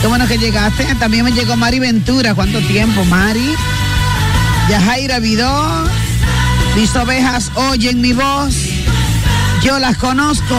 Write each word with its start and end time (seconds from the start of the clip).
Qué 0.00 0.06
bueno 0.06 0.26
que 0.26 0.38
llegaste. 0.38 0.84
También 0.98 1.24
me 1.24 1.32
llegó 1.32 1.56
Mari 1.56 1.78
Ventura. 1.78 2.34
¿Cuánto 2.34 2.60
tiempo, 2.60 3.04
Mari? 3.04 3.54
Yajaira 4.70 5.18
Vidó. 5.18 5.84
Mis 6.74 6.94
ovejas 6.96 7.50
oyen 7.54 8.00
mi 8.00 8.12
voz. 8.14 8.54
Yo 9.62 9.78
las 9.78 9.98
conozco. 9.98 10.56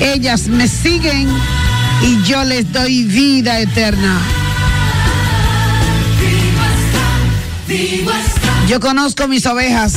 Ellas 0.00 0.48
me 0.48 0.66
siguen 0.66 1.28
y 2.02 2.22
yo 2.22 2.42
les 2.44 2.72
doy 2.72 3.04
vida 3.04 3.60
eterna. 3.60 4.18
Yo 8.66 8.80
conozco 8.80 9.28
mis 9.28 9.44
ovejas. 9.44 9.94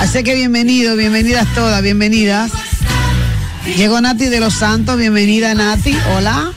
Así 0.00 0.24
que 0.24 0.34
bienvenido, 0.34 0.96
bienvenidas 0.96 1.46
todas, 1.54 1.82
bienvenidas. 1.82 2.50
Llegó 3.76 4.00
Nati 4.00 4.26
de 4.26 4.40
los 4.40 4.54
Santos, 4.54 4.98
bienvenida 4.98 5.54
Nati, 5.54 5.96
hola. 6.16 6.55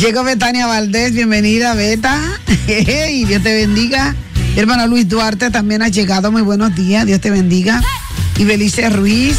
Llegó 0.00 0.24
Betania 0.24 0.66
Valdés, 0.66 1.12
bienvenida 1.12 1.74
Beta. 1.74 2.18
Y 2.66 3.26
Dios 3.26 3.42
te 3.42 3.52
bendiga. 3.52 4.14
hermano 4.56 4.86
Luis 4.86 5.06
Duarte 5.06 5.50
también 5.50 5.82
ha 5.82 5.88
llegado, 5.88 6.32
muy 6.32 6.40
buenos 6.40 6.74
días, 6.74 7.04
Dios 7.04 7.20
te 7.20 7.30
bendiga. 7.30 7.82
Y 8.38 8.44
Belice 8.44 8.88
Ruiz, 8.88 9.36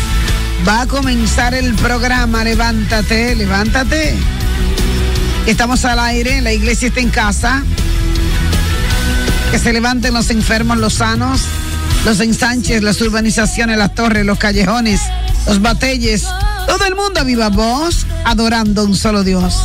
va 0.67 0.81
a 0.81 0.85
comenzar 0.85 1.55
el 1.55 1.73
programa, 1.73 2.43
levántate, 2.43 3.35
levántate. 3.35 4.13
Estamos 5.47 5.83
al 5.83 5.97
aire, 5.97 6.41
la 6.41 6.53
iglesia 6.53 6.89
está 6.89 6.99
en 6.99 7.09
casa. 7.09 7.63
Que 9.49 9.57
se 9.57 9.73
levanten 9.73 10.13
los 10.13 10.29
enfermos, 10.29 10.77
los 10.77 10.93
sanos, 10.93 11.41
los 12.05 12.19
ensanches, 12.19 12.83
las 12.83 13.01
urbanizaciones, 13.01 13.79
las 13.79 13.95
torres, 13.95 14.27
los 14.27 14.37
callejones, 14.37 15.01
los 15.47 15.59
batelles. 15.59 16.23
Todo 16.67 16.85
el 16.85 16.93
mundo 16.93 17.25
viva 17.25 17.49
voz, 17.49 18.05
adorando 18.25 18.83
un 18.83 18.95
solo 18.95 19.23
Dios. 19.23 19.55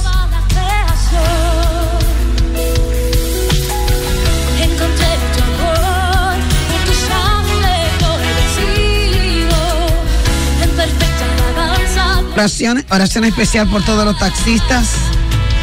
Oración, 12.37 12.85
oración 12.91 13.25
especial 13.25 13.67
por 13.67 13.83
todos 13.83 14.05
los 14.05 14.19
taxistas. 14.19 14.91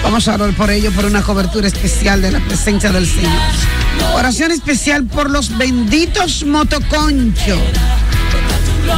Vamos 0.02 0.28
a 0.28 0.34
orar 0.34 0.56
por 0.56 0.72
ellos, 0.72 0.92
por 0.96 1.06
una 1.06 1.22
cobertura 1.22 1.68
especial 1.68 2.20
de 2.20 2.32
la 2.32 2.40
presencia 2.40 2.92
del 2.92 3.06
Señor. 3.06 3.32
Oración 4.16 4.52
especial 4.52 5.04
por 5.06 5.30
los 5.30 5.56
benditos 5.56 6.44
motoconchos. 6.44 7.60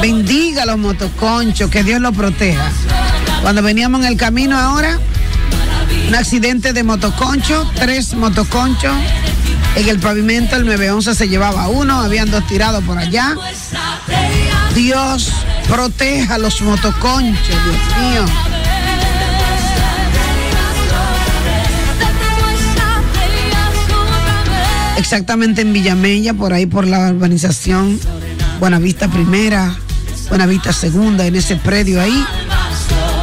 Bendiga 0.01 0.65
los 0.65 0.77
motoconchos, 0.77 1.69
que 1.69 1.83
Dios 1.83 1.99
los 1.99 2.15
proteja. 2.15 2.71
Cuando 3.41 3.61
veníamos 3.61 3.99
en 4.05 4.07
el 4.07 4.15
camino 4.15 4.57
ahora, 4.57 4.97
un 6.07 6.15
accidente 6.15 6.71
de 6.71 6.81
motoconcho, 6.81 7.69
tres 7.75 8.13
motoconchos. 8.13 8.95
En 9.75 9.89
el 9.89 9.99
pavimento, 9.99 10.55
el 10.55 10.65
911 10.65 11.13
se 11.13 11.27
llevaba 11.27 11.67
uno, 11.67 11.99
habían 11.99 12.31
dos 12.31 12.47
tirados 12.47 12.85
por 12.85 12.97
allá. 12.97 13.35
Dios 14.73 15.29
proteja 15.67 16.37
los 16.37 16.61
motoconchos, 16.61 17.47
Dios 17.47 18.01
mío. 18.01 18.25
exactamente 25.05 25.61
en 25.61 25.71
Villamella, 25.71 26.33
por 26.33 26.51
ahí 26.51 26.65
por 26.65 26.87
la 26.87 27.11
urbanización 27.11 27.99
Buenavista 28.59 29.07
Primera, 29.07 29.75
Buenavista 30.29 30.73
Segunda, 30.73 31.27
en 31.27 31.35
ese 31.35 31.57
predio 31.57 32.01
ahí. 32.01 32.25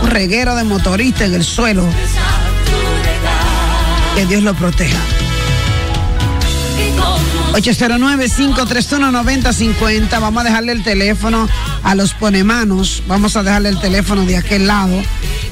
Un 0.02 0.08
reguero 0.08 0.54
de 0.54 0.62
motoristas 0.62 1.22
en 1.22 1.34
el 1.34 1.42
suelo. 1.42 1.84
Que 4.14 4.26
Dios 4.26 4.44
lo 4.44 4.54
proteja. 4.54 5.00
809-531-9050. 7.54 10.20
Vamos 10.20 10.40
a 10.40 10.44
dejarle 10.44 10.72
el 10.72 10.84
teléfono 10.84 11.48
a 11.82 11.94
los 11.94 12.14
ponemanos. 12.14 13.02
Vamos 13.06 13.36
a 13.36 13.42
dejarle 13.42 13.68
el 13.68 13.80
teléfono 13.80 14.24
de 14.24 14.36
aquel 14.36 14.66
lado. 14.66 15.02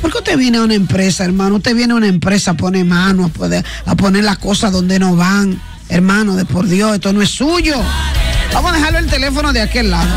Porque 0.01 0.19
usted 0.19 0.37
viene 0.37 0.59
a 0.59 0.63
una 0.63 0.75
empresa, 0.75 1.25
hermano. 1.25 1.57
Usted 1.57 1.75
viene 1.75 1.93
a 1.93 1.97
una 1.97 2.07
empresa, 2.09 2.55
pone 2.55 2.85
mano, 2.85 3.27
a, 3.27 3.29
poder, 3.29 3.65
a 3.87 3.95
poner 3.95 4.25
las 4.25 4.39
cosas 4.39 4.73
donde 4.73 4.99
no 4.99 5.17
van. 5.17 5.61
Hermano, 5.89 6.37
de 6.37 6.45
por 6.45 6.67
Dios, 6.67 6.95
esto 6.95 7.13
no 7.13 7.21
es 7.21 7.31
suyo. 7.31 7.75
Vamos 8.53 8.73
a 8.73 8.77
dejarle 8.77 8.99
el 9.01 9.07
teléfono 9.07 9.53
de 9.53 9.63
aquel 9.63 9.91
lado. 9.91 10.09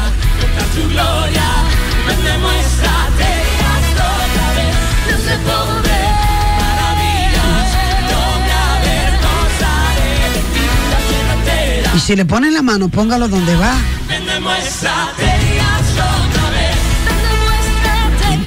Y 11.95 11.99
si 11.99 12.15
le 12.15 12.25
ponen 12.25 12.53
la 12.53 12.63
mano, 12.63 12.89
póngalo 12.89 13.27
donde 13.27 13.55
va. 13.55 13.75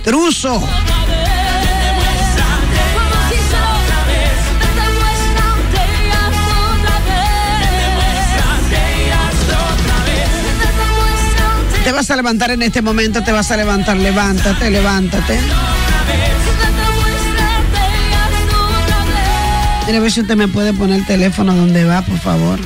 Intruso. 0.06 0.62
Te 11.82 11.90
vas 11.90 12.08
a 12.08 12.14
levantar 12.14 12.52
en 12.52 12.62
este 12.62 12.82
momento, 12.82 13.24
te 13.24 13.32
vas 13.32 13.50
a 13.50 13.56
levantar, 13.56 13.96
levántate, 13.96 14.70
levántate. 14.70 15.40
Mire, 19.86 19.98
a 19.98 20.00
ver 20.00 20.12
si 20.12 20.20
usted 20.20 20.36
me 20.36 20.46
puede 20.46 20.72
poner 20.72 21.00
el 21.00 21.06
teléfono 21.06 21.52
donde 21.52 21.84
va, 21.84 22.02
por 22.02 22.18
favor. 22.20 22.60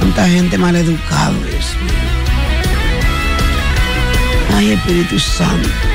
Tanta 0.00 0.26
gente 0.28 0.56
maleducada, 0.56 1.34
Dios. 1.50 1.66
Ay, 4.56 4.72
Espíritu 4.72 5.18
Santo. 5.18 5.91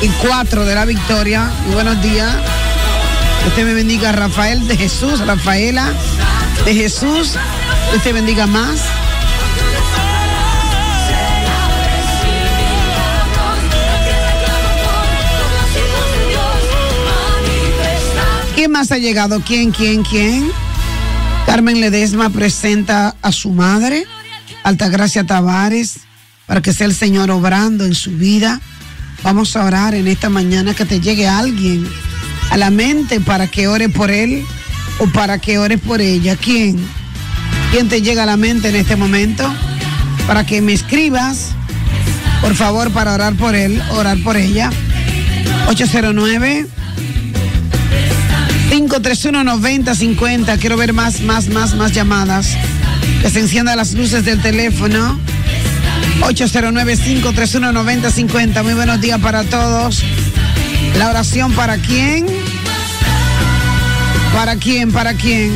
y 0.00 0.08
4 0.08 0.64
de 0.64 0.74
la 0.74 0.86
victoria. 0.86 1.50
Muy 1.66 1.74
buenos 1.74 2.02
días. 2.02 2.34
Te 3.54 3.62
me 3.62 3.74
bendiga, 3.74 4.10
Rafael 4.10 4.66
de 4.66 4.78
Jesús, 4.78 5.20
Rafaela 5.20 5.92
de 6.64 6.74
Jesús. 6.74 7.34
Te 8.02 8.14
bendiga 8.14 8.46
más. 8.46 8.80
¿Quién 18.62 18.70
más 18.70 18.92
ha 18.92 18.98
llegado? 18.98 19.42
¿Quién, 19.44 19.72
quién, 19.72 20.04
quién? 20.04 20.48
Carmen 21.46 21.80
Ledesma 21.80 22.30
presenta 22.30 23.16
a 23.20 23.32
su 23.32 23.50
madre, 23.50 24.06
Altagracia 24.62 25.24
Tavares, 25.24 25.96
para 26.46 26.62
que 26.62 26.72
sea 26.72 26.86
el 26.86 26.94
Señor 26.94 27.32
obrando 27.32 27.84
en 27.84 27.96
su 27.96 28.12
vida. 28.12 28.60
Vamos 29.24 29.56
a 29.56 29.64
orar 29.64 29.96
en 29.96 30.06
esta 30.06 30.30
mañana 30.30 30.74
que 30.74 30.84
te 30.84 31.00
llegue 31.00 31.26
alguien 31.26 31.88
a 32.50 32.56
la 32.56 32.70
mente 32.70 33.18
para 33.18 33.48
que 33.48 33.66
ore 33.66 33.88
por 33.88 34.12
él 34.12 34.44
o 35.00 35.08
para 35.08 35.40
que 35.40 35.58
ores 35.58 35.80
por 35.80 36.00
ella. 36.00 36.36
¿Quién? 36.36 36.78
¿Quién 37.72 37.88
te 37.88 38.00
llega 38.00 38.22
a 38.22 38.26
la 38.26 38.36
mente 38.36 38.68
en 38.68 38.76
este 38.76 38.94
momento? 38.94 39.52
Para 40.28 40.46
que 40.46 40.62
me 40.62 40.72
escribas, 40.72 41.48
por 42.40 42.54
favor, 42.54 42.92
para 42.92 43.12
orar 43.14 43.34
por 43.34 43.56
él, 43.56 43.82
orar 43.90 44.18
por 44.22 44.36
ella. 44.36 44.70
809 45.66 46.68
531-9050. 48.92 50.58
Quiero 50.58 50.76
ver 50.76 50.92
más, 50.92 51.22
más, 51.22 51.48
más, 51.48 51.74
más 51.74 51.92
llamadas. 51.92 52.54
Que 53.22 53.30
se 53.30 53.40
enciendan 53.40 53.78
las 53.78 53.94
luces 53.94 54.26
del 54.26 54.42
teléfono. 54.42 55.18
809-531-9050. 56.20 58.62
Muy 58.62 58.74
buenos 58.74 59.00
días 59.00 59.18
para 59.20 59.44
todos. 59.44 60.02
La 60.98 61.08
oración 61.08 61.52
para 61.52 61.78
quién? 61.78 62.26
¿Para 64.34 64.56
quién? 64.56 64.92
¿Para 64.92 65.14
quién? 65.14 65.50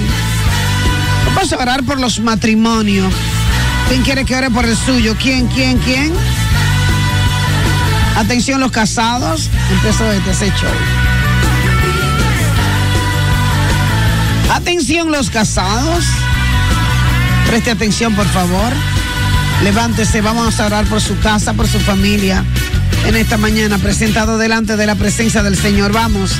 Vamos 1.27 1.53
a 1.53 1.59
orar 1.59 1.85
por 1.85 2.01
los 2.01 2.21
matrimonios. 2.21 3.13
¿Quién 3.89 4.03
quiere 4.03 4.25
que 4.25 4.35
ore 4.35 4.51
por 4.51 4.65
el 4.65 4.77
suyo? 4.77 5.15
¿Quién, 5.21 5.47
quién, 5.49 5.77
quién? 5.79 6.15
Atención 8.17 8.61
los 8.61 8.71
casados. 8.71 9.51
Empezó 9.71 10.11
este 10.11 10.31
ese 10.31 10.47
show. 10.59 10.73
Atención 14.53 15.11
los 15.11 15.31
casados. 15.31 16.05
Preste 17.47 17.71
atención, 17.71 18.15
por 18.15 18.27
favor. 18.27 18.73
Levántese, 19.63 20.21
vamos 20.21 20.61
a 20.61 20.67
orar 20.67 20.85
por 20.87 21.01
su 21.01 21.19
casa, 21.19 21.55
por 21.55 21.67
su 21.67 21.81
familia. 21.81 22.45
En 23.07 23.17
esta 23.17 23.37
mañana, 23.37 23.79
presentado 23.79 24.39
delante 24.39 24.77
de 24.77 24.87
la 24.87 24.95
presencia 24.95 25.43
del 25.43 25.57
Señor. 25.57 25.93
Vamos, 25.93 26.33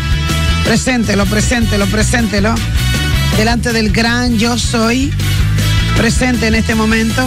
preséntelo, 0.65 1.27
preséntelo, 1.27 1.87
preséntelo. 1.87 2.55
Delante 3.37 3.73
del 3.73 3.91
gran 3.91 4.39
yo 4.39 4.59
soy. 4.59 5.13
Presente 5.97 6.49
en 6.49 6.55
este 6.55 6.75
momento. 6.75 7.23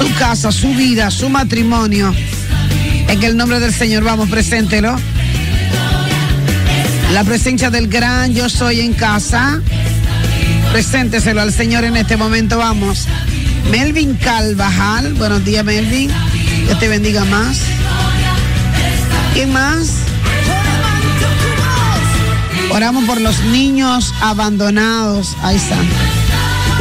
Su 0.00 0.14
casa, 0.14 0.52
su 0.52 0.74
vida, 0.74 1.10
su 1.10 1.28
matrimonio. 1.28 2.14
En 3.08 3.22
el 3.22 3.36
nombre 3.36 3.60
del 3.60 3.72
Señor, 3.72 4.04
vamos, 4.04 4.28
preséntelo. 4.28 4.96
La 7.12 7.24
presencia 7.24 7.70
del 7.70 7.88
gran 7.88 8.34
yo 8.34 8.48
soy 8.48 8.80
en 8.80 8.92
casa. 8.92 9.60
Presénteselo 10.72 11.40
al 11.40 11.52
Señor 11.52 11.84
en 11.84 11.96
este 11.96 12.16
momento, 12.16 12.58
vamos. 12.58 13.08
Melvin 13.70 14.14
Calvajal, 14.14 15.14
buenos 15.14 15.44
días 15.44 15.64
Melvin. 15.64 16.10
Dios 16.66 16.78
te 16.78 16.88
bendiga 16.88 17.24
más. 17.24 17.60
¿Quién 19.34 19.52
más? 19.52 19.90
Oramos 22.70 23.04
por 23.04 23.20
los 23.20 23.40
niños 23.46 24.14
abandonados. 24.20 25.36
Ay, 25.42 25.58
santo. 25.58 25.94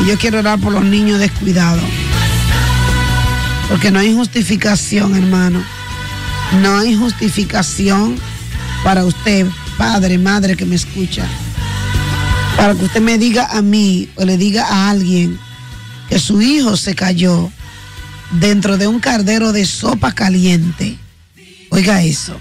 Y 0.04 0.08
yo 0.08 0.20
quiero 0.20 0.40
orar 0.40 0.60
por 0.60 0.72
los 0.72 0.84
niños 0.84 1.20
descuidados. 1.20 1.84
Porque 3.70 3.90
no 3.90 4.00
hay 4.00 4.14
justificación, 4.14 5.16
hermano. 5.16 5.64
No 6.62 6.78
hay 6.78 6.96
justificación 6.96 8.18
para 8.84 9.04
usted, 9.04 9.48
padre, 9.78 10.20
madre 10.20 10.56
que 10.56 10.66
me 10.66 10.76
escucha. 10.76 11.26
Para 12.60 12.76
que 12.76 12.84
usted 12.84 13.00
me 13.00 13.18
diga 13.18 13.46
a 13.46 13.62
mí 13.62 14.10
o 14.16 14.26
le 14.26 14.36
diga 14.36 14.66
a 14.68 14.90
alguien 14.90 15.40
que 16.10 16.20
su 16.20 16.42
hijo 16.42 16.76
se 16.76 16.94
cayó 16.94 17.50
dentro 18.32 18.78
de 18.78 18.86
un 18.86 19.00
cardero 19.00 19.54
de 19.54 19.66
sopa 19.66 20.12
caliente. 20.12 20.98
Oiga 21.70 22.04
eso. 22.04 22.38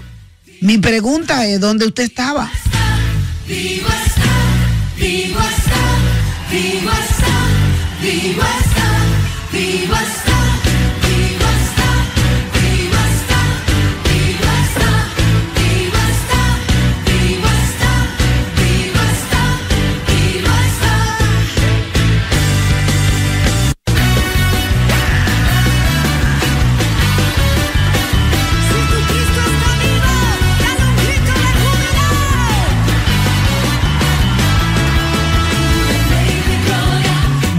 Mi 0.59 0.77
pregunta 0.77 1.45
es, 1.45 1.61
¿dónde 1.61 1.85
usted 1.85 2.03
estaba? 2.03 2.51
Vivo 3.47 3.87
vivo 4.97 5.39
vivo 6.51 7.08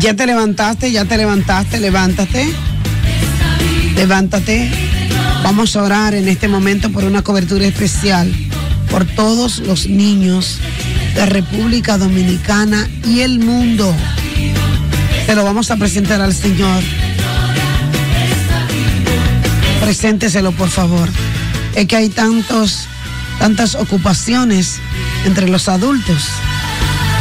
Ya 0.01 0.15
te 0.15 0.27
levantaste, 0.27 0.91
ya 0.91 1.05
te 1.05 1.19
levantaste, 1.19 1.79
levántate. 1.79 2.51
Levántate. 3.97 4.71
Vamos 5.45 5.77
a 5.77 5.83
orar 5.83 6.15
en 6.15 6.27
este 6.27 6.49
momento 6.49 6.91
por 6.91 7.05
una 7.05 7.21
cobertura 7.21 7.67
especial 7.67 8.35
por 8.91 9.05
todos 9.05 9.59
los 9.59 9.89
niños 9.89 10.59
de 11.15 11.27
República 11.27 11.99
Dominicana 11.99 12.89
y 13.05 13.21
el 13.21 13.41
mundo. 13.41 13.95
Se 15.27 15.35
lo 15.35 15.45
vamos 15.45 15.71
a 15.71 15.77
presentar 15.77 16.23
al 16.23 16.35
Señor. 16.35 16.83
Presénteselo, 19.83 20.53
por 20.53 20.71
favor. 20.71 21.11
Es 21.75 21.87
que 21.87 21.97
hay 21.97 22.09
tantos, 22.09 22.89
tantas 23.39 23.75
ocupaciones 23.75 24.79
entre 25.27 25.47
los 25.47 25.69
adultos 25.69 26.25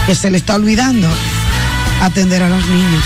que 0.07 0.15
se 0.15 0.31
le 0.31 0.37
está 0.37 0.55
olvidando 0.55 1.09
atender 2.01 2.41
a 2.43 2.49
los 2.49 2.67
niños. 2.67 3.03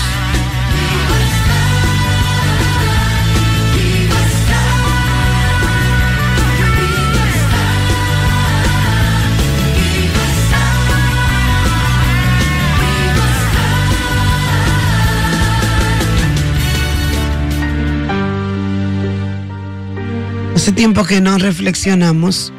Hace 20.54 20.72
tiempo 20.72 21.04
que 21.04 21.20
no 21.20 21.36
reflexionamos. 21.36 22.50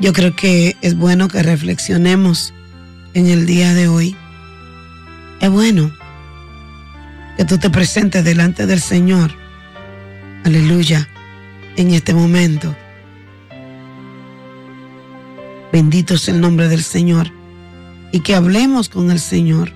Yo 0.00 0.12
creo 0.12 0.34
que 0.34 0.74
es 0.80 0.96
bueno 0.96 1.28
que 1.28 1.42
reflexionemos 1.44 2.52
en 3.14 3.26
el 3.28 3.46
día 3.46 3.72
de 3.72 3.86
hoy. 3.86 4.16
Es 5.40 5.48
bueno 5.50 5.90
que 7.38 7.46
tú 7.46 7.56
te 7.56 7.70
presentes 7.70 8.22
delante 8.22 8.66
del 8.66 8.80
Señor. 8.80 9.30
Aleluya. 10.44 11.08
En 11.76 11.92
este 11.92 12.12
momento. 12.12 12.76
Bendito 15.72 16.14
es 16.14 16.28
el 16.28 16.42
nombre 16.42 16.68
del 16.68 16.82
Señor. 16.82 17.28
Y 18.12 18.20
que 18.20 18.34
hablemos 18.34 18.90
con 18.90 19.10
el 19.10 19.18
Señor. 19.18 19.72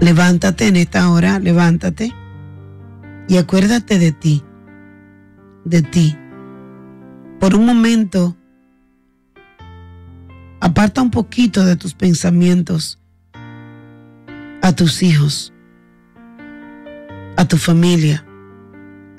Levántate 0.00 0.66
en 0.66 0.76
esta 0.76 1.08
hora, 1.10 1.38
levántate. 1.38 2.12
Y 3.28 3.36
acuérdate 3.36 4.00
de 4.00 4.10
ti. 4.10 4.42
De 5.64 5.82
ti. 5.82 6.16
Por 7.38 7.54
un 7.54 7.66
momento 7.66 8.36
aparta 10.64 11.02
un 11.02 11.10
poquito 11.10 11.62
de 11.62 11.76
tus 11.76 11.92
pensamientos 11.92 12.98
a 14.62 14.72
tus 14.74 15.02
hijos, 15.02 15.52
a 17.36 17.44
tu 17.44 17.58
familia, 17.58 18.24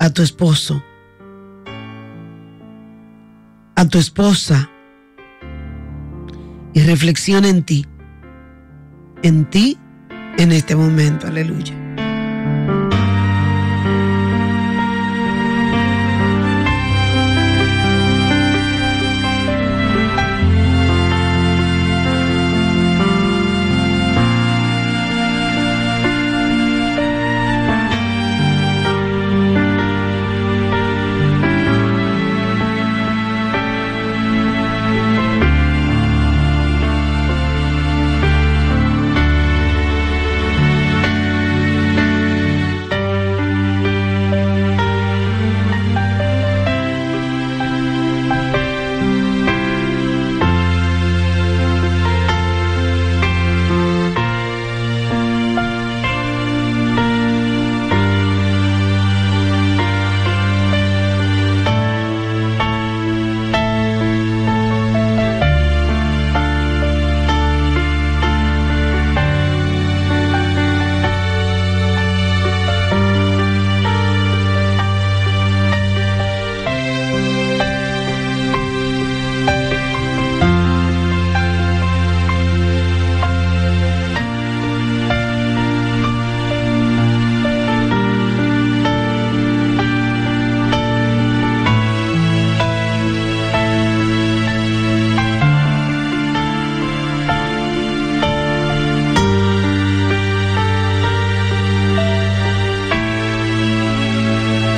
a 0.00 0.10
tu 0.10 0.22
esposo, 0.22 0.82
a 3.76 3.84
tu 3.86 3.96
esposa 3.98 4.68
y 6.74 6.80
reflexiona 6.80 7.48
en 7.48 7.62
ti, 7.62 7.86
en 9.22 9.44
ti 9.44 9.78
en 10.38 10.50
este 10.50 10.74
momento, 10.74 11.28
aleluya. 11.28 11.74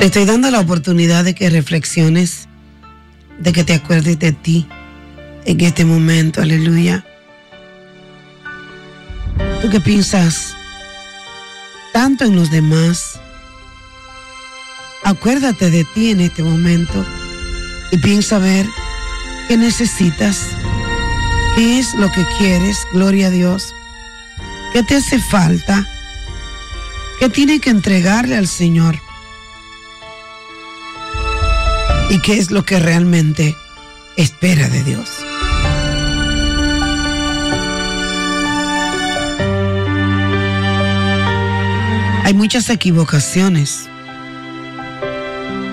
Te 0.09 0.21
estoy 0.21 0.33
dando 0.33 0.49
la 0.49 0.59
oportunidad 0.59 1.23
de 1.23 1.35
que 1.35 1.51
reflexiones, 1.51 2.47
de 3.37 3.53
que 3.53 3.63
te 3.63 3.75
acuerdes 3.75 4.17
de 4.17 4.31
ti 4.31 4.67
en 5.45 5.61
este 5.61 5.85
momento, 5.85 6.41
aleluya. 6.41 7.05
Tú 9.61 9.69
que 9.69 9.79
piensas 9.79 10.55
tanto 11.93 12.25
en 12.25 12.35
los 12.35 12.49
demás, 12.49 13.19
acuérdate 15.03 15.69
de 15.69 15.83
ti 15.93 16.09
en 16.09 16.21
este 16.21 16.41
momento 16.41 17.05
y 17.91 17.99
piensa 17.99 18.39
ver 18.39 18.65
qué 19.47 19.57
necesitas, 19.57 20.41
qué 21.55 21.77
es 21.77 21.93
lo 21.93 22.11
que 22.11 22.25
quieres, 22.39 22.79
gloria 22.93 23.27
a 23.27 23.29
Dios, 23.29 23.75
qué 24.73 24.81
te 24.81 24.95
hace 24.95 25.19
falta, 25.19 25.87
qué 27.19 27.29
tiene 27.29 27.59
que 27.59 27.69
entregarle 27.69 28.37
al 28.37 28.47
Señor. 28.47 28.99
Y 32.09 32.19
qué 32.19 32.37
es 32.37 32.51
lo 32.51 32.63
que 32.63 32.79
realmente 32.79 33.55
espera 34.15 34.67
de 34.67 34.83
Dios. 34.83 35.09
Hay 42.23 42.33
muchas 42.33 42.69
equivocaciones. 42.69 43.89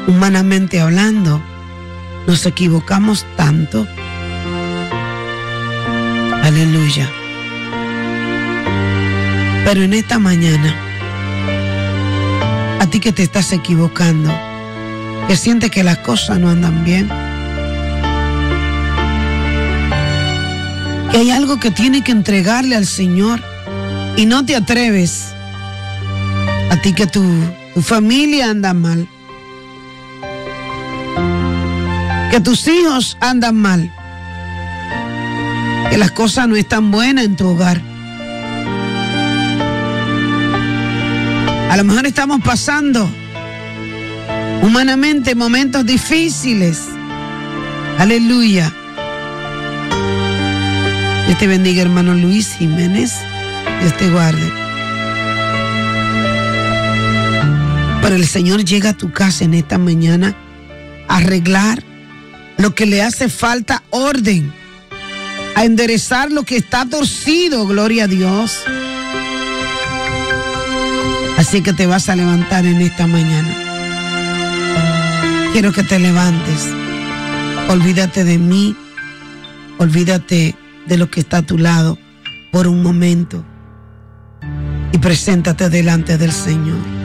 Humanamente 0.06 0.80
hablando, 0.80 1.42
nos 2.26 2.46
equivocamos 2.46 3.26
tanto. 3.36 3.86
Aleluya. 6.42 7.10
Pero 9.64 9.82
en 9.82 9.94
esta 9.94 10.20
mañana 10.20 10.86
A 12.86 12.88
ti 12.88 13.00
que 13.00 13.10
te 13.10 13.24
estás 13.24 13.52
equivocando, 13.52 14.32
que 15.26 15.36
sientes 15.36 15.70
que 15.70 15.82
las 15.82 15.98
cosas 15.98 16.38
no 16.38 16.50
andan 16.50 16.84
bien. 16.84 17.08
Que 21.10 21.18
hay 21.18 21.30
algo 21.30 21.58
que 21.58 21.70
tienes 21.70 22.02
que 22.02 22.12
entregarle 22.12 22.76
al 22.76 22.86
Señor 22.86 23.42
y 24.16 24.26
no 24.26 24.44
te 24.44 24.54
atreves. 24.54 25.34
A 26.70 26.76
ti 26.80 26.92
que 26.92 27.06
tu, 27.06 27.24
tu 27.74 27.82
familia 27.82 28.50
anda 28.50 28.72
mal. 28.72 29.08
Que 32.30 32.40
tus 32.40 32.68
hijos 32.68 33.16
andan 33.20 33.56
mal. 33.56 33.92
Que 35.90 35.98
las 35.98 36.12
cosas 36.12 36.46
no 36.48 36.56
están 36.56 36.90
buenas 36.90 37.24
en 37.24 37.36
tu 37.36 37.48
hogar. 37.48 37.80
A 41.70 41.76
lo 41.76 41.84
mejor 41.84 42.06
estamos 42.06 42.40
pasando 42.42 43.10
humanamente 44.62 45.34
momentos 45.34 45.84
difíciles. 45.84 46.82
Aleluya. 47.98 48.72
Dios 51.26 51.38
te 51.38 51.46
bendiga, 51.46 51.82
hermano 51.82 52.14
Luis 52.14 52.54
Jiménez. 52.58 53.12
Dios 53.80 53.96
te 53.96 54.08
guarde. 54.10 54.52
Pero 58.02 58.16
el 58.16 58.26
Señor 58.26 58.64
llega 58.64 58.90
a 58.90 58.96
tu 58.96 59.10
casa 59.10 59.44
en 59.44 59.54
esta 59.54 59.78
mañana 59.78 60.34
a 61.08 61.16
arreglar 61.16 61.82
lo 62.58 62.74
que 62.74 62.86
le 62.86 63.02
hace 63.02 63.28
falta 63.28 63.82
orden, 63.90 64.52
a 65.56 65.64
enderezar 65.64 66.30
lo 66.30 66.44
que 66.44 66.56
está 66.56 66.86
torcido, 66.86 67.66
gloria 67.66 68.04
a 68.04 68.06
Dios. 68.06 68.60
Así 71.36 71.62
que 71.62 71.72
te 71.72 71.86
vas 71.86 72.08
a 72.08 72.16
levantar 72.16 72.64
en 72.64 72.80
esta 72.80 73.06
mañana. 73.06 73.65
Quiero 75.56 75.72
que 75.72 75.82
te 75.82 75.98
levantes. 75.98 76.70
Olvídate 77.70 78.24
de 78.24 78.36
mí. 78.36 78.76
Olvídate 79.78 80.54
de 80.86 80.98
lo 80.98 81.10
que 81.10 81.20
está 81.20 81.38
a 81.38 81.42
tu 81.46 81.56
lado 81.56 81.96
por 82.52 82.66
un 82.66 82.82
momento. 82.82 83.42
Y 84.92 84.98
preséntate 84.98 85.70
delante 85.70 86.18
del 86.18 86.32
Señor. 86.32 86.95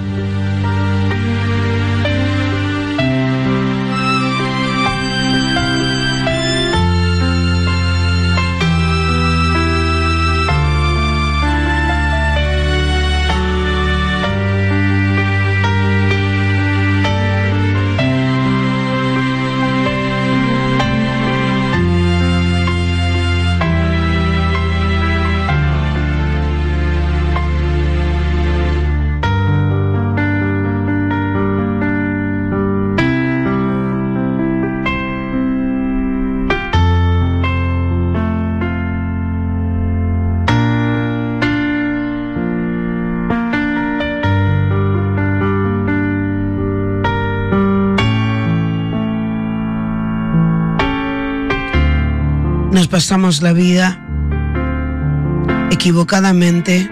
Pasamos 52.92 53.42
la 53.42 53.54
vida 53.54 53.98
equivocadamente, 55.72 56.92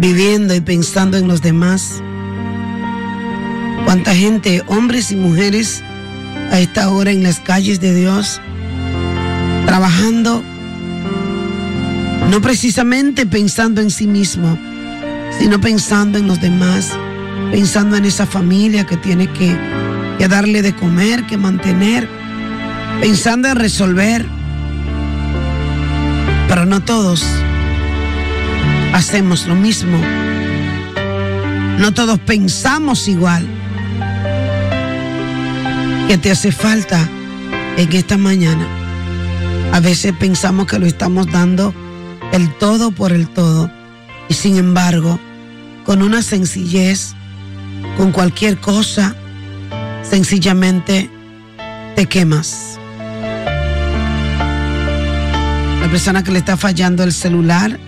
viviendo 0.00 0.54
y 0.54 0.60
pensando 0.62 1.18
en 1.18 1.28
los 1.28 1.42
demás. 1.42 2.02
Cuánta 3.84 4.14
gente, 4.14 4.62
hombres 4.66 5.12
y 5.12 5.16
mujeres, 5.16 5.84
a 6.50 6.60
esta 6.60 6.88
hora 6.88 7.10
en 7.10 7.22
las 7.22 7.40
calles 7.40 7.78
de 7.80 7.94
Dios, 7.94 8.40
trabajando, 9.66 10.42
no 12.30 12.40
precisamente 12.40 13.26
pensando 13.26 13.82
en 13.82 13.90
sí 13.90 14.06
mismo, 14.06 14.58
sino 15.38 15.60
pensando 15.60 16.16
en 16.16 16.26
los 16.26 16.40
demás, 16.40 16.90
pensando 17.52 17.96
en 17.96 18.06
esa 18.06 18.24
familia 18.24 18.86
que 18.86 18.96
tiene 18.96 19.26
que, 19.28 19.54
que 20.18 20.26
darle 20.26 20.62
de 20.62 20.74
comer, 20.74 21.26
que 21.26 21.36
mantener, 21.36 22.08
pensando 23.02 23.48
en 23.48 23.56
resolver. 23.56 24.33
No 26.64 26.80
todos 26.80 27.24
hacemos 28.94 29.46
lo 29.46 29.54
mismo. 29.54 29.98
No 31.78 31.92
todos 31.92 32.18
pensamos 32.20 33.06
igual. 33.06 33.46
¿Qué 36.08 36.16
te 36.16 36.30
hace 36.30 36.52
falta 36.52 37.08
en 37.76 37.92
esta 37.92 38.16
mañana? 38.16 38.66
A 39.72 39.80
veces 39.80 40.14
pensamos 40.18 40.66
que 40.66 40.78
lo 40.78 40.86
estamos 40.86 41.26
dando 41.30 41.74
el 42.32 42.50
todo 42.54 42.92
por 42.92 43.12
el 43.12 43.28
todo. 43.28 43.70
Y 44.28 44.34
sin 44.34 44.56
embargo, 44.56 45.20
con 45.84 46.00
una 46.00 46.22
sencillez, 46.22 47.14
con 47.98 48.10
cualquier 48.10 48.58
cosa, 48.58 49.14
sencillamente 50.02 51.10
te 51.94 52.06
quemas. 52.06 52.73
La 55.84 55.90
persona 55.90 56.24
que 56.24 56.32
le 56.32 56.38
está 56.38 56.56
fallando 56.56 57.04
el 57.04 57.12
celular 57.12 57.78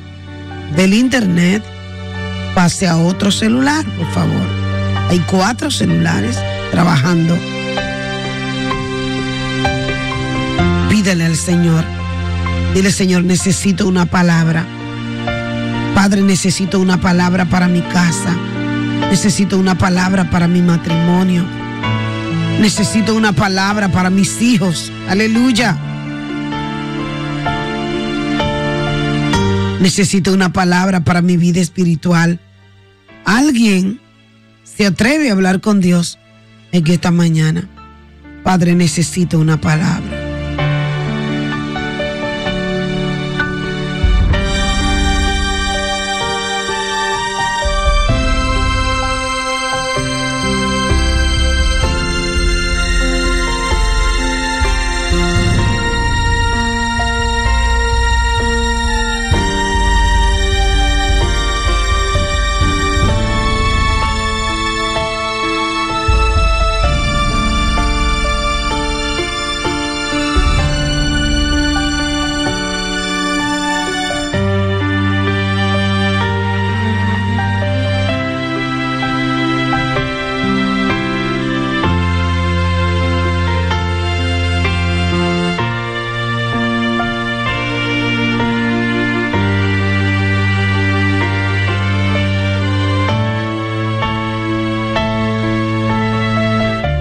del 0.76 0.92
internet, 0.92 1.64
pase 2.54 2.86
a 2.86 2.98
otro 2.98 3.30
celular, 3.30 3.86
por 3.96 4.06
favor. 4.12 4.46
Hay 5.08 5.18
cuatro 5.20 5.70
celulares 5.70 6.38
trabajando. 6.70 7.34
Pídele 10.90 11.24
al 11.24 11.36
Señor. 11.36 11.84
Dile, 12.74 12.92
Señor, 12.92 13.24
necesito 13.24 13.88
una 13.88 14.04
palabra. 14.04 14.66
Padre, 15.94 16.20
necesito 16.20 16.78
una 16.78 17.00
palabra 17.00 17.46
para 17.46 17.66
mi 17.66 17.80
casa. 17.80 18.36
Necesito 19.10 19.58
una 19.58 19.78
palabra 19.78 20.28
para 20.28 20.46
mi 20.48 20.60
matrimonio. 20.60 21.46
Necesito 22.60 23.14
una 23.14 23.32
palabra 23.32 23.88
para 23.88 24.10
mis 24.10 24.42
hijos. 24.42 24.92
Aleluya. 25.08 25.78
Necesito 29.80 30.32
una 30.32 30.52
palabra 30.52 31.00
para 31.04 31.22
mi 31.22 31.36
vida 31.36 31.60
espiritual. 31.60 32.40
Alguien 33.24 34.00
se 34.64 34.86
atreve 34.86 35.28
a 35.28 35.32
hablar 35.32 35.60
con 35.60 35.80
Dios 35.80 36.18
en 36.72 36.86
esta 36.86 37.10
mañana. 37.10 37.68
Padre, 38.42 38.74
necesito 38.74 39.38
una 39.38 39.60
palabra. 39.60 40.15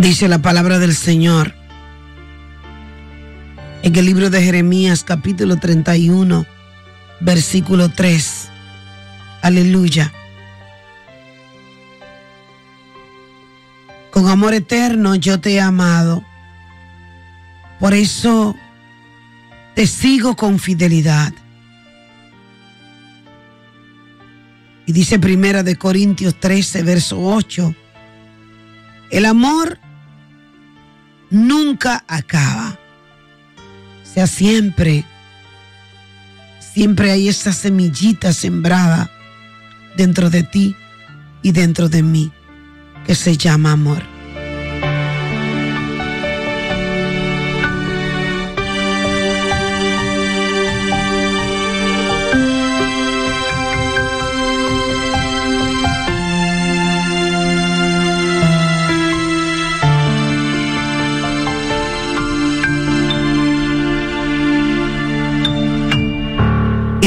Dice 0.05 0.27
la 0.27 0.37
palabra 0.37 0.77
del 0.77 0.95
Señor 0.95 1.55
en 3.81 3.95
el 3.95 4.05
libro 4.05 4.29
de 4.29 4.39
Jeremías 4.39 5.03
capítulo 5.03 5.57
31, 5.57 6.45
versículo 7.21 7.89
3. 7.89 8.49
Aleluya. 9.41 10.13
Con 14.11 14.27
amor 14.27 14.53
eterno 14.53 15.15
yo 15.15 15.39
te 15.39 15.55
he 15.55 15.59
amado. 15.59 16.23
Por 17.79 17.95
eso 17.95 18.55
te 19.73 19.87
sigo 19.87 20.35
con 20.35 20.59
fidelidad. 20.59 21.33
Y 24.85 24.91
dice 24.91 25.17
Primera 25.17 25.63
de 25.63 25.75
Corintios 25.77 26.39
13, 26.39 26.83
verso 26.83 27.19
8, 27.19 27.73
el 29.09 29.25
amor 29.25 29.79
nunca 31.29 32.03
acaba. 32.07 32.79
O 34.03 34.13
sea, 34.13 34.27
siempre, 34.27 35.03
siempre 36.59 37.11
hay 37.11 37.27
esa 37.27 37.53
semillita 37.53 38.33
sembrada 38.33 39.11
dentro 39.97 40.29
de 40.29 40.43
ti 40.43 40.75
y 41.41 41.51
dentro 41.51 41.89
de 41.89 42.03
mí 42.03 42.31
que 43.05 43.15
se 43.15 43.37
llama 43.37 43.71
amor. 43.71 44.14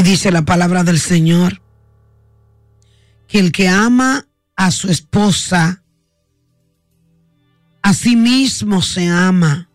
Dice 0.09 0.31
la 0.31 0.43
palabra 0.43 0.85
del 0.85 0.99
Señor 0.99 1.61
que 3.27 3.39
el 3.39 3.53
que 3.53 3.69
ama 3.69 4.27
a 4.57 4.71
su 4.71 4.89
esposa, 4.89 5.83
a 7.83 7.93
sí 7.93 8.17
mismo 8.17 8.81
se 8.81 9.07
ama. 9.07 9.69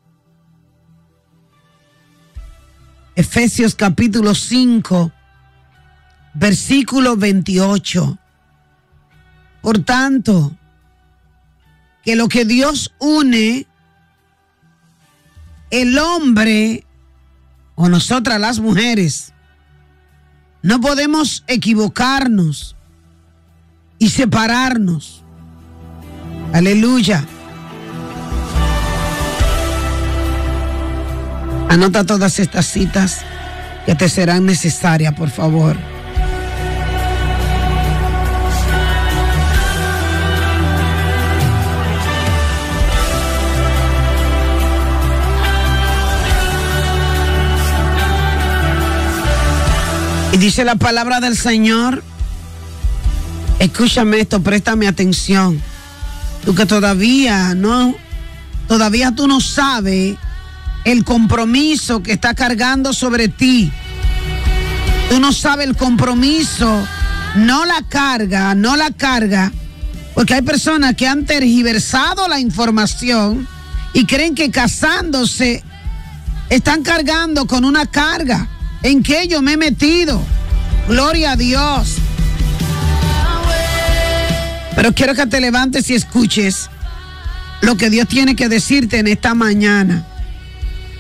Efesios 3.16 3.76
capítulo 3.76 4.34
5, 4.34 5.12
versículo 6.34 7.16
28. 7.16 8.18
Por 9.62 9.86
tanto, 9.86 10.58
que 12.04 12.16
lo 12.16 12.28
que 12.28 12.44
Dios 12.44 12.92
une, 12.98 13.68
el 15.70 16.00
hombre 16.00 16.88
o 17.76 17.88
nosotras 17.88 18.40
las 18.40 18.60
mujeres, 18.60 19.33
no 20.64 20.80
podemos 20.80 21.44
equivocarnos 21.48 22.76
y 24.00 24.10
separarnos. 24.10 25.24
Aleluya. 26.54 27.24
Anota 31.70 32.06
todas 32.06 32.40
estas 32.40 32.66
citas 32.66 33.22
que 33.86 33.96
te 33.96 34.08
serán 34.08 34.46
necesarias, 34.46 35.14
por 35.16 35.30
favor. 35.30 35.93
Y 50.34 50.38
dice 50.38 50.66
la 50.66 50.78
palabra 50.78 51.20
del 51.20 51.38
Señor, 51.38 52.04
escúchame 53.60 54.20
esto, 54.20 54.42
préstame 54.42 54.88
atención. 54.88 55.62
Tú 56.44 56.56
que 56.56 56.66
todavía 56.66 57.54
no, 57.54 57.94
todavía 58.68 59.12
tú 59.12 59.28
no 59.28 59.40
sabes 59.40 60.18
el 60.86 61.04
compromiso 61.04 62.02
que 62.02 62.14
está 62.14 62.34
cargando 62.34 62.94
sobre 62.94 63.28
ti. 63.28 63.72
Tú 65.12 65.20
no 65.20 65.34
sabes 65.34 65.68
el 65.68 65.78
compromiso, 65.78 66.84
no 67.36 67.66
la 67.66 67.84
carga, 67.88 68.56
no 68.56 68.76
la 68.76 68.90
carga, 68.90 69.52
porque 70.16 70.34
hay 70.34 70.42
personas 70.42 70.96
que 70.96 71.08
han 71.08 71.26
tergiversado 71.26 72.28
la 72.28 72.40
información 72.40 73.48
y 73.94 74.08
creen 74.08 74.34
que 74.34 74.50
casándose 74.50 75.64
están 76.50 76.82
cargando 76.82 77.46
con 77.46 77.66
una 77.66 77.86
carga. 77.86 78.50
¿En 78.84 79.02
qué 79.02 79.28
yo 79.30 79.42
me 79.42 79.54
he 79.54 79.58
metido? 79.58 80.22
Gloria 80.90 81.32
a 81.32 81.36
Dios. 81.38 81.96
Pero 84.76 84.94
quiero 84.94 85.16
que 85.16 85.26
te 85.26 85.40
levantes 85.40 85.90
y 85.90 85.96
escuches 85.96 86.70
lo 87.62 87.78
que 87.78 87.90
Dios 87.90 88.10
tiene 88.10 88.36
que 88.36 88.50
decirte 88.50 89.00
en 89.00 89.08
esta 89.08 89.34
mañana. 89.34 90.06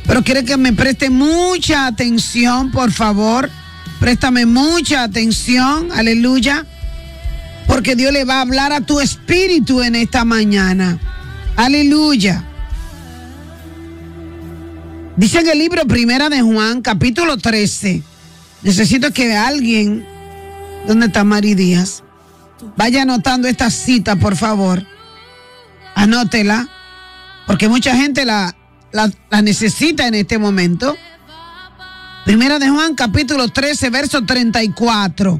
Pero 0.07 0.23
quiero 0.23 0.45
que 0.45 0.55
me 0.55 0.71
preste 0.71 1.09
mucha 1.09 1.87
atención, 1.87 2.71
por 2.71 2.91
favor. 2.91 3.49
Préstame 3.99 4.45
mucha 4.45 5.03
atención, 5.03 5.91
aleluya. 5.91 6.65
Porque 7.67 7.95
Dios 7.95 8.13
le 8.13 8.23
va 8.23 8.35
a 8.35 8.41
hablar 8.41 8.71
a 8.71 8.81
tu 8.81 9.01
espíritu 9.01 9.81
en 9.81 9.95
esta 9.95 10.23
mañana. 10.23 10.99
Aleluya. 11.57 12.43
Dice 15.15 15.39
en 15.39 15.47
el 15.47 15.59
libro 15.59 15.85
Primera 15.85 16.27
de 16.29 16.41
Juan, 16.41 16.81
capítulo 16.81 17.37
13. 17.37 18.01
Necesito 18.63 19.11
que 19.11 19.35
alguien, 19.35 20.03
¿dónde 20.87 21.05
está 21.05 21.23
Mari 21.23 21.53
Díaz? 21.53 22.03
Vaya 22.75 23.03
anotando 23.03 23.47
esta 23.47 23.69
cita, 23.69 24.15
por 24.15 24.35
favor. 24.35 24.83
Anótela, 25.93 26.67
porque 27.45 27.69
mucha 27.69 27.95
gente 27.95 28.25
la, 28.25 28.55
la, 28.91 29.11
la 29.29 29.41
necesita 29.43 30.07
en 30.07 30.15
este 30.15 30.39
momento. 30.39 30.95
Primera 32.25 32.57
de 32.57 32.69
Juan, 32.69 32.95
capítulo 32.95 33.49
13, 33.49 33.91
verso 33.91 34.25
34. 34.25 35.39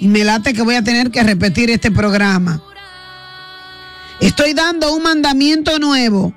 Y 0.00 0.08
me 0.08 0.24
late 0.24 0.54
que 0.54 0.62
voy 0.62 0.76
a 0.76 0.82
tener 0.82 1.10
que 1.10 1.22
repetir 1.22 1.70
este 1.70 1.90
programa. 1.90 2.62
Estoy 4.18 4.54
dando 4.54 4.94
un 4.94 5.02
mandamiento 5.02 5.78
nuevo 5.78 6.32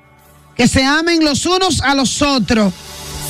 que 0.60 0.68
se 0.68 0.84
amen 0.84 1.24
los 1.24 1.46
unos 1.46 1.80
a 1.80 1.96
los 1.96 2.22
otros. 2.22 2.74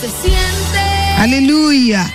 Se 0.01 0.07
siente 0.09 0.79
Aleluya. 1.19 2.11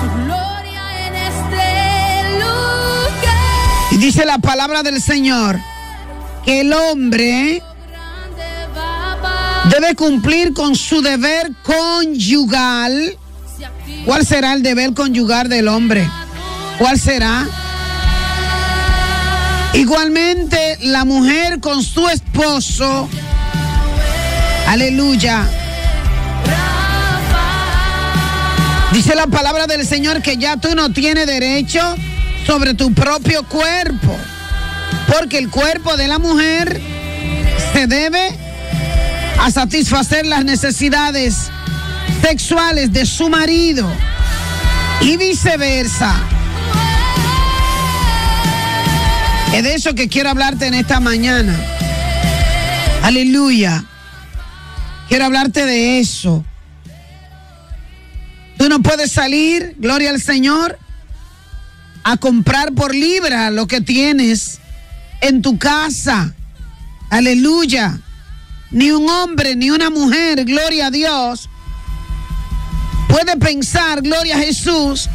tu 0.00 0.24
gloria 0.24 1.06
en 1.06 1.14
este 1.14 2.40
lugar. 2.40 3.92
Y 3.92 3.96
dice 3.98 4.24
la 4.26 4.38
palabra 4.38 4.82
del 4.82 5.00
Señor 5.00 5.60
que 6.44 6.62
el 6.62 6.72
hombre 6.72 7.62
debe 9.70 9.94
cumplir 9.94 10.52
con 10.52 10.74
su 10.74 11.00
deber 11.00 11.52
conyugal. 11.62 13.16
¿Cuál 14.04 14.26
será 14.26 14.54
el 14.54 14.64
deber 14.64 14.92
conyugal 14.92 15.48
del 15.48 15.68
hombre? 15.68 16.10
¿Cuál 16.78 16.98
será? 16.98 17.46
Igualmente 19.74 20.78
la 20.80 21.04
mujer 21.04 21.60
con 21.60 21.80
su 21.84 22.08
esposo. 22.08 23.08
Aleluya. 24.66 25.48
Dice 28.92 29.14
la 29.14 29.26
palabra 29.26 29.66
del 29.66 29.86
Señor 29.86 30.22
que 30.22 30.36
ya 30.36 30.56
tú 30.56 30.74
no 30.74 30.92
tienes 30.92 31.26
derecho 31.26 31.80
sobre 32.46 32.74
tu 32.74 32.92
propio 32.94 33.42
cuerpo. 33.44 34.16
Porque 35.12 35.38
el 35.38 35.50
cuerpo 35.50 35.96
de 35.96 36.08
la 36.08 36.18
mujer 36.18 36.80
se 37.72 37.86
debe 37.86 38.30
a 39.40 39.50
satisfacer 39.50 40.26
las 40.26 40.44
necesidades 40.44 41.50
sexuales 42.22 42.92
de 42.92 43.04
su 43.04 43.28
marido 43.28 43.90
y 45.00 45.16
viceversa. 45.16 46.14
Es 49.52 49.62
de 49.62 49.74
eso 49.74 49.94
que 49.94 50.08
quiero 50.08 50.30
hablarte 50.30 50.66
en 50.66 50.74
esta 50.74 51.00
mañana. 51.00 51.54
Aleluya. 53.02 53.84
Quiero 55.08 55.26
hablarte 55.26 55.66
de 55.66 56.00
eso. 56.00 56.44
Tú 58.56 58.68
no 58.68 58.80
puedes 58.80 59.12
salir, 59.12 59.74
gloria 59.78 60.10
al 60.10 60.20
Señor, 60.20 60.78
a 62.04 62.16
comprar 62.16 62.72
por 62.72 62.94
libra 62.94 63.50
lo 63.50 63.66
que 63.66 63.80
tienes 63.80 64.60
en 65.20 65.42
tu 65.42 65.58
casa. 65.58 66.34
Aleluya. 67.10 67.98
Ni 68.70 68.90
un 68.90 69.08
hombre, 69.08 69.54
ni 69.56 69.70
una 69.70 69.90
mujer, 69.90 70.44
gloria 70.44 70.88
a 70.88 70.90
Dios, 70.90 71.48
puede 73.08 73.36
pensar, 73.36 74.02
gloria 74.02 74.36
a 74.36 74.40
Jesús, 74.40 75.08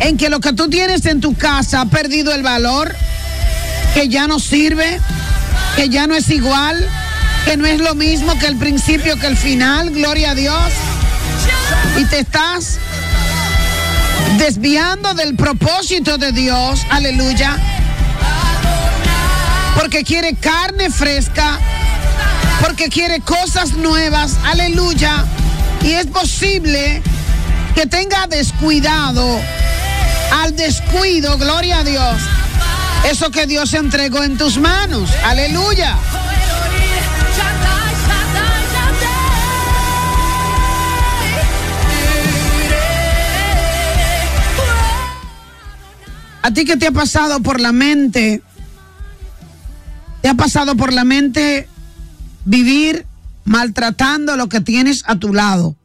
en 0.00 0.16
que 0.16 0.28
lo 0.28 0.40
que 0.40 0.52
tú 0.52 0.68
tienes 0.68 1.06
en 1.06 1.20
tu 1.20 1.36
casa 1.36 1.82
ha 1.82 1.86
perdido 1.86 2.34
el 2.34 2.42
valor, 2.42 2.92
que 3.94 4.08
ya 4.08 4.26
no 4.26 4.40
sirve, 4.40 5.00
que 5.76 5.88
ya 5.88 6.08
no 6.08 6.16
es 6.16 6.28
igual, 6.30 6.84
que 7.44 7.56
no 7.56 7.66
es 7.66 7.80
lo 7.80 7.94
mismo 7.94 8.38
que 8.38 8.46
el 8.46 8.56
principio 8.56 9.16
que 9.18 9.26
el 9.26 9.36
final, 9.36 9.90
gloria 9.90 10.32
a 10.32 10.34
Dios. 10.34 10.72
Y 11.98 12.04
te 12.04 12.20
estás 12.20 12.78
desviando 14.38 15.14
del 15.14 15.36
propósito 15.36 16.18
de 16.18 16.32
Dios, 16.32 16.80
aleluya. 16.90 17.56
porque 19.74 20.04
quiere 20.04 20.34
carne 20.34 20.90
fresca, 20.90 21.58
porque 22.60 22.88
quiere 22.90 23.20
cosas 23.20 23.72
nuevas, 23.74 24.36
aleluya. 24.44 25.24
Y 25.82 25.92
es 25.92 26.06
posible 26.06 27.02
que 27.74 27.86
tenga 27.86 28.26
descuidado, 28.26 29.40
al 30.42 30.54
descuido, 30.54 31.38
gloria 31.38 31.78
a 31.78 31.84
Dios, 31.84 32.16
eso 33.04 33.30
que 33.30 33.46
Dios 33.46 33.72
entregó 33.72 34.22
en 34.22 34.36
tus 34.36 34.58
manos, 34.58 35.08
aleluya. 35.24 35.96
¿A 46.50 46.52
ti 46.52 46.64
qué 46.64 46.76
te 46.76 46.88
ha 46.88 46.90
pasado 46.90 47.38
por 47.44 47.60
la 47.60 47.70
mente? 47.70 48.42
¿Te 50.20 50.28
ha 50.28 50.34
pasado 50.34 50.74
por 50.74 50.92
la 50.92 51.04
mente 51.04 51.68
vivir 52.44 53.06
maltratando 53.44 54.36
lo 54.36 54.48
que 54.48 54.60
tienes 54.60 55.04
a 55.06 55.14
tu 55.14 55.32
lado? 55.32 55.76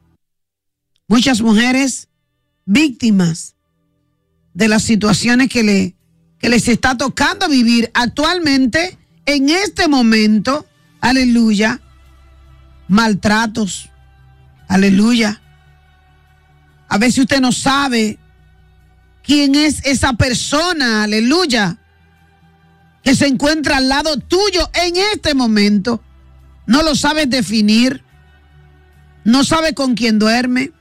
Muchas 1.07 1.41
mujeres 1.41 2.07
víctimas 2.65 3.53
de 4.55 4.67
las 4.67 4.81
situaciones 4.81 5.49
que, 5.49 5.61
le, 5.61 5.95
que 6.39 6.49
les 6.49 6.67
está 6.67 6.97
tocando 6.97 7.47
vivir 7.47 7.91
actualmente, 7.93 8.97
en 9.27 9.49
este 9.49 9.87
momento, 9.87 10.65
aleluya, 10.99 11.79
maltratos, 12.87 13.91
aleluya. 14.67 15.43
A 16.89 16.97
veces 16.97 17.19
usted 17.19 17.39
no 17.39 17.51
sabe 17.51 18.17
quién 19.25 19.55
es 19.55 19.85
esa 19.85 20.13
persona, 20.13 21.03
aleluya, 21.03 21.77
que 23.03 23.15
se 23.15 23.27
encuentra 23.27 23.77
al 23.77 23.89
lado 23.89 24.17
tuyo 24.17 24.69
en 24.73 24.95
este 25.13 25.33
momento. 25.33 26.01
No 26.65 26.83
lo 26.83 26.95
sabes 26.95 27.29
definir, 27.29 28.03
no 29.23 29.43
sabe 29.43 29.73
con 29.73 29.95
quién 29.95 30.19
duerme, 30.19 30.71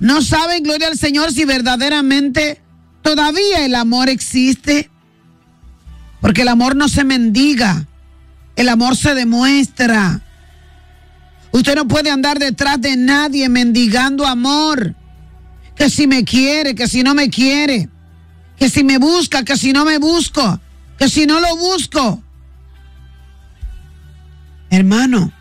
no 0.00 0.22
sabe, 0.22 0.60
gloria 0.60 0.88
al 0.88 0.98
Señor, 0.98 1.32
si 1.32 1.44
verdaderamente 1.44 2.60
todavía 3.02 3.64
el 3.64 3.74
amor 3.74 4.08
existe. 4.08 4.90
Porque 6.20 6.42
el 6.42 6.48
amor 6.48 6.76
no 6.76 6.88
se 6.88 7.04
mendiga, 7.04 7.86
el 8.56 8.68
amor 8.68 8.96
se 8.96 9.14
demuestra. 9.14 10.20
Usted 11.50 11.74
no 11.74 11.88
puede 11.88 12.10
andar 12.10 12.38
detrás 12.38 12.80
de 12.80 12.96
nadie 12.96 13.48
mendigando 13.48 14.26
amor 14.26 14.94
que 15.82 15.90
si 15.90 16.06
me 16.06 16.24
quiere, 16.24 16.76
que 16.76 16.86
si 16.86 17.02
no 17.02 17.12
me 17.12 17.28
quiere, 17.28 17.88
que 18.56 18.68
si 18.68 18.84
me 18.84 18.98
busca, 18.98 19.44
que 19.44 19.56
si 19.56 19.72
no 19.72 19.84
me 19.84 19.98
busco, 19.98 20.60
que 20.96 21.08
si 21.08 21.26
no 21.26 21.40
lo 21.40 21.56
busco. 21.56 22.22
Hermano, 24.70 25.32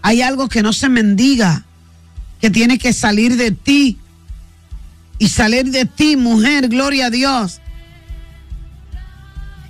hay 0.00 0.22
algo 0.22 0.48
que 0.48 0.62
no 0.62 0.72
se 0.72 0.88
mendiga, 0.88 1.66
que 2.40 2.48
tiene 2.48 2.78
que 2.78 2.94
salir 2.94 3.36
de 3.36 3.50
ti. 3.50 3.98
Y 5.18 5.28
salir 5.28 5.70
de 5.70 5.84
ti, 5.84 6.16
mujer, 6.16 6.70
gloria 6.70 7.08
a 7.08 7.10
Dios. 7.10 7.60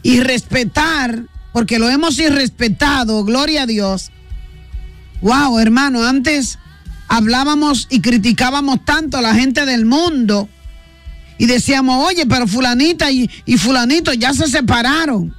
Y 0.05 0.21
respetar, 0.21 1.25
porque 1.53 1.81
lo 1.81 1.91
hemos 1.91 2.17
irrespetado, 2.21 3.25
gloria 3.25 3.63
a 3.63 3.67
Dios. 3.67 4.13
Wow, 5.21 5.59
hermano, 5.59 6.05
antes 6.05 6.61
hablábamos 7.09 7.87
y 7.91 8.01
criticábamos 8.01 8.85
tanto 8.85 9.17
a 9.17 9.23
la 9.23 9.35
gente 9.35 9.65
del 9.67 9.87
mundo 9.87 10.49
y 11.39 11.47
decíamos, 11.47 12.07
oye, 12.07 12.27
pero 12.27 12.47
fulanita 12.47 13.11
y, 13.11 13.29
fulanito 13.57 14.13
ya 14.13 14.35
se 14.35 14.49
separaron. 14.49 15.35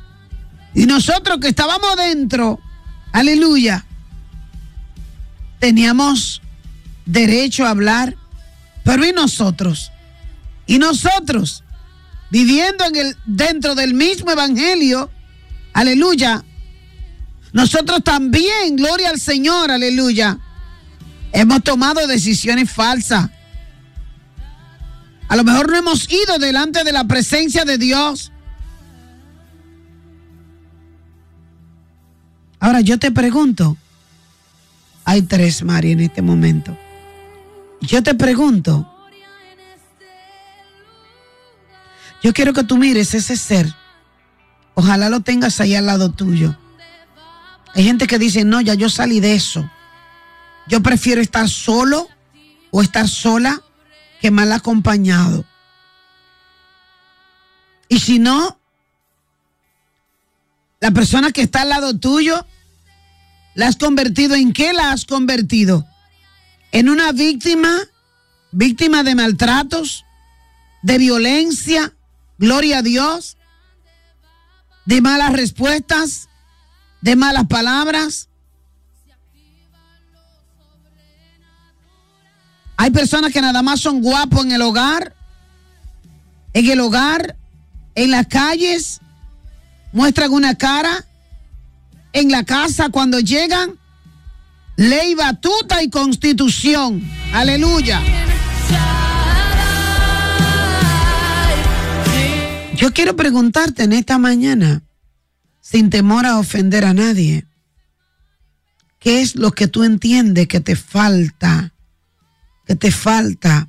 Y 0.73 0.85
nosotros 0.85 1.39
que 1.39 1.49
estábamos 1.49 1.95
dentro, 1.97 2.59
aleluya, 3.11 3.85
teníamos 5.59 6.41
derecho 7.05 7.65
a 7.65 7.71
hablar, 7.71 8.15
pero 8.83 9.05
¿y 9.05 9.11
nosotros? 9.11 9.91
Y 10.67 10.79
nosotros, 10.79 11.63
viviendo 12.31 12.85
en 12.85 12.95
el, 12.95 13.17
dentro 13.25 13.75
del 13.75 13.93
mismo 13.93 14.31
evangelio, 14.31 15.11
aleluya, 15.73 16.43
nosotros 17.51 18.03
también, 18.03 18.75
gloria 18.77 19.09
al 19.09 19.19
Señor, 19.19 19.71
aleluya, 19.71 20.39
hemos 21.31 21.63
tomado 21.63 22.05
decisiones 22.07 22.71
falsas. 22.71 23.29
A 25.27 25.35
lo 25.35 25.43
mejor 25.43 25.69
no 25.69 25.77
hemos 25.77 26.11
ido 26.11 26.39
delante 26.39 26.83
de 26.83 26.91
la 26.91 27.03
presencia 27.03 27.65
de 27.65 27.77
Dios. 27.77 28.31
Ahora 32.59 32.81
yo 32.81 32.97
te 32.97 33.11
pregunto, 33.11 33.77
hay 35.05 35.21
tres, 35.21 35.63
María, 35.63 35.93
en 35.93 36.01
este 36.01 36.21
momento. 36.21 36.77
Yo 37.81 38.03
te 38.03 38.15
pregunto, 38.15 38.91
yo 42.21 42.33
quiero 42.33 42.53
que 42.53 42.63
tú 42.63 42.77
mires 42.77 43.13
ese 43.13 43.37
ser. 43.37 43.73
Ojalá 44.73 45.09
lo 45.09 45.21
tengas 45.21 45.61
ahí 45.61 45.75
al 45.75 45.85
lado 45.85 46.11
tuyo. 46.11 46.57
Hay 47.75 47.83
gente 47.83 48.07
que 48.07 48.19
dice, 48.19 48.43
no, 48.43 48.61
ya 48.61 48.73
yo 48.73 48.89
salí 48.89 49.19
de 49.19 49.35
eso. 49.35 49.69
Yo 50.69 50.81
prefiero 50.83 51.19
estar 51.19 51.49
solo 51.49 52.07
o 52.69 52.83
estar 52.83 53.07
sola 53.07 53.61
que 54.21 54.29
mal 54.29 54.51
acompañado. 54.51 55.43
Y 57.87 57.99
si 57.99 58.19
no, 58.19 58.59
la 60.79 60.91
persona 60.91 61.31
que 61.31 61.41
está 61.41 61.63
al 61.63 61.69
lado 61.69 61.97
tuyo, 61.97 62.45
¿la 63.55 63.67
has 63.67 63.77
convertido 63.77 64.35
en 64.35 64.53
qué 64.53 64.71
la 64.71 64.91
has 64.91 65.05
convertido? 65.05 65.87
¿En 66.71 66.87
una 66.87 67.11
víctima? 67.13 67.75
¿Víctima 68.51 69.01
de 69.01 69.15
maltratos? 69.15 70.05
¿De 70.83 70.99
violencia? 70.99 71.93
Gloria 72.37 72.77
a 72.77 72.81
Dios. 72.83 73.37
¿De 74.85 75.01
malas 75.01 75.33
respuestas? 75.33 76.29
¿De 77.01 77.15
malas 77.15 77.47
palabras? 77.47 78.28
Hay 82.81 82.91
personas 82.91 83.33
que 83.33 83.41
nada 83.41 83.61
más 83.61 83.81
son 83.81 84.01
guapos 84.01 84.45
en 84.45 84.53
el 84.53 84.61
hogar, 84.61 85.13
en 86.53 86.65
el 86.65 86.79
hogar, 86.79 87.35
en 87.93 88.11
las 88.11 88.25
calles, 88.27 89.01
muestran 89.91 90.31
una 90.31 90.55
cara, 90.55 91.05
en 92.13 92.31
la 92.31 92.45
casa 92.45 92.87
cuando 92.87 93.19
llegan, 93.19 93.77
ley, 94.77 95.13
batuta 95.13 95.83
y 95.83 95.89
constitución. 95.89 97.03
Aleluya. 97.33 98.01
Yo 102.77 102.93
quiero 102.93 103.17
preguntarte 103.17 103.83
en 103.83 103.91
esta 103.91 104.17
mañana, 104.17 104.83
sin 105.59 105.89
temor 105.89 106.25
a 106.25 106.39
ofender 106.39 106.85
a 106.85 106.93
nadie, 106.93 107.45
¿qué 108.99 109.19
es 109.19 109.35
lo 109.35 109.51
que 109.51 109.67
tú 109.67 109.83
entiendes 109.83 110.47
que 110.47 110.61
te 110.61 110.77
falta? 110.77 111.73
Que 112.69 112.75
te 112.75 112.91
falta 112.91 113.67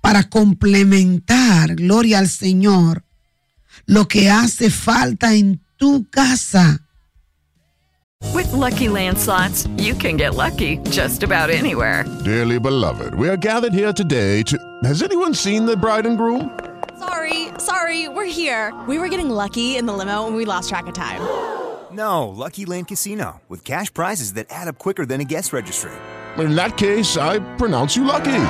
para 0.00 0.24
complementar, 0.24 1.74
gloria 1.74 2.20
al 2.20 2.28
Señor, 2.28 3.04
lo 3.84 4.08
que 4.08 4.30
hace 4.30 4.70
falta 4.70 5.34
en 5.34 5.60
tu 5.76 6.06
casa. 6.08 6.78
With 8.32 8.50
lucky 8.52 8.88
landslots, 8.88 9.68
you 9.76 9.94
can 9.94 10.16
get 10.16 10.34
lucky 10.34 10.78
just 10.90 11.22
about 11.22 11.50
anywhere. 11.50 12.04
Dearly 12.24 12.58
beloved, 12.58 13.14
we 13.14 13.28
are 13.28 13.36
gathered 13.36 13.74
here 13.74 13.92
today 13.92 14.42
to. 14.44 14.56
Has 14.84 15.02
anyone 15.02 15.34
seen 15.34 15.66
the 15.66 15.76
bride 15.76 16.06
and 16.06 16.16
groom? 16.16 16.50
Sorry, 16.98 17.48
sorry, 17.58 18.08
we're 18.08 18.24
here. 18.24 18.72
We 18.88 18.98
were 18.98 19.08
getting 19.08 19.28
lucky 19.28 19.76
in 19.76 19.84
the 19.84 19.92
limo 19.92 20.26
and 20.26 20.34
we 20.34 20.46
lost 20.46 20.70
track 20.70 20.86
of 20.86 20.94
time. 20.94 21.20
No, 21.92 22.28
Lucky 22.28 22.64
Land 22.64 22.88
Casino, 22.88 23.42
with 23.50 23.64
cash 23.64 23.92
prizes 23.92 24.32
that 24.32 24.46
add 24.48 24.66
up 24.66 24.78
quicker 24.78 25.04
than 25.04 25.20
a 25.20 25.24
guest 25.24 25.52
registry 25.52 25.92
in 26.38 26.54
that 26.54 26.76
case, 26.76 27.16
I 27.16 27.40
pronounce 27.56 27.96
you 27.96 28.04
lucky. 28.04 28.44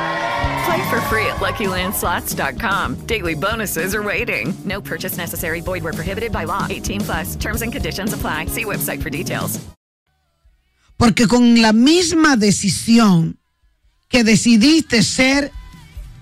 Play 0.64 0.90
for 0.90 1.00
free 1.02 1.26
at 1.26 1.40
LuckyLandSlots.com. 1.40 3.06
Daily 3.06 3.34
bonuses 3.34 3.94
are 3.94 4.02
waiting. 4.02 4.54
No 4.64 4.80
purchase 4.80 5.16
necessary. 5.16 5.60
Void 5.60 5.82
were 5.82 5.92
prohibited 5.92 6.30
by 6.30 6.44
law. 6.44 6.66
18 6.70 7.00
plus. 7.00 7.36
Terms 7.36 7.62
and 7.62 7.72
conditions 7.72 8.12
apply. 8.12 8.46
See 8.46 8.64
website 8.64 9.02
for 9.02 9.10
details. 9.10 9.58
Porque 10.96 11.26
con 11.26 11.60
la 11.60 11.72
misma 11.72 12.36
decisión 12.36 13.36
que 14.08 14.22
decidiste 14.22 15.02
ser 15.02 15.50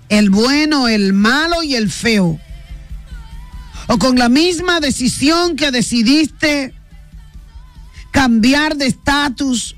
el 0.09 0.31
bueno, 0.31 0.89
el 0.89 1.13
malo 1.13 1.63
y 1.63 1.75
el 1.75 1.91
feo, 1.91 2.41
o 3.89 3.99
con 3.99 4.17
la 4.17 4.31
misma 4.31 4.81
decisión 4.81 5.57
que 5.57 5.71
decidiste 5.71 6.73
cambiar 8.11 8.77
de 8.77 8.87
estatus 8.87 9.77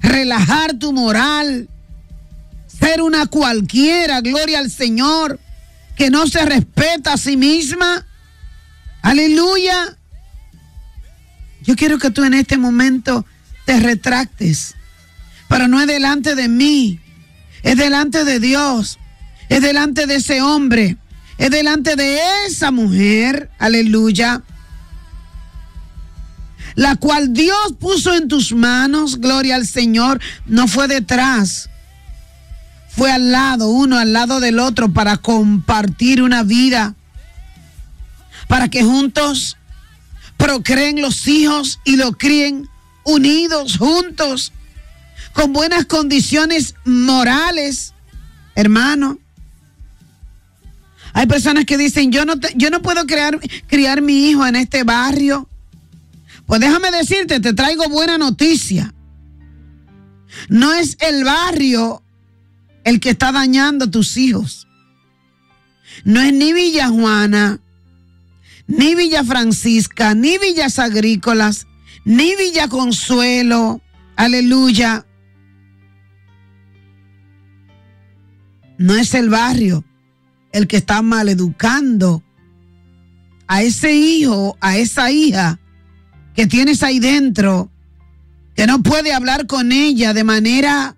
relajar 0.00 0.74
tu 0.74 0.92
moral, 0.92 1.68
ser 2.66 3.02
una 3.02 3.26
cualquiera, 3.26 4.20
gloria 4.20 4.58
al 4.58 4.70
Señor, 4.70 5.38
que 5.96 6.10
no 6.10 6.26
se 6.26 6.44
respeta 6.44 7.14
a 7.14 7.18
sí 7.18 7.36
misma. 7.36 8.06
Aleluya. 9.02 9.96
Yo 11.62 11.76
quiero 11.76 11.98
que 11.98 12.10
tú 12.10 12.24
en 12.24 12.34
este 12.34 12.56
momento 12.56 13.26
te 13.66 13.78
retractes, 13.78 14.74
pero 15.48 15.68
no 15.68 15.80
es 15.80 15.86
delante 15.86 16.34
de 16.34 16.48
mí, 16.48 16.98
es 17.62 17.76
delante 17.76 18.24
de 18.24 18.40
Dios, 18.40 18.98
es 19.48 19.60
delante 19.60 20.06
de 20.06 20.16
ese 20.16 20.40
hombre, 20.40 20.96
es 21.36 21.50
delante 21.50 21.96
de 21.96 22.18
esa 22.46 22.70
mujer, 22.70 23.50
aleluya, 23.58 24.42
la 26.74 26.96
cual 26.96 27.32
Dios 27.32 27.74
puso 27.78 28.14
en 28.14 28.28
tus 28.28 28.52
manos, 28.52 29.20
gloria 29.20 29.56
al 29.56 29.66
Señor, 29.66 30.20
no 30.46 30.68
fue 30.68 30.88
detrás, 30.88 31.68
fue 32.88 33.10
al 33.12 33.32
lado, 33.32 33.68
uno 33.68 33.98
al 33.98 34.12
lado 34.12 34.40
del 34.40 34.58
otro, 34.58 34.92
para 34.92 35.16
compartir 35.16 36.22
una 36.22 36.42
vida, 36.42 36.94
para 38.48 38.68
que 38.68 38.82
juntos 38.82 39.56
procreen 40.36 41.00
los 41.02 41.26
hijos 41.28 41.80
y 41.84 41.96
lo 41.96 42.12
críen 42.12 42.68
unidos, 43.04 43.76
juntos, 43.78 44.52
con 45.32 45.52
buenas 45.52 45.84
condiciones 45.86 46.74
morales, 46.84 47.92
hermano. 48.54 49.18
Hay 51.12 51.26
personas 51.26 51.64
que 51.64 51.76
dicen, 51.76 52.12
yo 52.12 52.24
no, 52.24 52.38
te- 52.38 52.52
yo 52.54 52.70
no 52.70 52.82
puedo 52.82 53.04
crear, 53.04 53.38
criar 53.66 54.00
mi 54.00 54.28
hijo 54.30 54.46
en 54.46 54.54
este 54.56 54.84
barrio. 54.84 55.48
Pues 56.50 56.60
déjame 56.60 56.90
decirte, 56.90 57.38
te 57.38 57.54
traigo 57.54 57.88
buena 57.88 58.18
noticia. 58.18 58.92
No 60.48 60.74
es 60.74 60.96
el 60.98 61.22
barrio 61.22 62.02
el 62.82 62.98
que 62.98 63.10
está 63.10 63.30
dañando 63.30 63.84
a 63.84 63.90
tus 63.92 64.16
hijos. 64.16 64.66
No 66.02 66.20
es 66.20 66.32
ni 66.32 66.52
Villa 66.52 66.88
Juana, 66.88 67.60
ni 68.66 68.96
Villa 68.96 69.22
Francisca, 69.22 70.16
ni 70.16 70.38
Villas 70.38 70.80
Agrícolas, 70.80 71.68
ni 72.04 72.34
Villa 72.34 72.66
Consuelo. 72.66 73.80
Aleluya. 74.16 75.06
No 78.76 78.96
es 78.96 79.14
el 79.14 79.30
barrio 79.30 79.84
el 80.50 80.66
que 80.66 80.78
está 80.78 81.00
maleducando 81.00 82.24
a 83.46 83.62
ese 83.62 83.92
hijo, 83.92 84.58
a 84.60 84.78
esa 84.78 85.12
hija 85.12 85.59
que 86.40 86.46
tienes 86.46 86.82
ahí 86.82 87.00
dentro, 87.00 87.70
que 88.56 88.66
no 88.66 88.82
puede 88.82 89.12
hablar 89.12 89.46
con 89.46 89.72
ella 89.72 90.14
de 90.14 90.24
manera, 90.24 90.96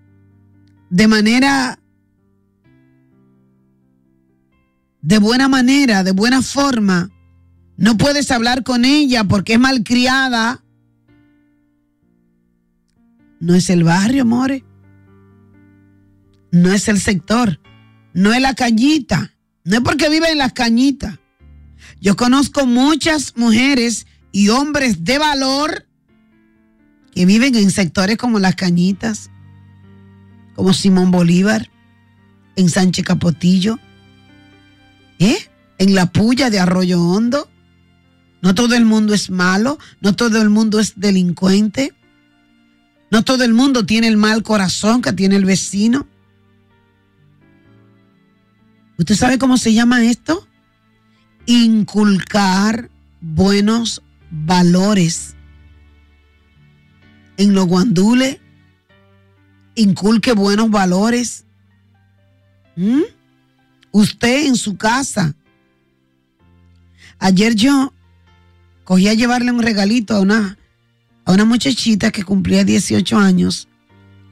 de 0.88 1.08
manera, 1.08 1.80
de 5.00 5.18
buena 5.18 5.48
manera, 5.48 6.04
de 6.04 6.12
buena 6.12 6.42
forma. 6.42 7.10
No 7.76 7.96
puedes 7.96 8.30
hablar 8.30 8.62
con 8.62 8.84
ella 8.84 9.24
porque 9.24 9.54
es 9.54 9.58
malcriada. 9.58 10.62
No 13.40 13.56
es 13.56 13.68
el 13.68 13.82
barrio, 13.82 14.24
more. 14.24 14.64
No 16.52 16.72
es 16.72 16.86
el 16.86 17.00
sector. 17.00 17.58
No 18.14 18.32
es 18.32 18.40
la 18.40 18.54
cañita. 18.54 19.34
No 19.64 19.74
es 19.74 19.80
porque 19.80 20.08
vive 20.08 20.30
en 20.30 20.38
las 20.38 20.52
cañitas. 20.52 21.18
Yo 22.00 22.14
conozco 22.14 22.64
muchas 22.64 23.36
mujeres 23.36 24.06
y 24.32 24.48
hombres 24.48 25.04
de 25.04 25.18
valor 25.18 25.86
que 27.14 27.26
viven 27.26 27.54
en 27.54 27.70
sectores 27.70 28.16
como 28.16 28.38
las 28.38 28.56
cañitas, 28.56 29.30
como 30.54 30.72
Simón 30.72 31.10
Bolívar, 31.10 31.70
en 32.56 32.70
Sánchez 32.70 33.04
Capotillo, 33.04 33.78
¿eh? 35.18 35.36
en 35.78 35.94
la 35.94 36.06
puya 36.06 36.50
de 36.50 36.58
Arroyo 36.58 37.00
Hondo. 37.00 37.48
No 38.40 38.54
todo 38.54 38.74
el 38.74 38.84
mundo 38.84 39.14
es 39.14 39.30
malo, 39.30 39.78
no 40.00 40.14
todo 40.16 40.42
el 40.42 40.50
mundo 40.50 40.80
es 40.80 40.94
delincuente, 40.96 41.94
no 43.10 43.22
todo 43.22 43.44
el 43.44 43.54
mundo 43.54 43.86
tiene 43.86 44.08
el 44.08 44.16
mal 44.16 44.42
corazón 44.42 45.02
que 45.02 45.12
tiene 45.12 45.36
el 45.36 45.44
vecino. 45.44 46.08
¿Usted 48.98 49.14
sabe 49.14 49.38
cómo 49.38 49.58
se 49.58 49.72
llama 49.74 50.04
esto? 50.04 50.48
Inculcar 51.46 52.90
buenos 53.20 54.02
valores. 54.32 55.36
En 57.36 57.54
los 57.54 57.66
guandules, 57.66 58.38
inculque 59.74 60.32
buenos 60.32 60.70
valores. 60.70 61.44
Usted 63.92 64.46
en 64.46 64.56
su 64.56 64.76
casa. 64.76 65.34
Ayer 67.18 67.54
yo 67.54 67.92
cogí 68.84 69.08
a 69.08 69.14
llevarle 69.14 69.52
un 69.52 69.62
regalito 69.62 70.16
a 70.16 70.20
una, 70.20 70.58
a 71.24 71.32
una 71.32 71.44
muchachita 71.44 72.10
que 72.10 72.24
cumplía 72.24 72.64
18 72.64 73.16
años 73.18 73.68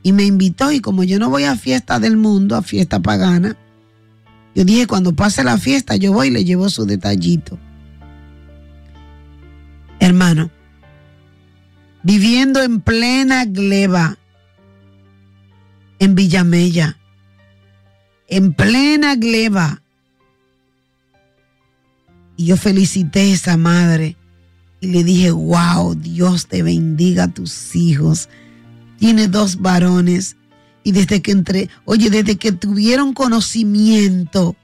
y 0.03 0.13
me 0.13 0.25
invitó 0.25 0.73
y 0.73 0.81
como 0.81 1.05
yo 1.05 1.19
no 1.19 1.31
voy 1.31 1.45
a 1.45 1.57
fiesta 1.57 2.01
del 2.01 2.17
mundo, 2.17 2.57
a 2.57 2.63
fiesta 2.63 3.01
pagana, 3.01 3.57
yo 4.55 4.65
dije, 4.65 4.87
cuando 4.87 5.15
pase 5.15 5.45
la 5.45 5.59
fiesta, 5.59 5.95
yo 5.97 6.13
voy 6.13 6.29
y 6.29 6.31
le 6.31 6.45
llevo 6.45 6.69
su 6.69 6.85
detallito. 6.85 7.59
Hermano, 10.01 10.51
viviendo 12.03 12.63
en 12.63 12.81
plena 12.81 13.45
gleba, 13.45 14.19
en 15.99 16.15
Villamella, 16.15 16.99
en 18.27 18.55
plena 18.55 19.15
gleba. 19.15 19.83
Y 22.37 22.47
yo 22.47 22.57
felicité 22.57 23.21
a 23.21 23.35
esa 23.35 23.57
madre 23.59 24.17
y 24.81 24.87
le 24.87 25.05
dije, 25.05 25.31
wow, 25.31 25.95
Dios 25.95 26.47
te 26.47 26.63
bendiga 26.63 27.25
a 27.25 27.29
tus 27.29 27.77
hijos. 27.77 28.31
Tiene 28.99 29.29
dos 29.29 29.61
varones 29.61 30.37
y 30.83 30.93
desde 30.93 31.21
que 31.21 31.33
entre, 31.33 31.69
oye, 31.85 32.09
desde 32.09 32.37
que 32.37 32.53
tuvieron 32.53 33.13
conocimiento, 33.13 34.57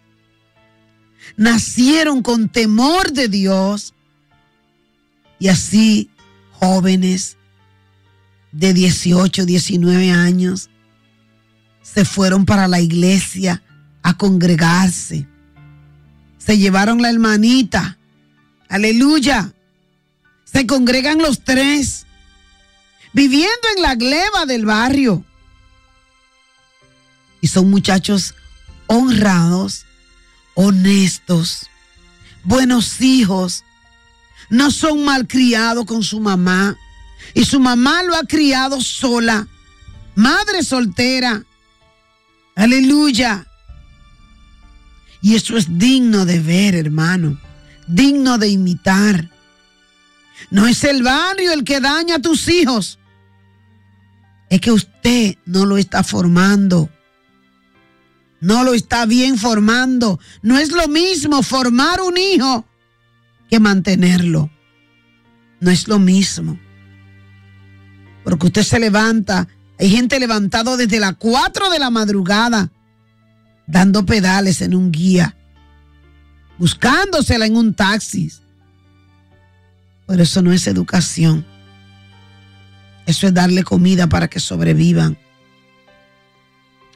nacieron 1.36 2.22
con 2.22 2.48
temor 2.48 3.12
de 3.12 3.28
Dios 3.28 3.92
y 5.38 5.48
así 5.48 6.10
jóvenes 6.52 7.36
de 8.52 8.72
18, 8.72 9.44
19 9.44 10.10
años 10.10 10.70
se 11.82 12.04
fueron 12.04 12.44
para 12.44 12.68
la 12.68 12.80
iglesia 12.80 13.62
a 14.02 14.16
congregarse. 14.16 15.26
Se 16.38 16.58
llevaron 16.58 17.02
la 17.02 17.10
hermanita. 17.10 17.98
Aleluya. 18.68 19.52
Se 20.44 20.66
congregan 20.66 21.18
los 21.18 21.44
tres, 21.44 22.06
viviendo 23.12 23.68
en 23.76 23.82
la 23.82 23.94
gleba 23.94 24.46
del 24.46 24.64
barrio. 24.64 25.24
Y 27.40 27.48
son 27.48 27.68
muchachos 27.68 28.34
honrados, 28.86 29.86
honestos, 30.54 31.68
buenos 32.42 33.00
hijos. 33.00 33.64
No 34.48 34.70
son 34.70 35.04
malcriados 35.04 35.84
con 35.84 36.02
su 36.02 36.20
mamá. 36.20 36.76
Y 37.34 37.44
su 37.44 37.60
mamá 37.60 38.02
lo 38.02 38.14
ha 38.14 38.24
criado 38.24 38.80
sola. 38.80 39.46
Madre 40.14 40.62
soltera. 40.62 41.44
Aleluya. 42.54 43.46
Y 45.20 45.34
eso 45.34 45.56
es 45.56 45.78
digno 45.78 46.24
de 46.24 46.40
ver, 46.40 46.74
hermano. 46.74 47.38
Digno 47.86 48.38
de 48.38 48.48
imitar. 48.48 49.30
No 50.50 50.66
es 50.66 50.84
el 50.84 51.02
barrio 51.02 51.52
el 51.52 51.64
que 51.64 51.80
daña 51.80 52.16
a 52.16 52.22
tus 52.22 52.48
hijos. 52.48 52.98
Es 54.48 54.60
que 54.60 54.70
usted 54.70 55.36
no 55.44 55.66
lo 55.66 55.76
está 55.76 56.04
formando. 56.04 56.88
No 58.40 58.62
lo 58.64 58.74
está 58.74 59.06
bien 59.06 59.38
formando. 59.38 60.20
No 60.42 60.58
es 60.58 60.70
lo 60.70 60.86
mismo 60.88 61.42
formar 61.42 62.00
un 62.00 62.16
hijo 62.16 62.64
que 63.48 63.60
mantenerlo. 63.60 64.50
No 65.60 65.70
es 65.70 65.88
lo 65.88 65.98
mismo. 65.98 66.58
Porque 68.24 68.46
usted 68.46 68.62
se 68.62 68.78
levanta. 68.78 69.48
Hay 69.78 69.90
gente 69.90 70.18
levantado 70.18 70.76
desde 70.76 71.00
las 71.00 71.16
4 71.16 71.70
de 71.70 71.78
la 71.78 71.90
madrugada, 71.90 72.70
dando 73.66 74.06
pedales 74.06 74.62
en 74.62 74.74
un 74.74 74.90
guía, 74.90 75.36
buscándosela 76.58 77.46
en 77.46 77.56
un 77.56 77.74
taxi. 77.74 78.32
Pero 80.06 80.22
eso 80.22 80.40
no 80.42 80.52
es 80.52 80.66
educación. 80.66 81.44
Eso 83.06 83.26
es 83.26 83.34
darle 83.34 83.62
comida 83.62 84.08
para 84.08 84.28
que 84.28 84.40
sobrevivan. 84.40 85.18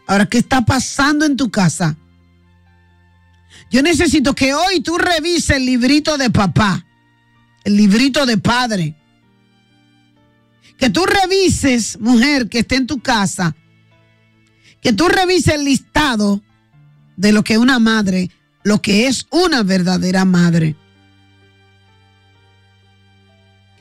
Ahora, 0.06 0.26
¿qué 0.26 0.38
está 0.38 0.64
pasando 0.64 1.24
en 1.24 1.36
tu 1.36 1.50
casa? 1.50 1.96
Yo 3.70 3.82
necesito 3.82 4.34
que 4.34 4.54
hoy 4.54 4.80
tú 4.80 4.98
revises 4.98 5.50
el 5.50 5.66
librito 5.66 6.18
de 6.18 6.30
papá, 6.30 6.84
el 7.64 7.76
librito 7.76 8.26
de 8.26 8.36
padre. 8.36 8.96
Que 10.76 10.90
tú 10.90 11.04
revises, 11.04 11.98
mujer, 12.00 12.48
que 12.48 12.60
esté 12.60 12.76
en 12.76 12.86
tu 12.86 13.00
casa, 13.00 13.54
que 14.80 14.92
tú 14.92 15.08
revises 15.08 15.54
el 15.54 15.64
listado 15.64 16.42
de 17.16 17.32
lo 17.32 17.44
que 17.44 17.58
una 17.58 17.78
madre, 17.78 18.30
lo 18.62 18.80
que 18.80 19.06
es 19.06 19.26
una 19.30 19.62
verdadera 19.62 20.24
madre. 20.24 20.76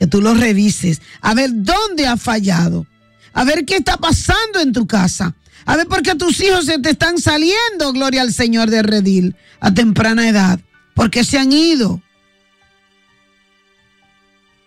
que 0.00 0.06
tú 0.06 0.22
lo 0.22 0.32
revises, 0.32 1.02
a 1.20 1.34
ver 1.34 1.50
dónde 1.52 2.06
ha 2.06 2.16
fallado, 2.16 2.86
a 3.34 3.44
ver 3.44 3.66
qué 3.66 3.76
está 3.76 3.98
pasando 3.98 4.58
en 4.60 4.72
tu 4.72 4.86
casa, 4.86 5.36
a 5.66 5.76
ver 5.76 5.86
por 5.86 6.02
qué 6.02 6.14
tus 6.14 6.40
hijos 6.40 6.66
se 6.66 6.78
te 6.78 6.90
están 6.90 7.18
saliendo, 7.18 7.92
gloria 7.92 8.22
al 8.22 8.32
Señor 8.32 8.70
de 8.70 8.82
Redil, 8.82 9.36
a 9.60 9.72
temprana 9.72 10.28
edad, 10.28 10.60
porque 10.94 11.24
se 11.24 11.38
han 11.38 11.52
ido. 11.52 12.02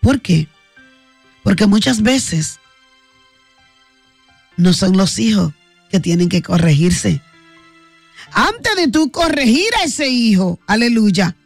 ¿Por 0.00 0.20
qué? 0.20 0.48
Porque 1.42 1.66
muchas 1.66 2.02
veces 2.02 2.60
no 4.56 4.72
son 4.72 4.96
los 4.96 5.18
hijos 5.18 5.52
que 5.90 6.00
tienen 6.00 6.28
que 6.28 6.42
corregirse. 6.42 7.20
Antes 8.32 8.76
de 8.76 8.88
tú 8.88 9.10
corregir 9.10 9.68
a 9.80 9.84
ese 9.84 10.08
hijo, 10.08 10.58
aleluya, 10.66 11.36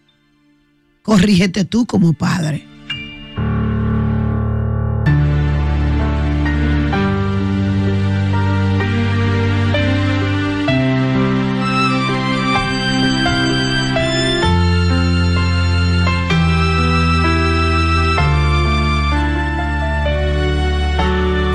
corrígete 1.03 1.64
tú 1.64 1.86
como 1.86 2.12
padre. 2.12 2.67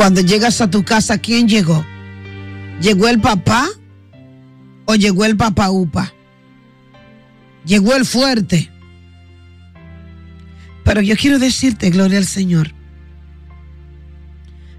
Cuando 0.03 0.19
llegas 0.19 0.59
a 0.59 0.69
tu 0.69 0.83
casa, 0.83 1.17
¿quién 1.17 1.47
llegó? 1.47 1.85
¿Llegó 2.81 3.07
el 3.07 3.21
papá 3.21 3.69
o 4.83 4.95
llegó 4.95 5.23
el 5.23 5.37
papá 5.37 5.71
upa? 5.71 6.13
Llegó 7.65 7.95
el 7.95 8.03
fuerte. 8.03 8.69
Pero 10.83 10.99
yo 10.99 11.15
quiero 11.15 11.39
decirte, 11.39 11.89
gloria 11.89 12.17
al 12.17 12.25
Señor, 12.25 12.73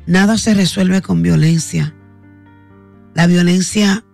nada 0.06 0.36
se 0.36 0.52
resuelve 0.52 1.00
con 1.00 1.22
violencia. 1.22 1.94
La 3.14 3.26
violencia 3.26 4.04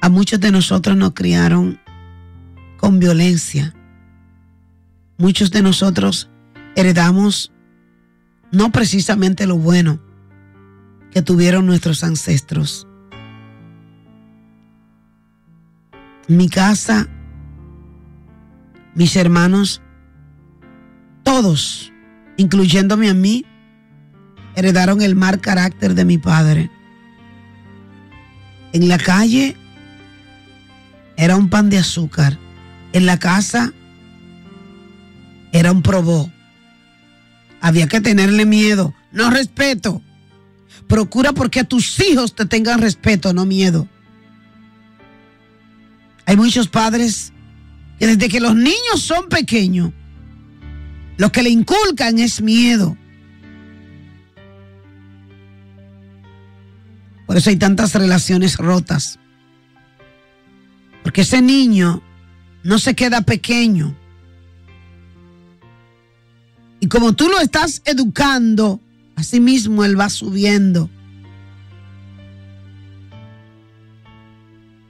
a 0.00 0.08
muchos 0.10 0.38
de 0.38 0.52
nosotros 0.52 0.96
nos 0.96 1.10
criaron 1.14 1.80
con 2.76 3.00
violencia. 3.00 3.74
Muchos 5.18 5.50
de 5.50 5.62
nosotros 5.62 6.30
heredamos 6.76 7.52
no 8.52 8.70
precisamente 8.70 9.46
lo 9.46 9.56
bueno 9.56 9.98
que 11.10 11.22
tuvieron 11.22 11.66
nuestros 11.66 12.04
ancestros. 12.04 12.86
Mi 16.28 16.48
casa, 16.48 17.08
mis 18.94 19.16
hermanos, 19.16 19.82
todos, 21.22 21.92
incluyéndome 22.36 23.10
a 23.10 23.14
mí, 23.14 23.44
heredaron 24.54 25.02
el 25.02 25.16
mal 25.16 25.40
carácter 25.40 25.94
de 25.94 26.04
mi 26.04 26.18
padre. 26.18 26.70
En 28.72 28.88
la 28.88 28.98
calle 28.98 29.56
era 31.16 31.36
un 31.36 31.48
pan 31.48 31.70
de 31.70 31.78
azúcar. 31.78 32.38
En 32.92 33.06
la 33.06 33.18
casa 33.18 33.72
era 35.52 35.72
un 35.72 35.82
probó. 35.82 36.30
Había 37.62 37.86
que 37.86 38.00
tenerle 38.00 38.44
miedo, 38.44 38.92
no 39.12 39.30
respeto. 39.30 40.02
Procura 40.88 41.32
porque 41.32 41.60
a 41.60 41.64
tus 41.64 42.00
hijos 42.00 42.34
te 42.34 42.44
tengan 42.44 42.80
respeto, 42.80 43.32
no 43.32 43.46
miedo. 43.46 43.86
Hay 46.26 46.36
muchos 46.36 46.66
padres 46.66 47.32
que 48.00 48.08
desde 48.08 48.28
que 48.28 48.40
los 48.40 48.56
niños 48.56 49.00
son 49.00 49.28
pequeños, 49.28 49.92
lo 51.16 51.30
que 51.30 51.44
le 51.44 51.50
inculcan 51.50 52.18
es 52.18 52.42
miedo. 52.42 52.96
Por 57.28 57.36
eso 57.36 57.48
hay 57.48 57.56
tantas 57.56 57.94
relaciones 57.94 58.56
rotas. 58.56 59.20
Porque 61.04 61.20
ese 61.20 61.40
niño 61.40 62.02
no 62.64 62.80
se 62.80 62.96
queda 62.96 63.20
pequeño. 63.20 63.96
Y 66.82 66.88
como 66.88 67.12
tú 67.12 67.28
lo 67.28 67.38
estás 67.38 67.80
educando, 67.84 68.80
así 69.14 69.38
mismo 69.38 69.84
él 69.84 69.98
va 69.98 70.10
subiendo. 70.10 70.90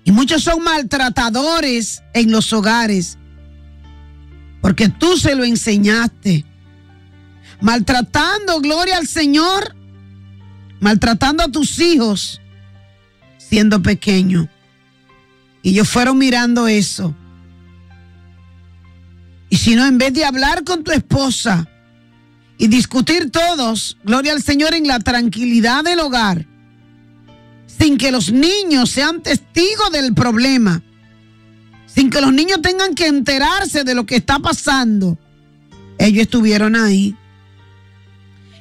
Y 0.03 0.11
muchos 0.11 0.43
son 0.43 0.65
maltratadores 0.65 2.03
en 2.15 2.33
los 2.33 2.51
hogares, 2.55 3.19
porque 4.63 4.89
tú 4.89 5.19
se 5.19 5.35
lo 5.35 5.45
enseñaste. 5.45 6.47
Maltratando, 7.61 8.63
gloria 8.63 8.97
al 8.97 9.07
Señor, 9.07 9.77
maltratando 10.81 11.43
a 11.43 11.49
tus 11.49 11.79
hijos 11.79 12.41
siendo 13.37 13.83
pequeño. 13.83 14.49
Y 15.63 15.73
ellos 15.73 15.91
fueron 15.91 16.17
mirando 16.17 16.69
eso. 16.69 17.15
Y 19.51 19.59
si 19.59 19.77
no, 19.77 19.85
en 19.85 19.99
vez 19.99 20.15
de 20.15 20.25
hablar 20.25 20.65
con 20.65 20.83
tu 20.83 20.91
esposa, 20.91 21.69
y 22.59 22.69
discutir 22.69 23.31
todos, 23.31 23.97
gloria 24.05 24.33
al 24.33 24.43
Señor, 24.43 24.75
en 24.75 24.87
la 24.87 25.01
tranquilidad 25.01 25.85
del 25.85 26.01
hogar, 26.01 26.47
sin 27.67 27.99
que 27.99 28.13
los 28.13 28.31
niños 28.31 28.91
sean 28.91 29.23
testigos 29.23 29.91
del 29.93 30.15
problema, 30.15 30.83
sin 31.87 32.11
que 32.11 32.21
los 32.21 32.33
niños 32.33 32.63
tengan 32.63 32.95
que 32.95 33.07
enterarse 33.07 33.85
de 33.85 33.95
lo 33.95 34.07
que 34.07 34.17
está 34.17 34.39
pasando. 34.39 35.19
Ellos 35.99 36.23
estuvieron 36.23 36.77
ahí. 36.77 37.17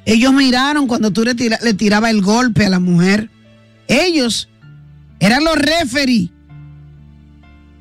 Ellos 0.04 0.32
miraron 0.32 0.86
cuando 0.86 1.12
tú 1.12 1.22
le, 1.22 1.34
tirabas 1.34 1.76
tiraba 1.76 2.10
el 2.10 2.22
golpe 2.22 2.66
a 2.66 2.70
la 2.70 2.80
mujer. 2.80 3.30
Ellos 3.88 4.48
eran 5.20 5.44
los 5.44 5.56
referí 5.56 6.30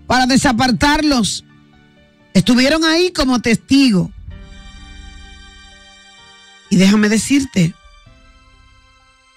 para 0.08 0.26
desapartarlos. 0.26 1.44
Estuvieron 2.34 2.84
ahí 2.84 3.12
como 3.12 3.42
testigos. 3.42 4.10
Y 6.72 6.78
déjame 6.78 7.10
decirte 7.10 7.76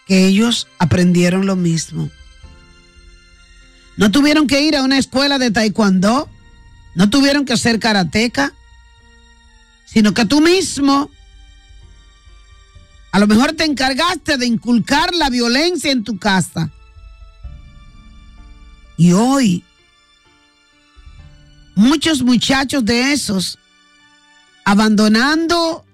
que 0.06 0.26
ellos 0.26 0.68
aprendieron 0.78 1.46
lo 1.46 1.56
mismo. 1.56 2.08
No 3.96 4.10
tuvieron 4.10 4.46
que 4.46 4.62
ir 4.62 4.76
a 4.76 4.82
una 4.82 4.98
escuela 4.98 5.38
de 5.38 5.50
taekwondo, 5.50 6.30
no 6.94 7.10
tuvieron 7.10 7.44
que 7.44 7.56
ser 7.56 7.80
karateca, 7.80 8.54
sino 9.84 10.14
que 10.14 10.24
tú 10.24 10.40
mismo 10.40 11.10
a 13.10 13.18
lo 13.18 13.26
mejor 13.26 13.52
te 13.52 13.64
encargaste 13.64 14.36
de 14.36 14.46
inculcar 14.46 15.12
la 15.12 15.28
violencia 15.28 15.90
en 15.90 16.04
tu 16.04 16.18
casa. 16.18 16.70
Y 18.96 19.12
hoy 19.12 19.64
muchos 21.74 22.22
muchachos 22.22 22.84
de 22.84 23.12
esos 23.12 23.58
abandonando 24.64 25.84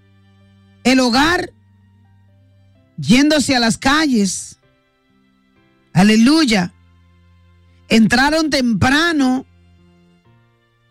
el 0.84 1.00
hogar, 1.00 1.52
yéndose 2.96 3.54
a 3.56 3.60
las 3.60 3.78
calles. 3.78 4.58
Aleluya. 5.92 6.72
Entraron 7.88 8.50
temprano 8.50 9.46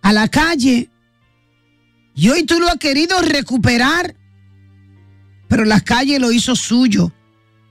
a 0.02 0.14
la 0.14 0.28
calle 0.28 0.90
y 2.14 2.30
hoy 2.30 2.44
tú 2.44 2.60
lo 2.60 2.68
has 2.68 2.76
querido 2.76 3.22
recuperar, 3.22 4.16
pero 5.48 5.64
la 5.64 5.80
calle 5.80 6.20
lo 6.20 6.32
hizo 6.32 6.56
suyo, 6.56 7.14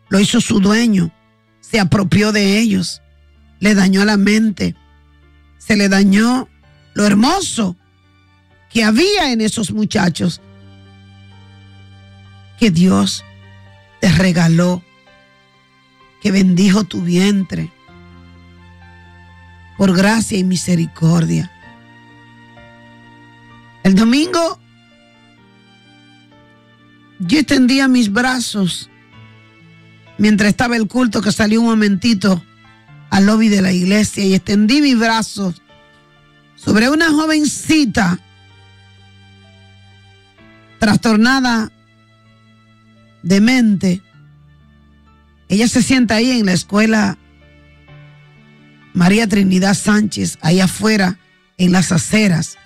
lo 0.09 0.19
hizo 0.19 0.41
su 0.41 0.61
dueño, 0.61 1.13
se 1.61 1.79
apropió 1.79 2.33
de 2.33 2.59
ellos, 2.59 3.03
le 3.61 3.75
dañó 3.75 4.07
la 4.07 4.17
mente, 4.17 4.75
se 5.59 5.77
le 5.77 5.91
dañó 5.91 6.49
lo 6.95 7.05
hermoso 7.05 7.77
que 8.71 8.85
había 8.85 9.33
en 9.33 9.43
esos 9.43 9.71
muchachos 9.71 10.41
que 12.59 12.71
Dios 12.71 13.25
te 14.01 14.11
regaló, 14.13 14.83
que 16.21 16.31
bendijo 16.31 16.85
tu 16.85 17.03
vientre 17.03 17.71
por 19.77 19.97
gracia 19.97 20.37
y 20.39 20.45
misericordia. 20.45 21.51
El 23.85 23.95
domingo 23.95 24.59
yo 27.21 27.39
extendía 27.39 27.89
mis 27.89 28.13
brazos 28.13 28.91
mientras 30.19 30.51
estaba 30.51 30.77
el 30.77 30.89
culto 30.89 31.23
que 31.23 31.33
salió 31.33 31.61
un 31.61 31.69
momentito 31.69 32.43
al 33.11 33.27
lobby 33.27 33.49
de 33.49 33.63
la 33.63 33.73
iglesia 33.73 34.25
y 34.25 34.35
extendí 34.35 34.83
mis 34.83 34.99
brazos 34.99 35.63
sobre 36.57 36.91
una 36.91 37.11
jovencita 37.11 38.19
trastornada 40.79 41.73
demente. 43.23 44.03
Ella 45.49 45.69
se 45.69 45.83
sienta 45.83 46.17
ahí 46.17 46.31
en 46.31 46.47
la 46.47 46.53
escuela 46.53 47.19
María 48.93 49.27
Trinidad 49.27 49.75
Sánchez, 49.75 50.39
ahí 50.41 50.61
afuera, 50.61 51.19
en 51.57 51.73
las 51.73 51.93
aceras. 51.93 52.59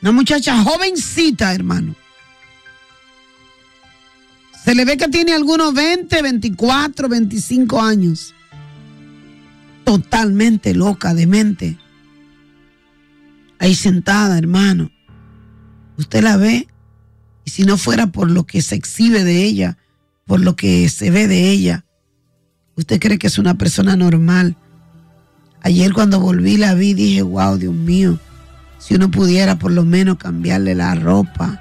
Una 0.00 0.12
muchacha 0.12 0.62
jovencita, 0.62 1.54
hermano. 1.54 1.94
Se 4.64 4.74
le 4.74 4.84
ve 4.84 4.96
que 4.96 5.08
tiene 5.08 5.32
algunos 5.32 5.74
20, 5.74 6.22
24, 6.22 7.08
25 7.08 7.80
años. 7.80 8.34
Totalmente 9.84 10.74
loca 10.74 11.14
de 11.14 11.26
mente. 11.26 11.78
Ahí 13.58 13.74
sentada, 13.74 14.38
hermano. 14.38 14.90
Usted 15.96 16.22
la 16.22 16.36
ve. 16.36 16.68
Y 17.44 17.50
si 17.50 17.64
no 17.64 17.76
fuera 17.76 18.06
por 18.08 18.30
lo 18.30 18.44
que 18.44 18.62
se 18.62 18.74
exhibe 18.74 19.24
de 19.24 19.42
ella, 19.42 19.78
por 20.26 20.40
lo 20.40 20.56
que 20.56 20.88
se 20.88 21.10
ve 21.10 21.26
de 21.26 21.50
ella, 21.50 21.84
usted 22.76 23.00
cree 23.00 23.18
que 23.18 23.26
es 23.26 23.38
una 23.38 23.54
persona 23.54 23.96
normal. 23.96 24.56
Ayer 25.62 25.92
cuando 25.92 26.20
volví 26.20 26.56
la 26.56 26.74
vi, 26.74 26.94
dije, 26.94 27.22
wow, 27.22 27.56
Dios 27.56 27.74
mío, 27.74 28.18
si 28.78 28.94
uno 28.94 29.10
pudiera 29.10 29.58
por 29.58 29.72
lo 29.72 29.84
menos 29.84 30.18
cambiarle 30.18 30.74
la 30.74 30.94
ropa, 30.94 31.60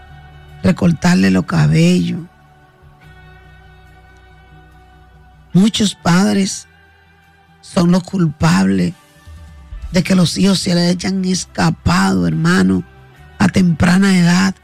recortarle 0.64 1.32
los 1.32 1.46
cabellos. 1.46 2.22
Muchos 5.54 5.96
padres 5.96 6.68
son 7.62 7.92
los 7.92 8.04
culpables 8.04 8.94
de 9.92 10.04
que 10.04 10.16
los 10.16 10.38
hijos 10.38 10.60
se 10.60 10.74
les 10.74 10.92
hayan 10.92 11.24
escapado, 11.26 12.28
hermano, 12.28 12.84
a 13.38 13.48
temprana 13.48 14.18
edad. 14.18 14.56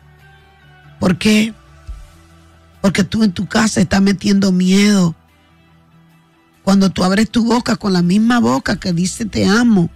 ¿Por 0.99 1.17
qué? 1.17 1.53
Porque 2.81 3.03
tú 3.03 3.23
en 3.23 3.31
tu 3.31 3.47
casa 3.47 3.81
estás 3.81 4.01
metiendo 4.01 4.51
miedo. 4.51 5.15
Cuando 6.63 6.89
tú 6.89 7.03
abres 7.03 7.29
tu 7.29 7.45
boca 7.45 7.75
con 7.75 7.93
la 7.93 8.01
misma 8.01 8.39
boca 8.39 8.77
que 8.77 8.93
dice 8.93 9.25
te 9.25 9.45
amo, 9.45 9.89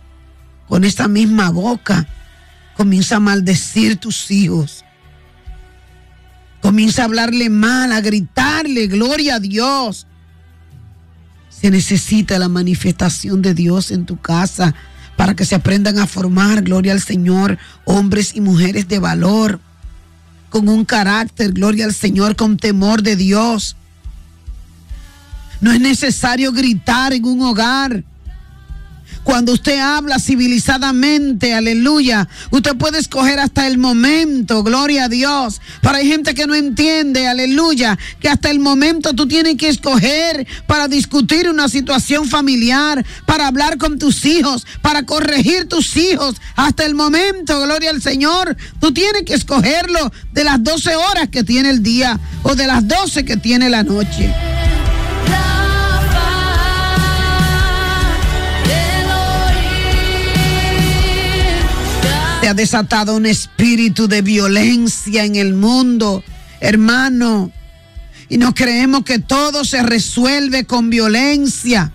con 0.68 0.84
esa 0.84 1.08
misma 1.08 1.50
boca, 1.50 2.08
comienza 2.78 3.18
a 3.18 3.20
maldecir 3.20 3.98
tus 3.98 4.32
hijos. 4.32 4.86
Comienza 6.62 7.02
a 7.02 7.06
hablarle 7.06 7.50
mal, 7.50 7.92
a 7.92 8.02
gritarle, 8.02 8.88
gloria 8.88 9.36
a 9.36 9.40
Dios. 9.40 10.08
Se 11.50 11.72
necesita 11.72 12.40
la 12.40 12.48
manifestación 12.48 13.42
de 13.42 13.54
Dios 13.54 13.92
en 13.92 14.06
tu 14.06 14.18
casa 14.18 14.74
para 15.18 15.36
que 15.36 15.46
se 15.46 15.56
aprendan 15.56 16.00
a 16.00 16.08
formar, 16.08 16.62
gloria 16.62 16.94
al 16.94 17.02
Señor, 17.02 17.58
hombres 17.86 18.36
y 18.36 18.42
mujeres 18.42 18.88
de 18.88 19.00
valor, 19.00 19.60
con 20.52 20.70
un 20.70 20.86
carácter, 20.86 21.54
gloria 21.54 21.86
al 21.86 21.94
Señor, 21.96 22.36
con 22.36 22.58
temor 22.58 23.02
de 23.02 23.16
Dios. 23.16 23.76
No 25.62 25.72
es 25.72 25.80
necesario 25.80 26.52
gritar 26.52 27.14
en 27.14 27.26
un 27.26 27.42
hogar. 27.42 28.04
Cuando 29.24 29.54
usted 29.54 29.78
habla 29.80 30.18
civilizadamente, 30.20 31.54
aleluya, 31.54 32.28
usted 32.50 32.76
puede 32.76 33.00
escoger 33.00 33.40
hasta 33.40 33.68
el 33.68 33.78
momento, 33.78 34.64
gloria 34.64 35.06
a 35.06 35.10
Dios. 35.10 35.62
Pero 35.82 35.96
hay 35.96 36.08
gente 36.08 36.34
que 36.34 36.48
no 36.48 36.56
entiende, 36.56 37.28
aleluya, 37.28 37.98
que 38.20 38.30
hasta 38.30 38.50
el 38.50 38.60
momento 38.60 39.14
tú 39.14 39.28
tienes 39.28 39.58
que 39.58 39.70
escoger 39.70 40.48
para 40.66 40.88
discutir 40.88 41.50
una 41.50 41.70
situación 41.70 42.28
familiar, 42.28 43.06
para 43.26 43.48
hablar 43.48 43.78
con 43.78 44.00
tus 44.00 44.26
hijos, 44.26 44.66
para 44.82 45.06
corregir 45.06 45.68
tus 45.68 45.96
hijos. 45.98 46.36
Hasta 46.56 46.86
el 46.86 46.96
momento, 46.96 47.62
gloria 47.62 47.92
al 47.92 48.02
Señor, 48.02 48.58
tú 48.80 48.92
tienes 48.92 49.24
que 49.24 49.36
escogerlo 49.36 50.12
de 50.34 50.44
las 50.44 50.64
12 50.64 50.96
horas 50.96 51.30
que 51.30 51.44
tiene 51.44 51.70
el 51.70 51.84
día 51.84 52.20
o 52.44 52.56
de 52.56 52.66
las 52.66 52.88
12 52.88 53.24
que 53.24 53.38
tiene 53.38 53.70
la 53.70 53.84
noche. 53.84 54.61
Ha 62.52 62.54
desatado 62.54 63.16
un 63.16 63.26
espíritu 63.26 64.10
de 64.10 64.22
violencia 64.22 65.24
en 65.24 65.38
el 65.38 65.54
mundo, 65.54 66.22
hermano. 66.60 67.50
Y 68.28 68.38
nos 68.38 68.54
creemos 68.54 69.06
que 69.06 69.20
todo 69.20 69.64
se 69.64 69.82
resuelve 69.84 70.66
con 70.66 70.90
violencia. 70.90 71.94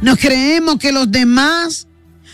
Nos 0.00 0.18
creemos 0.18 0.78
que 0.78 0.90
los 0.90 1.10
demás 1.10 1.86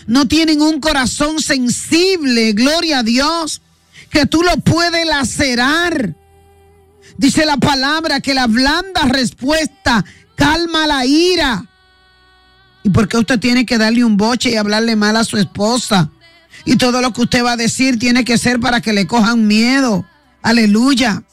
no 0.07 0.29
tienen 0.29 0.61
un 0.61 0.79
corazón 0.79 1.41
sensible, 1.41 2.53
gloria 2.53 2.99
a 2.99 3.03
Dios, 3.03 3.61
que 4.09 4.25
tú 4.25 4.43
lo 4.43 4.55
puedes 4.57 5.05
lacerar. 5.05 6.15
Dice 7.17 7.45
la 7.45 7.57
palabra 7.57 8.21
que 8.21 8.33
la 8.33 8.47
blanda 8.47 9.03
respuesta 9.09 10.05
calma 10.35 10.87
la 10.87 11.05
ira. 11.05 11.65
¿Y 12.83 12.89
por 12.91 13.09
qué 13.09 13.17
usted 13.17 13.39
tiene 13.41 13.65
que 13.65 13.77
darle 13.77 14.05
un 14.05 14.15
boche 14.15 14.51
y 14.51 14.55
hablarle 14.55 14.95
mal 14.95 15.17
a 15.17 15.25
su 15.25 15.35
esposa? 15.35 16.11
Y 16.65 16.77
todo 16.77 17.01
lo 17.01 17.13
que 17.13 17.21
usted 17.21 17.43
va 17.43 17.53
a 17.53 17.57
decir 17.57 17.97
tiene 17.97 18.23
que 18.23 18.37
ser 18.37 18.59
para 18.59 18.81
que 18.81 18.93
le 18.93 19.07
cojan 19.07 19.47
miedo. 19.47 20.05
Aleluya. 20.41 21.23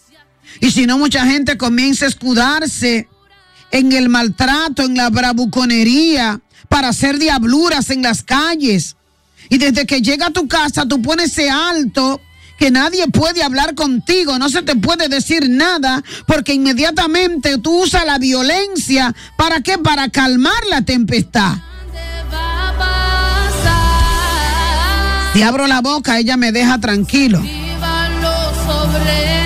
Y 0.61 0.71
si 0.71 0.87
no, 0.87 0.99
mucha 0.99 1.27
gente 1.27 1.57
comienza 1.57 2.07
a 2.07 2.09
escudarse 2.09 3.09
en 3.71 3.93
el 3.93 4.09
maltrato, 4.09 4.83
en 4.83 4.97
la 4.97 5.11
bravuconería, 5.11 6.41
para 6.69 6.89
hacer 6.89 7.19
diabluras 7.19 7.91
en 7.91 8.03
las 8.03 8.23
calles. 8.23 8.97
Y 9.51 9.59
desde 9.59 9.87
que 9.87 10.03
llega 10.03 10.27
a 10.27 10.33
tu 10.33 10.49
casa, 10.49 10.87
tú 10.87 11.01
pones 11.01 11.33
ese 11.33 11.51
alto 11.51 12.21
que 12.59 12.71
nadie 12.71 13.07
puede 13.07 13.43
hablar 13.43 13.75
contigo, 13.75 14.37
no 14.39 14.49
se 14.49 14.63
te 14.63 14.75
puede 14.75 15.09
decir 15.09 15.49
nada, 15.49 16.03
porque 16.27 16.55
inmediatamente 16.55 17.57
tú 17.59 17.85
usas 17.85 18.05
la 18.05 18.19
violencia. 18.19 19.15
¿Para 19.37 19.61
qué? 19.61 19.79
Para 19.79 20.09
calmar 20.09 20.67
la 20.69 20.83
tempestad. 20.83 21.59
Si 25.39 25.45
abro 25.45 25.69
la 25.69 25.81
boca, 25.83 26.19
ella 26.19 26.37
me 26.37 26.51
deja 26.51 26.81
tranquilo. 26.81 27.41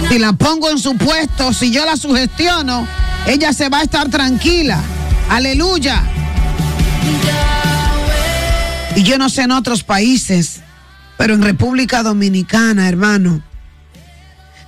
Si 0.08 0.18
la 0.18 0.32
pongo 0.32 0.70
en 0.70 0.78
su 0.78 0.96
puesto, 0.96 1.52
si 1.52 1.70
yo 1.70 1.84
la 1.84 1.98
sugestiono, 1.98 2.88
ella 3.26 3.52
se 3.52 3.68
va 3.68 3.80
a 3.80 3.82
estar 3.82 4.08
tranquila. 4.08 4.80
Aleluya. 5.28 6.02
Y 8.96 9.02
yo 9.02 9.18
no 9.18 9.28
sé 9.28 9.42
en 9.42 9.50
otros 9.50 9.84
países, 9.84 10.62
pero 11.18 11.34
en 11.34 11.42
República 11.42 12.02
Dominicana, 12.02 12.88
hermano, 12.88 13.42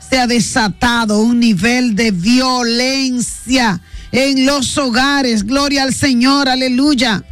se 0.06 0.18
ha 0.18 0.26
desatado 0.26 1.20
un 1.20 1.40
nivel 1.40 1.94
de 1.94 2.10
violencia 2.10 3.80
en 4.12 4.44
los 4.44 4.76
hogares. 4.76 5.46
Gloria 5.46 5.84
al 5.84 5.94
Señor, 5.94 6.50
aleluya 6.50 7.24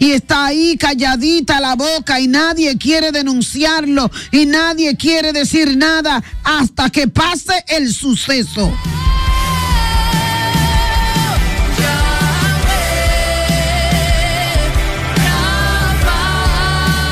y 0.00 0.12
está 0.12 0.46
ahí 0.46 0.76
calladita 0.78 1.60
la 1.60 1.76
boca 1.76 2.18
y 2.18 2.26
nadie 2.26 2.76
quiere 2.78 3.12
denunciarlo 3.12 4.10
y 4.32 4.46
nadie 4.46 4.96
quiere 4.96 5.32
decir 5.32 5.76
nada 5.76 6.24
hasta 6.42 6.88
que 6.88 7.06
pase 7.06 7.64
el 7.68 7.92
suceso. 7.92 8.74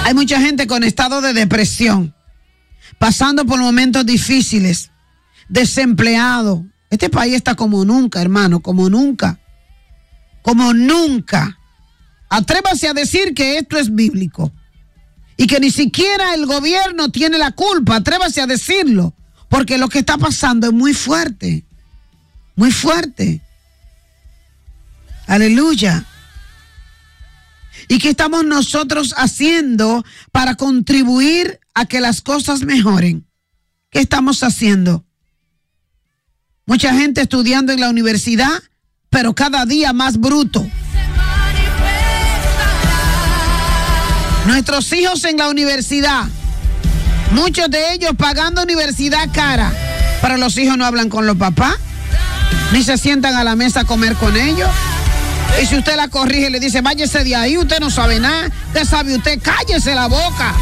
Hay 0.04 0.14
mucha 0.14 0.40
gente 0.40 0.66
con 0.66 0.82
estado 0.82 1.20
de 1.20 1.34
depresión, 1.34 2.14
pasando 2.98 3.44
por 3.44 3.60
momentos 3.60 4.06
difíciles, 4.06 4.90
desempleado. 5.50 6.64
Este 6.88 7.10
país 7.10 7.34
está 7.34 7.54
como 7.54 7.84
nunca, 7.84 8.22
hermano, 8.22 8.60
como 8.60 8.88
nunca, 8.88 9.38
como 10.40 10.72
nunca. 10.72 11.57
Atrévase 12.28 12.88
a 12.88 12.94
decir 12.94 13.34
que 13.34 13.58
esto 13.58 13.78
es 13.78 13.94
bíblico 13.94 14.52
y 15.36 15.46
que 15.46 15.60
ni 15.60 15.70
siquiera 15.70 16.34
el 16.34 16.46
gobierno 16.46 17.10
tiene 17.10 17.38
la 17.38 17.52
culpa. 17.52 17.96
Atrévase 17.96 18.40
a 18.40 18.46
decirlo, 18.46 19.14
porque 19.48 19.78
lo 19.78 19.88
que 19.88 20.00
está 20.00 20.18
pasando 20.18 20.66
es 20.66 20.72
muy 20.72 20.94
fuerte, 20.94 21.64
muy 22.56 22.70
fuerte. 22.70 23.40
Aleluya. 25.26 26.04
¿Y 27.86 27.98
qué 27.98 28.10
estamos 28.10 28.44
nosotros 28.44 29.14
haciendo 29.16 30.04
para 30.32 30.56
contribuir 30.56 31.60
a 31.74 31.86
que 31.86 32.00
las 32.00 32.20
cosas 32.20 32.62
mejoren? 32.62 33.26
¿Qué 33.90 34.00
estamos 34.00 34.42
haciendo? 34.42 35.06
Mucha 36.66 36.92
gente 36.92 37.22
estudiando 37.22 37.72
en 37.72 37.80
la 37.80 37.88
universidad, 37.88 38.62
pero 39.08 39.34
cada 39.34 39.64
día 39.64 39.94
más 39.94 40.18
bruto. 40.18 40.68
Nuestros 44.48 44.90
hijos 44.94 45.22
en 45.24 45.36
la 45.36 45.50
universidad, 45.50 46.24
muchos 47.32 47.68
de 47.70 47.92
ellos 47.92 48.12
pagando 48.16 48.62
universidad 48.62 49.28
cara, 49.30 49.70
pero 50.22 50.38
los 50.38 50.56
hijos 50.56 50.78
no 50.78 50.86
hablan 50.86 51.10
con 51.10 51.26
los 51.26 51.36
papás, 51.36 51.74
ni 52.72 52.82
se 52.82 52.96
sientan 52.96 53.36
a 53.36 53.44
la 53.44 53.56
mesa 53.56 53.80
a 53.80 53.84
comer 53.84 54.14
con 54.14 54.34
ellos. 54.38 54.70
Y 55.62 55.66
si 55.66 55.76
usted 55.76 55.96
la 55.96 56.08
corrige, 56.08 56.48
le 56.48 56.60
dice, 56.60 56.80
váyese 56.80 57.24
de 57.24 57.36
ahí, 57.36 57.58
usted 57.58 57.78
no 57.78 57.90
sabe 57.90 58.20
nada. 58.20 58.48
¿Qué 58.72 58.86
sabe 58.86 59.16
usted? 59.16 59.38
Cállese 59.42 59.94
la 59.94 60.06
boca. 60.06 60.54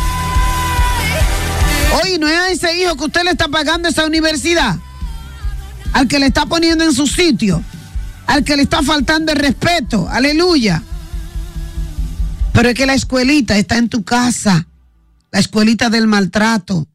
Oye, 2.02 2.18
¿no 2.18 2.26
es 2.26 2.36
a 2.36 2.50
ese 2.50 2.82
hijo 2.82 2.96
que 2.96 3.04
usted 3.04 3.22
le 3.22 3.30
está 3.30 3.46
pagando 3.46 3.88
esa 3.88 4.04
universidad? 4.04 4.74
Al 5.92 6.08
que 6.08 6.18
le 6.18 6.26
está 6.26 6.44
poniendo 6.44 6.82
en 6.82 6.92
su 6.92 7.06
sitio. 7.06 7.62
Al 8.26 8.42
que 8.42 8.56
le 8.56 8.64
está 8.64 8.82
faltando 8.82 9.30
el 9.30 9.38
respeto. 9.38 10.08
Aleluya. 10.10 10.82
Pero 12.56 12.70
es 12.70 12.74
que 12.74 12.86
la 12.86 12.94
escuelita 12.94 13.58
está 13.58 13.76
en 13.76 13.90
tu 13.90 14.02
casa. 14.02 14.66
La 15.30 15.40
escuelita 15.40 15.90
del 15.90 16.06
maltrato. 16.06 16.86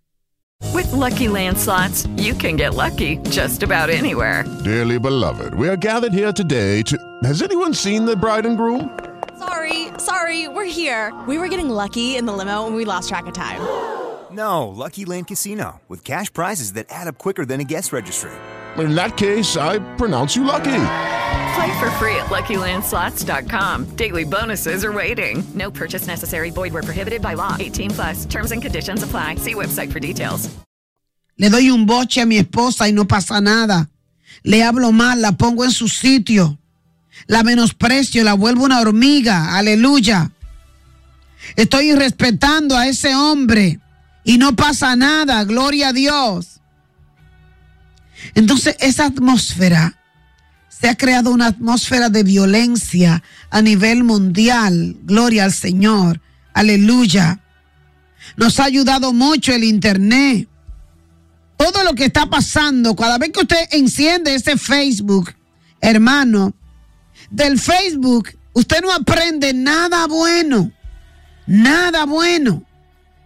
With 0.74 0.92
Lucky 0.92 1.28
Land 1.28 1.56
slots, 1.56 2.08
you 2.18 2.34
can 2.34 2.56
get 2.56 2.74
lucky 2.74 3.20
just 3.30 3.62
about 3.62 3.92
anywhere. 3.92 4.44
Dearly 4.64 4.98
beloved, 4.98 5.54
we 5.54 5.70
are 5.70 5.78
gathered 5.78 6.14
here 6.14 6.34
today 6.34 6.82
to. 6.84 6.98
Has 7.24 7.44
anyone 7.44 7.76
seen 7.76 8.06
the 8.06 8.16
bride 8.16 8.48
and 8.48 8.58
groom? 8.58 8.90
Sorry, 9.38 9.90
sorry, 10.00 10.48
we're 10.48 10.66
here. 10.66 11.14
We 11.28 11.38
were 11.38 11.48
getting 11.48 11.70
lucky 11.70 12.18
in 12.18 12.26
the 12.26 12.34
limo 12.34 12.66
and 12.66 12.76
we 12.76 12.84
lost 12.84 13.10
track 13.10 13.28
of 13.28 13.34
time. 13.34 13.62
No, 14.32 14.68
Lucky 14.68 15.06
Land 15.06 15.28
Casino, 15.28 15.80
with 15.88 16.04
cash 16.04 16.34
prizes 16.34 16.74
that 16.74 16.88
add 16.90 17.08
up 17.08 17.20
quicker 17.20 17.46
than 17.46 17.60
a 17.60 17.66
guest 17.66 17.94
registry. 17.94 18.32
In 18.80 18.96
that 18.96 19.16
case, 19.16 19.58
I 19.58 19.78
pronounce 19.98 20.36
you 20.36 20.44
lucky. 20.44 20.72
Play 21.56 21.80
for 21.80 21.90
free 21.92 22.16
at 22.16 22.28
LuckyLandSlots.com. 22.28 23.96
Daily 23.96 24.24
bonuses 24.24 24.86
are 24.86 24.92
waiting. 24.92 25.44
No 25.54 25.72
purchase 25.72 26.08
necessary. 26.08 26.52
Void 26.52 26.74
where 26.74 26.84
prohibited 26.84 27.22
by 27.22 27.34
law. 27.34 27.56
18 27.60 27.92
plus. 27.92 28.26
Terms 28.26 28.52
and 28.52 28.62
conditions 28.62 29.04
apply. 29.04 29.36
See 29.36 29.56
website 29.56 29.92
for 29.92 30.00
details. 30.00 30.50
Le 31.38 31.50
doy 31.50 31.70
un 31.72 31.86
boche 31.86 32.22
a 32.22 32.26
mi 32.26 32.38
esposa 32.38 32.88
y 32.88 32.92
no 32.92 33.06
pasa 33.06 33.42
nada. 33.42 33.90
Le 34.44 34.64
hablo 34.64 34.92
mal, 34.92 35.22
la 35.22 35.32
pongo 35.32 35.64
en 35.64 35.72
su 35.72 35.88
sitio. 35.88 36.58
La 37.28 37.44
menosprecio, 37.44 38.24
la 38.24 38.34
vuelvo 38.36 38.66
una 38.66 38.80
hormiga. 38.80 39.58
Aleluya. 39.58 40.32
Estoy 41.56 41.92
irrespetando 41.92 42.78
a 42.78 42.88
ese 42.88 43.16
hombre 43.16 43.80
y 44.24 44.38
no 44.38 44.56
pasa 44.56 44.96
nada. 44.96 45.44
Gloria 45.44 45.90
a 45.90 45.94
Dios. 45.94 46.62
Entonces 48.36 48.76
esa 48.80 49.06
atmósfera, 49.06 49.98
se 50.82 50.90
ha 50.90 50.98
creado 50.98 51.30
una 51.30 51.46
atmósfera 51.48 52.10
de 52.10 52.24
violencia 52.24 53.22
a 53.52 53.62
nivel 53.62 54.04
mundial. 54.04 54.98
Gloria 55.04 55.44
al 55.44 55.54
Señor. 55.54 56.20
Aleluya. 56.54 57.40
Nos 58.36 58.60
ha 58.60 58.64
ayudado 58.64 59.14
mucho 59.14 59.54
el 59.54 59.64
Internet. 59.64 60.50
Todo 61.56 61.84
lo 61.84 61.94
que 61.94 62.06
está 62.06 62.26
pasando, 62.26 62.96
cada 62.96 63.20
vez 63.20 63.30
que 63.30 63.42
usted 63.42 63.68
enciende 63.70 64.34
ese 64.34 64.58
Facebook, 64.58 65.36
hermano, 65.80 66.56
del 67.30 67.60
Facebook, 67.60 68.30
usted 68.54 68.82
no 68.82 68.92
aprende 68.92 69.54
nada 69.54 70.08
bueno. 70.08 70.72
Nada 71.46 72.06
bueno. 72.06 72.64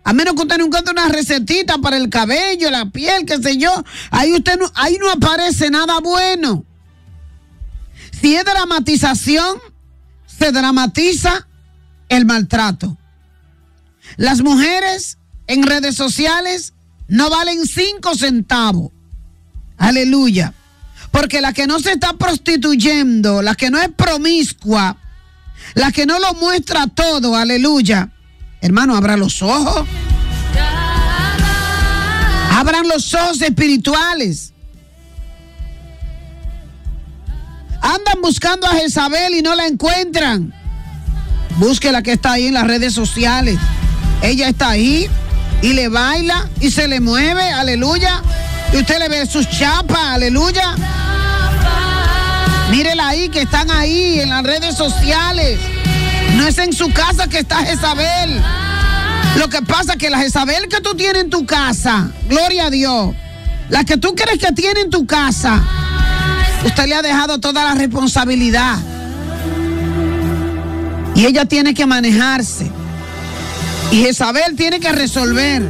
A 0.03 0.11
menos 0.11 0.33
que 0.33 0.41
usted 0.41 0.57
no 0.57 0.65
encuentre 0.65 0.91
una 0.91 1.07
recetita 1.07 1.77
para 1.77 1.95
el 1.95 2.09
cabello, 2.09 2.69
la 2.69 2.89
piel, 2.89 3.25
qué 3.25 3.37
sé 3.41 3.55
yo. 3.55 3.71
Ahí 4.11 4.33
usted 4.33 4.59
ahí 4.73 4.97
no 4.99 5.09
aparece 5.09 5.69
nada 5.69 6.01
bueno. 6.01 6.65
Si 8.25 8.35
es 8.35 8.43
dramatización, 8.43 9.59
se 10.25 10.51
dramatiza 10.51 11.47
el 12.09 12.25
maltrato. 12.25 12.97
Las 14.17 14.41
mujeres 14.41 15.19
en 15.45 15.61
redes 15.61 15.93
sociales 15.93 16.73
no 17.07 17.29
valen 17.29 17.67
cinco 17.67 18.15
centavos. 18.15 18.91
Aleluya. 19.77 20.55
Porque 21.11 21.39
la 21.39 21.53
que 21.53 21.67
no 21.67 21.79
se 21.79 21.91
está 21.91 22.13
prostituyendo, 22.13 23.43
la 23.43 23.53
que 23.53 23.69
no 23.69 23.79
es 23.79 23.89
promiscua, 23.89 24.97
la 25.75 25.91
que 25.91 26.07
no 26.07 26.17
lo 26.17 26.33
muestra 26.33 26.87
todo, 26.87 27.35
aleluya. 27.35 28.09
Hermano, 28.59 28.95
abra 28.95 29.17
los 29.17 29.43
ojos. 29.43 29.87
Abran 32.49 32.87
los 32.87 33.13
ojos 33.13 33.39
espirituales. 33.43 34.54
Andan 37.85 38.19
buscando 38.19 38.65
a 38.65 38.71
Jezabel 38.71 39.35
y 39.35 39.43
no 39.43 39.53
la 39.53 39.67
encuentran. 39.67 40.51
Busque 41.57 41.91
la 41.91 42.01
que 42.01 42.13
está 42.13 42.31
ahí 42.31 42.47
en 42.47 42.55
las 42.55 42.65
redes 42.65 42.93
sociales. 42.93 43.59
Ella 44.23 44.49
está 44.49 44.69
ahí 44.69 45.07
y 45.61 45.73
le 45.73 45.87
baila 45.87 46.49
y 46.61 46.71
se 46.71 46.87
le 46.87 46.99
mueve, 46.99 47.43
aleluya. 47.51 48.23
Y 48.73 48.77
usted 48.77 48.97
le 48.97 49.07
ve 49.07 49.27
sus 49.27 49.47
chapas, 49.47 50.03
aleluya. 50.03 50.75
Mírela 52.71 53.09
ahí, 53.09 53.29
que 53.29 53.41
están 53.41 53.69
ahí 53.69 54.19
en 54.19 54.29
las 54.29 54.41
redes 54.41 54.75
sociales. 54.75 55.59
No 56.37 56.47
es 56.47 56.57
en 56.57 56.73
su 56.73 56.91
casa 56.91 57.27
que 57.27 57.37
está 57.37 57.57
Jezabel. 57.57 58.41
Lo 59.37 59.47
que 59.47 59.61
pasa 59.61 59.93
es 59.93 59.99
que 59.99 60.09
la 60.09 60.17
Jezabel 60.17 60.69
que 60.69 60.81
tú 60.81 60.95
tienes 60.95 61.21
en 61.21 61.29
tu 61.29 61.45
casa, 61.45 62.09
gloria 62.27 62.65
a 62.65 62.69
Dios, 62.71 63.13
la 63.69 63.83
que 63.83 63.97
tú 63.97 64.15
crees 64.15 64.39
que 64.39 64.51
tiene 64.53 64.81
en 64.81 64.89
tu 64.89 65.05
casa, 65.05 65.61
usted 66.65 66.87
le 66.87 66.95
ha 66.95 67.01
dejado 67.01 67.39
toda 67.39 67.63
la 67.63 67.75
responsabilidad. 67.75 68.77
Y 71.15 71.25
ella 71.25 71.45
tiene 71.45 71.73
que 71.73 71.85
manejarse. 71.85 72.69
Y 73.91 74.01
Jezabel 74.01 74.55
tiene 74.55 74.79
que 74.79 74.91
resolver. 74.91 75.63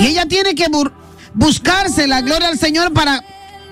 Y 0.00 0.06
ella 0.06 0.26
tiene 0.26 0.54
que 0.54 0.68
bu 0.68 0.90
buscarse 1.34 2.08
la 2.08 2.20
gloria 2.22 2.48
al 2.48 2.58
Señor 2.58 2.92
para, 2.92 3.22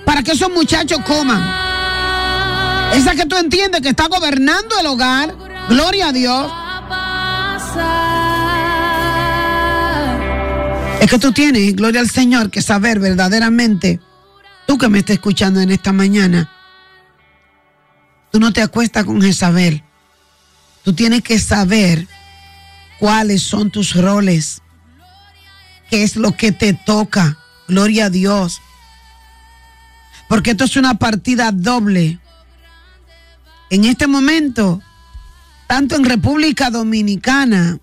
para 0.04 0.22
que 0.22 0.32
esos 0.32 0.50
muchachos 0.50 1.00
coman. 1.04 1.42
Esa 2.94 3.14
que 3.14 3.26
tú 3.26 3.36
entiendes 3.36 3.80
que 3.80 3.88
está 3.88 4.06
gobernando 4.06 4.78
el 4.78 4.86
hogar. 4.86 5.34
Gloria 5.68 6.08
a 6.08 6.12
Dios. 6.12 6.52
Es 11.00 11.10
que 11.10 11.18
tú 11.18 11.32
tienes, 11.32 11.76
gloria 11.76 12.00
al 12.00 12.10
Señor, 12.10 12.50
que 12.50 12.62
saber 12.62 12.98
verdaderamente, 13.00 14.00
tú 14.66 14.78
que 14.78 14.88
me 14.88 14.98
estás 14.98 15.14
escuchando 15.14 15.60
en 15.60 15.70
esta 15.70 15.92
mañana, 15.92 16.50
tú 18.30 18.40
no 18.40 18.52
te 18.52 18.62
acuestas 18.62 19.04
con 19.04 19.22
Jezabel. 19.22 19.82
Tú 20.84 20.92
tienes 20.92 21.22
que 21.22 21.38
saber 21.38 22.06
cuáles 22.98 23.42
son 23.42 23.70
tus 23.70 23.94
roles, 23.94 24.62
qué 25.90 26.02
es 26.02 26.16
lo 26.16 26.36
que 26.36 26.52
te 26.52 26.74
toca. 26.74 27.38
Gloria 27.66 28.06
a 28.06 28.10
Dios. 28.10 28.60
Porque 30.28 30.52
esto 30.52 30.64
es 30.64 30.76
una 30.76 30.94
partida 30.94 31.50
doble. 31.52 32.20
En 33.70 33.84
este 33.84 34.06
momento, 34.06 34.80
tanto 35.66 35.96
en 35.96 36.04
República 36.04 36.70
Dominicana 36.70 37.78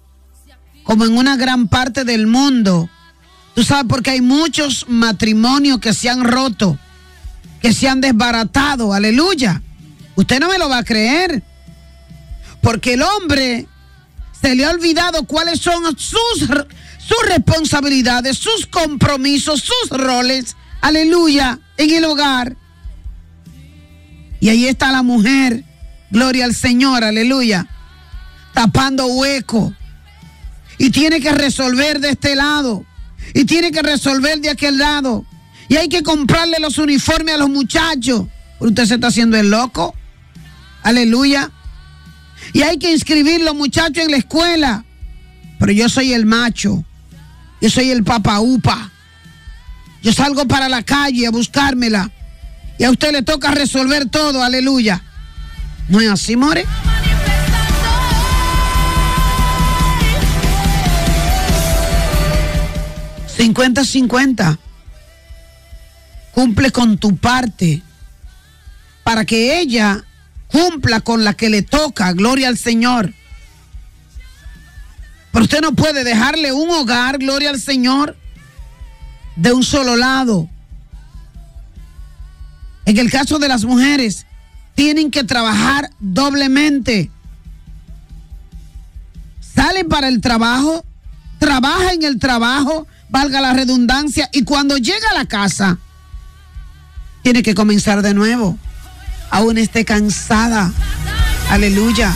como 0.83 1.05
en 1.05 1.17
una 1.17 1.35
gran 1.35 1.67
parte 1.67 2.05
del 2.05 2.27
mundo, 2.27 2.89
tú 3.55 3.63
sabes 3.63 3.85
porque 3.87 4.11
hay 4.11 4.21
muchos 4.21 4.85
matrimonios 4.87 5.79
que 5.79 5.93
se 5.93 6.09
han 6.09 6.23
roto, 6.23 6.77
que 7.61 7.73
se 7.73 7.87
han 7.87 8.01
desbaratado, 8.01 8.93
aleluya. 8.93 9.61
Usted 10.15 10.39
no 10.39 10.49
me 10.49 10.57
lo 10.57 10.69
va 10.69 10.79
a 10.79 10.83
creer. 10.83 11.43
Porque 12.61 12.93
el 12.93 13.01
hombre 13.01 13.67
se 14.41 14.55
le 14.55 14.65
ha 14.65 14.71
olvidado 14.71 15.25
cuáles 15.25 15.59
son 15.59 15.83
sus, 15.97 16.39
sus 16.39 17.25
responsabilidades, 17.27 18.37
sus 18.37 18.65
compromisos, 18.67 19.61
sus 19.61 19.89
roles, 19.97 20.55
aleluya, 20.81 21.59
en 21.77 21.91
el 21.91 22.05
hogar. 22.05 22.55
Y 24.39 24.49
ahí 24.49 24.65
está 24.67 24.91
la 24.91 25.03
mujer, 25.03 25.63
gloria 26.09 26.45
al 26.45 26.55
Señor, 26.55 27.03
aleluya, 27.03 27.67
tapando 28.53 29.07
hueco. 29.07 29.73
Y 30.77 30.89
tiene 30.89 31.21
que 31.21 31.31
resolver 31.31 31.99
de 31.99 32.09
este 32.11 32.35
lado. 32.35 32.85
Y 33.33 33.45
tiene 33.45 33.71
que 33.71 33.81
resolver 33.81 34.39
de 34.39 34.49
aquel 34.49 34.77
lado. 34.77 35.25
Y 35.69 35.75
hay 35.77 35.89
que 35.89 36.03
comprarle 36.03 36.59
los 36.59 36.77
uniformes 36.77 37.35
a 37.35 37.37
los 37.37 37.49
muchachos. 37.49 38.27
Usted 38.59 38.85
se 38.85 38.95
está 38.95 39.07
haciendo 39.07 39.37
el 39.37 39.49
loco. 39.49 39.95
Aleluya. 40.83 41.51
Y 42.53 42.61
hay 42.61 42.77
que 42.77 42.91
inscribir 42.91 43.41
los 43.41 43.55
muchachos 43.55 44.03
en 44.03 44.11
la 44.11 44.17
escuela. 44.17 44.85
Pero 45.59 45.71
yo 45.71 45.89
soy 45.89 46.13
el 46.13 46.25
macho. 46.25 46.83
Yo 47.61 47.69
soy 47.69 47.91
el 47.91 48.03
papaupa. 48.03 48.91
Yo 50.01 50.11
salgo 50.11 50.45
para 50.45 50.67
la 50.67 50.83
calle 50.83 51.25
a 51.25 51.31
buscármela. 51.31 52.11
Y 52.77 52.83
a 52.83 52.91
usted 52.91 53.11
le 53.11 53.21
toca 53.21 53.51
resolver 53.51 54.09
todo. 54.09 54.43
Aleluya. 54.43 55.01
¿No 55.89 56.01
es 56.01 56.09
así, 56.09 56.35
More? 56.35 56.65
...50-50... 63.37 64.57
Cumple 66.33 66.71
con 66.71 66.97
tu 66.97 67.17
parte... 67.17 67.81
...para 69.03 69.25
que 69.25 69.59
ella 69.59 70.03
cumpla 70.47 71.01
con 71.01 71.23
la 71.23 71.33
que 71.33 71.49
le 71.49 71.63
toca, 71.63 72.13
gloria 72.13 72.47
al 72.47 72.57
Señor. 72.57 73.13
Pero 75.31 75.45
usted 75.45 75.61
no 75.61 75.73
puede 75.73 76.03
dejarle 76.03 76.53
un 76.53 76.69
hogar, 76.69 77.17
gloria 77.17 77.49
al 77.49 77.59
Señor, 77.59 78.15
de 79.35 79.51
un 79.51 79.63
solo 79.63 79.95
lado. 79.95 80.47
En 82.85 82.99
el 82.99 83.09
caso 83.09 83.39
de 83.39 83.47
las 83.47 83.65
mujeres, 83.65 84.27
tienen 84.75 85.09
que 85.09 85.23
trabajar 85.23 85.89
doblemente. 85.99 87.09
Salen 89.39 89.89
para 89.89 90.07
el 90.07 90.21
trabajo, 90.21 90.85
trabaja 91.39 91.93
en 91.93 92.03
el 92.03 92.19
trabajo, 92.19 92.85
valga 93.13 93.39
la 93.39 93.53
redundancia, 93.53 94.27
y 94.33 94.43
cuando 94.43 94.75
llega 94.75 95.11
a 95.11 95.13
la 95.13 95.25
casa, 95.25 95.77
tiene 97.21 97.43
que 97.43 97.55
comenzar 97.55 98.01
de 98.01 98.13
nuevo 98.13 98.57
aún 99.33 99.57
esté 99.57 99.83
cansada. 99.83 100.71
Aleluya. 101.49 102.13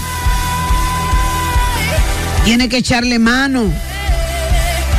Tiene 2.45 2.69
que 2.69 2.77
echarle 2.77 3.17
mano. 3.17 3.73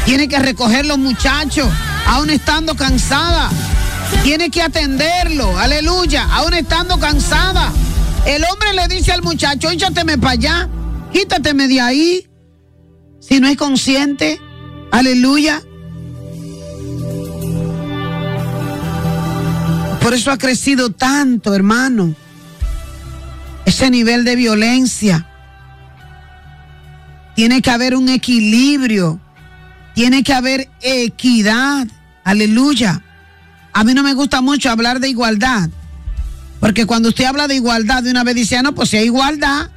Tiene 0.05 0.27
que 0.27 0.39
recoger 0.41 0.85
los 0.85 0.99
muchachos, 0.99 1.69
aún 2.07 2.31
estando 2.31 2.75
cansada. 2.75 3.51
Tiene 4.25 4.51
que 4.51 4.63
atenderlo, 4.63 5.57
aleluya, 5.59 6.25
aún 6.33 6.55
estando 6.55 6.99
cansada. 6.99 7.73
El 8.27 8.43
hombre 8.51 8.73
le 8.73 8.89
dice 8.89 9.13
al 9.13 9.23
muchacho, 9.23 9.71
échateme 9.71 10.19
para 10.19 10.33
allá, 10.33 10.69
quítateme 11.13 11.69
de 11.69 11.81
ahí. 11.81 12.29
Si 13.21 13.39
no 13.39 13.47
es 13.47 13.57
consciente, 13.57 14.41
aleluya. 14.91 15.63
Por 20.09 20.15
eso 20.15 20.31
ha 20.31 20.39
crecido 20.39 20.89
tanto, 20.91 21.55
hermano. 21.55 22.15
Ese 23.67 23.91
nivel 23.91 24.25
de 24.25 24.37
violencia. 24.37 25.29
Tiene 27.37 27.61
que 27.61 27.71
haber 27.71 27.95
un 27.95 28.09
equilibrio. 28.09 29.21
Tiene 29.95 30.23
que 30.23 30.33
haber 30.33 30.71
equidad. 30.81 31.87
Aleluya. 32.25 33.03
A 33.75 33.85
mí 33.85 33.93
no 33.93 34.03
me 34.03 34.15
gusta 34.15 34.41
mucho 34.41 34.71
hablar 34.71 34.99
de 34.99 35.11
igualdad. 35.11 35.69
Porque 36.59 36.87
cuando 36.87 37.11
usted 37.11 37.27
habla 37.27 37.47
de 37.47 37.57
igualdad, 37.57 38.03
de 38.03 38.11
una 38.11 38.25
vez 38.25 38.35
dice, 38.35 38.57
ah, 38.57 38.63
no, 38.63 38.75
pues 38.75 38.89
si 38.89 38.97
hay 38.97 39.05
igualdad, 39.05 39.69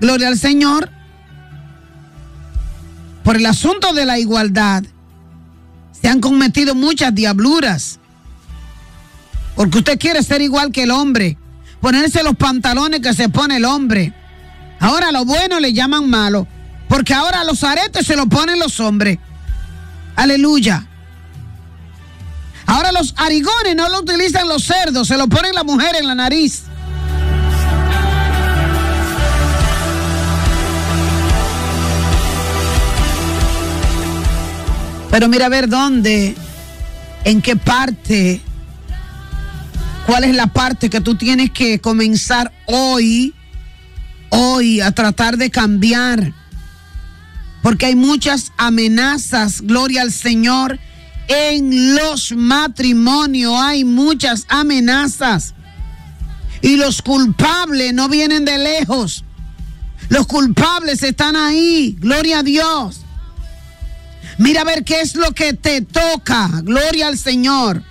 gloria 0.00 0.28
al 0.28 0.38
Señor. 0.38 0.88
Por 3.22 3.36
el 3.36 3.44
asunto 3.44 3.92
de 3.92 4.06
la 4.06 4.18
igualdad, 4.18 4.84
se 5.92 6.08
han 6.08 6.22
cometido 6.22 6.74
muchas 6.74 7.14
diabluras. 7.14 8.00
Porque 9.56 9.78
usted 9.78 9.98
quiere 9.98 10.22
ser 10.22 10.42
igual 10.42 10.70
que 10.70 10.82
el 10.82 10.90
hombre, 10.90 11.38
ponerse 11.80 12.22
los 12.22 12.36
pantalones 12.36 13.00
que 13.00 13.14
se 13.14 13.30
pone 13.30 13.56
el 13.56 13.64
hombre. 13.64 14.12
Ahora 14.78 15.10
lo 15.10 15.24
bueno 15.24 15.58
le 15.58 15.72
llaman 15.72 16.08
malo, 16.08 16.46
porque 16.88 17.14
ahora 17.14 17.42
los 17.42 17.64
aretes 17.64 18.06
se 18.06 18.16
los 18.16 18.26
ponen 18.26 18.60
los 18.60 18.78
hombres. 18.78 19.18
Aleluya. 20.14 20.86
Ahora 22.66 22.92
los 22.92 23.14
arigones 23.16 23.74
no 23.76 23.88
lo 23.88 24.00
utilizan 24.00 24.48
los 24.48 24.64
cerdos, 24.64 25.08
se 25.08 25.16
lo 25.16 25.26
ponen 25.28 25.54
la 25.54 25.64
mujer 25.64 25.96
en 25.96 26.06
la 26.06 26.14
nariz. 26.14 26.64
Pero 35.10 35.28
mira 35.28 35.46
a 35.46 35.48
ver 35.48 35.68
dónde, 35.68 36.34
en 37.24 37.40
qué 37.40 37.56
parte, 37.56 38.42
cuál 40.06 40.24
es 40.24 40.34
la 40.34 40.46
parte 40.46 40.88
que 40.88 41.00
tú 41.00 41.16
tienes 41.16 41.50
que 41.50 41.80
comenzar 41.80 42.52
hoy, 42.66 43.34
hoy 44.30 44.80
a 44.80 44.92
tratar 44.92 45.36
de 45.36 45.50
cambiar. 45.50 46.32
Porque 47.62 47.86
hay 47.86 47.96
muchas 47.96 48.52
amenazas, 48.56 49.60
gloria 49.60 50.02
al 50.02 50.12
Señor, 50.12 50.78
en 51.26 51.96
los 51.96 52.32
matrimonios 52.32 53.52
hay 53.60 53.84
muchas 53.84 54.46
amenazas. 54.48 55.54
Y 56.62 56.76
los 56.76 57.02
culpables 57.02 57.92
no 57.92 58.08
vienen 58.08 58.44
de 58.44 58.58
lejos. 58.58 59.24
Los 60.08 60.26
culpables 60.28 61.02
están 61.02 61.34
ahí. 61.34 61.96
Gloria 61.98 62.38
a 62.38 62.42
Dios. 62.44 63.00
Mira 64.38 64.60
a 64.60 64.64
ver 64.64 64.84
qué 64.84 65.00
es 65.00 65.16
lo 65.16 65.32
que 65.32 65.52
te 65.52 65.80
toca. 65.80 66.48
Gloria 66.62 67.08
al 67.08 67.18
Señor. 67.18 67.82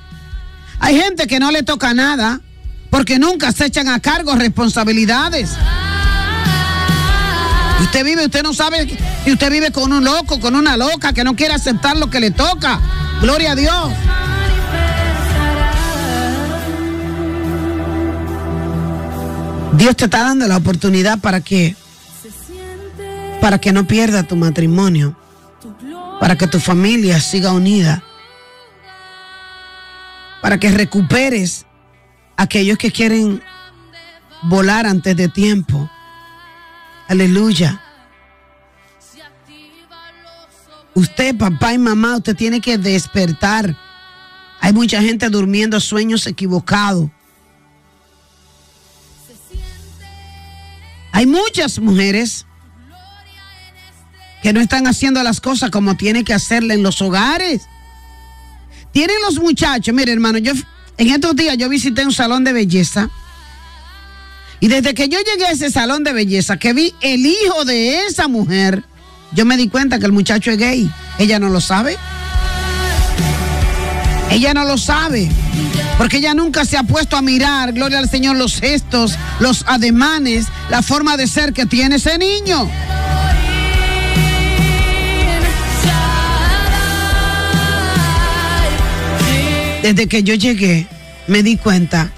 Hay 0.85 1.01
gente 1.01 1.25
que 1.25 1.39
no 1.39 1.49
le 1.49 1.63
toca 1.63 1.95
nada 1.95 2.41
porque 2.91 3.17
nunca 3.17 3.51
se 3.51 3.65
echan 3.65 3.89
a 3.89 3.99
cargo 3.99 4.35
responsabilidades. 4.35 5.49
Usted 7.81 8.05
vive, 8.05 8.25
usted 8.25 8.43
no 8.43 8.53
sabe 8.53 8.95
si 9.23 9.31
usted 9.31 9.51
vive 9.51 9.71
con 9.71 9.91
un 9.91 10.03
loco, 10.03 10.39
con 10.39 10.53
una 10.53 10.77
loca 10.77 11.11
que 11.11 11.23
no 11.23 11.35
quiere 11.35 11.55
aceptar 11.55 11.97
lo 11.97 12.11
que 12.11 12.19
le 12.19 12.29
toca. 12.29 12.79
Gloria 13.19 13.53
a 13.53 13.55
Dios. 13.55 13.93
Dios 19.73 19.95
te 19.95 20.05
está 20.05 20.19
dando 20.19 20.47
la 20.47 20.57
oportunidad 20.57 21.17
para 21.17 21.41
que 21.41 21.75
para 23.41 23.57
que 23.57 23.73
no 23.73 23.87
pierda 23.87 24.21
tu 24.21 24.35
matrimonio, 24.35 25.17
para 26.19 26.37
que 26.37 26.45
tu 26.45 26.59
familia 26.59 27.19
siga 27.19 27.53
unida, 27.53 28.03
para 30.45 30.59
que 30.59 30.69
recuperes 30.69 31.65
aquellos 32.37 32.77
que 32.77 32.91
quieren 32.91 33.41
volar 34.43 34.85
antes 34.85 35.17
de 35.17 35.27
tiempo. 35.27 35.89
Aleluya. 37.07 37.81
Usted, 40.93 41.35
papá 41.35 41.73
y 41.73 41.79
mamá, 41.79 42.17
usted 42.17 42.35
tiene 42.35 42.61
que 42.61 42.77
despertar. 42.77 43.75
Hay 44.61 44.71
mucha 44.71 45.01
gente 45.01 45.27
durmiendo 45.29 45.79
sueños 45.79 46.27
equivocados. 46.27 47.09
Hay 51.11 51.25
muchas 51.25 51.79
mujeres 51.79 52.45
que 54.43 54.53
no 54.53 54.61
están 54.61 54.85
haciendo 54.85 55.23
las 55.23 55.41
cosas 55.41 55.71
como 55.71 55.97
tiene 55.97 56.23
que 56.23 56.35
hacerle 56.35 56.75
en 56.75 56.83
los 56.83 57.01
hogares. 57.01 57.67
Tienen 58.95 59.17
los 59.23 59.39
muchachos, 59.39 59.93
mire 59.93 60.13
hermano, 60.13 60.37
yo 60.37 60.53
en 60.97 61.09
estos 61.09 61.35
días 61.35 61.57
yo 61.57 61.67
visité 61.67 62.05
un 62.05 62.13
salón 62.13 62.45
de 62.45 62.53
belleza 62.53 63.09
y 64.61 64.69
desde 64.69 64.93
que 64.93 65.09
yo 65.09 65.19
llegué 65.19 65.47
a 65.47 65.51
ese 65.51 65.69
salón 65.69 66.05
de 66.05 66.13
belleza, 66.13 66.55
que 66.55 66.71
vi 66.71 66.95
el 67.01 67.25
hijo 67.25 67.65
de 67.65 68.05
esa 68.05 68.29
mujer, 68.29 68.85
yo 69.33 69.43
me 69.43 69.57
di 69.57 69.67
cuenta 69.67 69.99
que 69.99 70.05
el 70.05 70.13
muchacho 70.13 70.49
es 70.49 70.57
gay. 70.57 70.89
Ella 71.19 71.39
no 71.39 71.49
lo 71.49 71.59
sabe. 71.59 71.97
Ella 74.31 74.53
no 74.53 74.63
lo 74.63 74.77
sabe. 74.77 75.29
Porque 75.97 76.19
ella 76.19 76.33
nunca 76.33 76.63
se 76.63 76.77
ha 76.77 76.83
puesto 76.83 77.17
a 77.17 77.21
mirar, 77.21 77.73
gloria 77.73 77.99
al 77.99 78.09
Señor, 78.09 78.37
los 78.37 78.61
gestos, 78.61 79.17
los 79.41 79.65
ademanes, 79.67 80.45
la 80.69 80.81
forma 80.81 81.17
de 81.17 81.27
ser 81.27 81.51
que 81.51 81.65
tiene 81.65 81.97
ese 81.97 82.17
niño. 82.17 82.69
Desde 89.85 90.07
que 90.07 90.23
yo 90.23 90.33
llegué, 90.33 90.87
me 91.27 91.43
di 91.43 91.57
cuenta, 91.57 92.09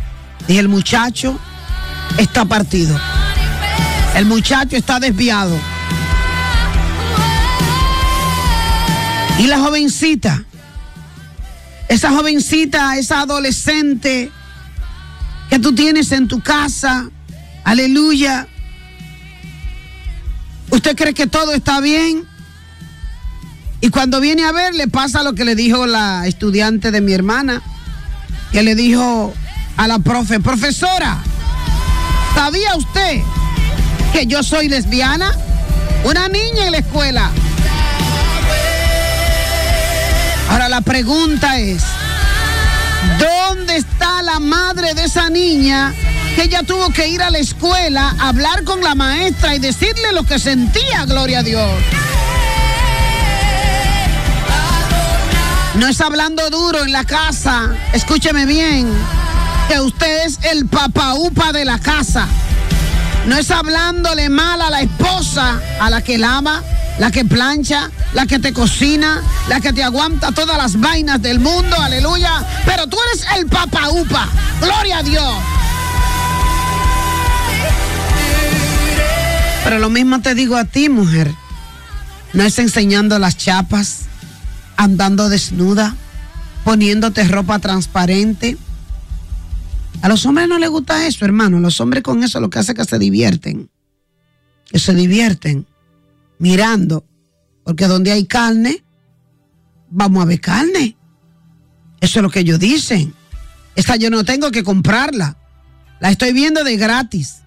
dije, 0.47 0.61
el 0.61 0.69
muchacho 0.69 1.37
está 2.17 2.45
partido. 2.45 2.97
El 4.15 4.25
muchacho 4.25 4.77
está 4.77 5.01
desviado. 5.01 5.53
Y 9.37 9.47
la 9.47 9.59
jovencita, 9.59 10.45
esa 11.89 12.11
jovencita, 12.11 12.97
esa 12.97 13.19
adolescente 13.19 14.31
que 15.49 15.59
tú 15.59 15.75
tienes 15.75 16.13
en 16.13 16.29
tu 16.29 16.39
casa, 16.39 17.09
aleluya. 17.65 18.47
¿Usted 20.69 20.95
cree 20.95 21.13
que 21.13 21.27
todo 21.27 21.51
está 21.51 21.81
bien? 21.81 22.25
Y 23.79 23.89
cuando 23.89 24.19
viene 24.19 24.43
a 24.43 24.51
ver, 24.51 24.73
le 24.73 24.87
pasa 24.87 25.23
lo 25.23 25.33
que 25.33 25.45
le 25.45 25.55
dijo 25.55 25.85
la 25.85 26.25
estudiante 26.25 26.91
de 26.91 27.01
mi 27.01 27.13
hermana, 27.13 27.61
que 28.51 28.63
le 28.63 28.75
dijo 28.75 29.33
a 29.77 29.87
la 29.87 29.99
profe, 29.99 30.39
profesora, 30.39 31.19
¿sabía 32.33 32.75
usted 32.75 33.21
que 34.13 34.25
yo 34.25 34.41
soy 34.41 34.67
lesbiana? 34.67 35.31
Una 36.03 36.27
niña 36.27 36.65
en 36.65 36.71
la 36.71 36.77
escuela. 36.79 37.29
Ahora 40.49 40.69
la 40.69 40.81
pregunta 40.81 41.59
es, 41.59 41.83
¿dónde 43.19 43.77
está 43.77 44.23
la 44.23 44.39
madre 44.39 44.95
de 44.95 45.03
esa 45.03 45.29
niña 45.29 45.93
que 46.35 46.43
ella 46.43 46.63
tuvo 46.63 46.89
que 46.89 47.09
ir 47.09 47.21
a 47.21 47.29
la 47.29 47.37
escuela, 47.37 48.15
hablar 48.19 48.63
con 48.63 48.81
la 48.81 48.95
maestra 48.95 49.53
y 49.55 49.59
decirle 49.59 50.13
lo 50.13 50.23
que 50.23 50.39
sentía, 50.39 51.05
gloria 51.05 51.39
a 51.39 51.43
Dios? 51.43 51.69
No 55.77 55.87
es 55.87 56.01
hablando 56.01 56.49
duro 56.49 56.83
en 56.83 56.91
la 56.91 57.03
casa, 57.03 57.69
escúcheme 57.93 58.47
bien, 58.47 58.91
que 59.69 59.79
usted 59.79 60.25
es 60.25 60.39
el 60.51 60.65
papaupa 60.65 61.51
de 61.51 61.65
la 61.65 61.77
casa. 61.77 62.27
No 63.27 63.37
es 63.37 63.51
hablándole 63.51 64.27
mal 64.29 64.59
a 64.59 64.71
la 64.71 64.81
esposa, 64.81 65.61
a 65.79 65.91
la 65.91 66.01
que 66.01 66.17
lava, 66.17 66.63
la 66.97 67.11
que 67.11 67.25
plancha, 67.25 67.91
la 68.13 68.25
que 68.25 68.39
te 68.39 68.53
cocina, 68.53 69.21
la 69.49 69.59
que 69.59 69.71
te 69.71 69.83
aguanta 69.83 70.31
todas 70.31 70.57
las 70.57 70.79
vainas 70.79 71.21
del 71.21 71.39
mundo, 71.39 71.79
aleluya. 71.79 72.43
Pero 72.65 72.87
tú 72.87 72.97
eres 73.11 73.27
el 73.37 73.45
papaupa, 73.45 74.27
gloria 74.59 74.97
a 74.97 75.03
Dios. 75.03 75.35
Pero 79.63 79.77
lo 79.77 79.91
mismo 79.91 80.21
te 80.21 80.33
digo 80.33 80.55
a 80.55 80.65
ti, 80.65 80.89
mujer. 80.89 81.31
No 82.33 82.43
es 82.43 82.57
enseñando 82.57 83.19
las 83.19 83.37
chapas, 83.37 84.06
andando 84.77 85.27
desnuda, 85.27 85.95
poniéndote 86.63 87.27
ropa 87.27 87.59
transparente. 87.59 88.57
A 90.01 90.07
los 90.07 90.25
hombres 90.25 90.47
no 90.47 90.59
les 90.59 90.69
gusta 90.69 91.07
eso, 91.07 91.25
hermano. 91.25 91.59
Los 91.59 91.81
hombres 91.81 92.03
con 92.03 92.23
eso 92.23 92.39
lo 92.39 92.49
que 92.49 92.59
hace 92.59 92.71
es 92.71 92.77
que 92.77 92.85
se 92.85 92.99
divierten. 92.99 93.69
Que 94.65 94.79
se 94.79 94.93
divierten 94.93 95.65
mirando. 96.39 97.03
Porque 97.63 97.87
donde 97.87 98.11
hay 98.11 98.25
carne, 98.25 98.83
vamos 99.89 100.21
a 100.21 100.25
ver 100.25 100.39
carne. 100.39 100.95
Eso 101.99 102.19
es 102.19 102.23
lo 102.23 102.29
que 102.29 102.41
ellos 102.41 102.59
dicen. 102.59 103.13
Esta 103.75 103.95
yo 103.95 104.09
no 104.09 104.23
tengo 104.23 104.51
que 104.51 104.63
comprarla. 104.63 105.37
La 105.99 106.11
estoy 106.11 106.31
viendo 106.31 106.63
de 106.63 106.77
gratis. 106.77 107.41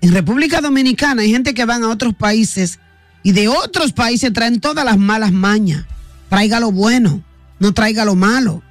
En 0.00 0.12
República 0.12 0.60
Dominicana 0.60 1.22
hay 1.22 1.30
gente 1.30 1.54
que 1.54 1.64
van 1.64 1.82
a 1.84 1.88
otros 1.88 2.14
países 2.14 2.78
y 3.22 3.32
de 3.32 3.48
otros 3.48 3.92
países 3.92 4.32
traen 4.32 4.60
todas 4.60 4.84
las 4.84 4.98
malas 4.98 5.32
mañas. 5.32 5.84
Traiga 6.28 6.60
lo 6.60 6.72
bueno, 6.72 7.22
no 7.58 7.72
traiga 7.72 8.04
lo 8.04 8.14
malo. 8.14 8.62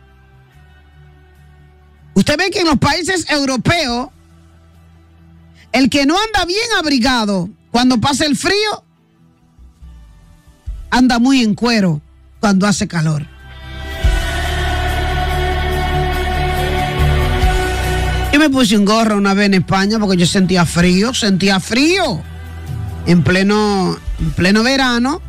Usted 2.13 2.37
ve 2.37 2.49
que 2.49 2.61
en 2.61 2.67
los 2.67 2.79
países 2.79 3.29
europeos, 3.29 4.09
el 5.71 5.89
que 5.89 6.05
no 6.05 6.15
anda 6.19 6.45
bien 6.45 6.67
abrigado 6.79 7.49
cuando 7.71 7.99
pasa 7.99 8.25
el 8.25 8.35
frío, 8.35 8.83
anda 10.89 11.19
muy 11.19 11.41
en 11.43 11.53
cuero 11.53 12.01
cuando 12.39 12.65
hace 12.65 12.87
calor. 12.87 13.25
Yo 18.33 18.39
me 18.39 18.49
puse 18.49 18.77
un 18.77 18.85
gorro 18.85 19.17
una 19.17 19.33
vez 19.33 19.47
en 19.47 19.55
España 19.55 19.99
porque 19.99 20.17
yo 20.17 20.25
sentía 20.25 20.65
frío, 20.65 21.13
sentía 21.13 21.59
frío. 21.59 22.21
En 23.05 23.23
pleno, 23.23 23.97
en 24.19 24.31
pleno 24.31 24.63
verano. 24.63 25.21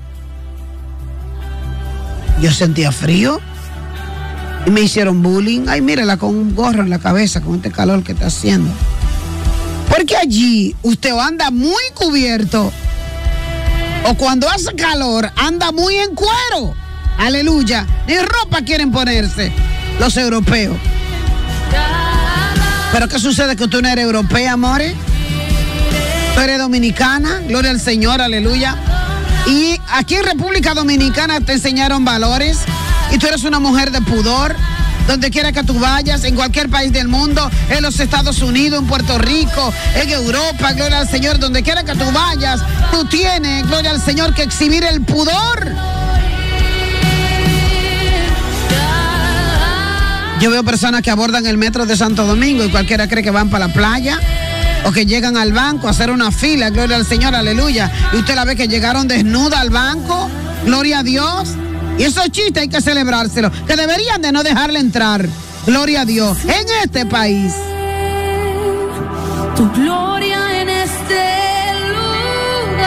Yo 2.40 2.52
sentía 2.52 2.92
frío. 2.92 3.40
Y 4.66 4.70
me 4.70 4.80
hicieron 4.80 5.22
bullying. 5.22 5.66
Ay, 5.68 5.80
mírala 5.80 6.16
con 6.16 6.30
un 6.34 6.54
gorro 6.54 6.82
en 6.82 6.90
la 6.90 6.98
cabeza, 6.98 7.40
con 7.40 7.56
este 7.56 7.70
calor 7.70 8.02
que 8.02 8.12
está 8.12 8.26
haciendo. 8.26 8.70
Porque 9.88 10.16
allí 10.16 10.76
usted 10.82 11.16
anda 11.18 11.50
muy 11.50 11.82
cubierto. 11.94 12.72
O 14.04 14.14
cuando 14.14 14.48
hace 14.48 14.74
calor, 14.74 15.30
anda 15.36 15.72
muy 15.72 15.96
en 15.96 16.14
cuero. 16.14 16.74
Aleluya. 17.18 17.86
Ni 18.06 18.16
ropa 18.18 18.62
quieren 18.64 18.92
ponerse 18.92 19.52
los 19.98 20.16
europeos. 20.16 20.76
Pero 22.92 23.08
¿qué 23.08 23.18
sucede? 23.18 23.56
Que 23.56 23.68
tú 23.68 23.82
no 23.82 23.88
eres 23.88 24.04
europea, 24.04 24.52
amores. 24.52 24.94
Tú 26.38 26.44
eres 26.44 26.60
dominicana, 26.60 27.40
gloria 27.48 27.72
al 27.72 27.80
Señor, 27.80 28.22
aleluya. 28.22 28.76
Y 29.48 29.76
aquí 29.88 30.14
en 30.14 30.22
República 30.22 30.72
Dominicana 30.72 31.40
te 31.40 31.54
enseñaron 31.54 32.04
valores 32.04 32.60
y 33.10 33.18
tú 33.18 33.26
eres 33.26 33.42
una 33.42 33.58
mujer 33.58 33.90
de 33.90 34.00
pudor. 34.02 34.54
Donde 35.08 35.30
quiera 35.30 35.50
que 35.50 35.64
tú 35.64 35.76
vayas, 35.80 36.22
en 36.22 36.36
cualquier 36.36 36.68
país 36.68 36.92
del 36.92 37.08
mundo, 37.08 37.50
en 37.70 37.82
los 37.82 37.98
Estados 37.98 38.40
Unidos, 38.40 38.78
en 38.78 38.86
Puerto 38.86 39.18
Rico, 39.18 39.72
en 39.96 40.10
Europa, 40.10 40.74
gloria 40.74 41.00
al 41.00 41.08
Señor, 41.08 41.40
donde 41.40 41.64
quiera 41.64 41.82
que 41.82 41.96
tú 41.96 42.08
vayas, 42.12 42.60
tú 42.92 43.04
tienes, 43.06 43.66
gloria 43.66 43.90
al 43.90 44.00
Señor, 44.00 44.32
que 44.32 44.44
exhibir 44.44 44.84
el 44.84 45.00
pudor. 45.00 45.74
Yo 50.40 50.52
veo 50.52 50.62
personas 50.62 51.02
que 51.02 51.10
abordan 51.10 51.46
el 51.46 51.58
metro 51.58 51.84
de 51.84 51.96
Santo 51.96 52.24
Domingo 52.26 52.64
y 52.64 52.70
cualquiera 52.70 53.08
cree 53.08 53.24
que 53.24 53.32
van 53.32 53.50
para 53.50 53.66
la 53.66 53.72
playa 53.74 54.20
o 54.84 54.92
que 54.92 55.06
llegan 55.06 55.36
al 55.36 55.52
banco 55.52 55.86
a 55.86 55.90
hacer 55.90 56.10
una 56.10 56.30
fila, 56.30 56.70
gloria 56.70 56.96
al 56.96 57.06
Señor, 57.06 57.34
aleluya. 57.34 57.90
Y 58.12 58.16
usted 58.16 58.34
la 58.34 58.44
ve 58.44 58.56
que 58.56 58.68
llegaron 58.68 59.08
desnuda 59.08 59.60
al 59.60 59.70
banco, 59.70 60.28
gloria 60.64 61.00
a 61.00 61.02
Dios. 61.02 61.50
Y 61.98 62.04
esos 62.04 62.30
chistes 62.30 62.62
hay 62.62 62.68
que 62.68 62.80
celebrárselo, 62.80 63.50
que 63.66 63.76
deberían 63.76 64.22
de 64.22 64.32
no 64.32 64.42
dejarle 64.42 64.78
entrar, 64.78 65.28
gloria 65.66 66.02
a 66.02 66.04
Dios, 66.04 66.38
en 66.44 66.66
este 66.84 67.06
país. 67.06 67.52
Tu 69.56 69.68
gloria 69.72 70.62
en 70.62 70.68
este 70.68 71.24
lugar. 71.88 72.86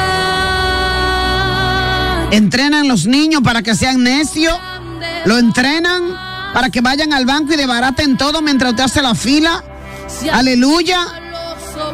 Entrenan 2.32 2.88
los 2.88 3.06
niños 3.06 3.42
para 3.44 3.62
que 3.62 3.76
sean 3.76 4.02
necios, 4.04 4.58
lo 5.26 5.38
entrenan 5.38 6.16
para 6.54 6.70
que 6.70 6.80
vayan 6.82 7.12
al 7.14 7.26
banco 7.26 7.54
y 7.54 7.58
desbaraten 7.58 8.18
todo 8.18 8.42
mientras 8.42 8.72
usted 8.72 8.84
hace 8.86 9.02
la 9.02 9.16
fila. 9.16 9.64
Aleluya. 10.32 11.21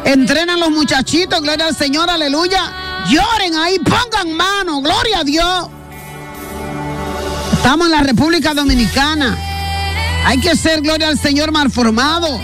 Entrenan 0.07 0.57
los 0.61 0.69
muchachitos, 0.69 1.41
gloria 1.41 1.65
al 1.65 1.75
Señor, 1.75 2.09
aleluya. 2.09 3.03
Lloren 3.09 3.55
ahí, 3.55 3.77
pongan 3.79 4.31
mano, 4.31 4.79
gloria 4.81 5.19
a 5.19 5.23
Dios. 5.25 5.67
Estamos 7.51 7.87
en 7.87 7.91
la 7.91 8.03
República 8.03 8.53
Dominicana. 8.53 9.37
Hay 10.23 10.39
que 10.39 10.55
ser, 10.55 10.79
gloria 10.79 11.09
al 11.09 11.19
Señor, 11.19 11.51
mal 11.51 11.69
formado. 11.69 12.39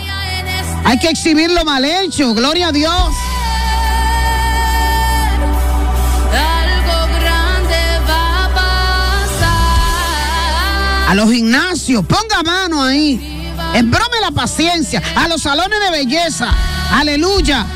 Hay 0.84 0.98
que 0.98 1.08
exhibir 1.08 1.50
lo 1.50 1.64
mal 1.64 1.86
hecho, 1.86 2.34
gloria 2.34 2.68
a 2.68 2.72
Dios. 2.72 3.14
A 11.08 11.14
los 11.14 11.30
gimnasios, 11.30 12.04
ponga 12.04 12.42
mano 12.42 12.82
ahí. 12.82 13.52
Embrome 13.72 14.20
la 14.20 14.32
paciencia. 14.32 15.02
A 15.16 15.28
los 15.28 15.40
salones 15.40 15.80
de 15.80 15.90
belleza. 15.90 16.54
Aleluya. 16.92 17.66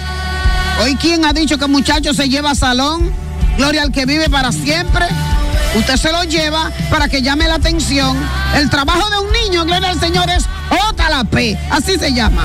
Hoy, 0.83 0.97
¿quién 0.97 1.25
ha 1.25 1.33
dicho 1.33 1.59
que 1.59 1.67
muchacho 1.67 2.15
se 2.15 2.29
lleva 2.29 2.55
salón? 2.55 3.11
Gloria 3.57 3.83
al 3.83 3.93
que 3.93 4.07
vive 4.07 4.29
para 4.29 4.53
siempre. 4.53 5.07
Usted 5.75 5.97
se 5.97 6.13
lo 6.13 6.25
lleva 6.25 6.71
para 6.91 7.09
que 7.09 7.23
llame 7.23 7.49
la 7.49 7.57
atención. 7.57 8.17
El 8.55 8.71
trabajo 8.71 9.09
de 9.11 9.19
un 9.19 9.33
niño, 9.33 9.65
gloria 9.65 9.91
al 9.91 10.01
Señor, 10.01 10.31
es 10.31 10.45
P. 11.31 11.59
Así 11.71 11.99
se 11.99 12.13
llama. 12.13 12.45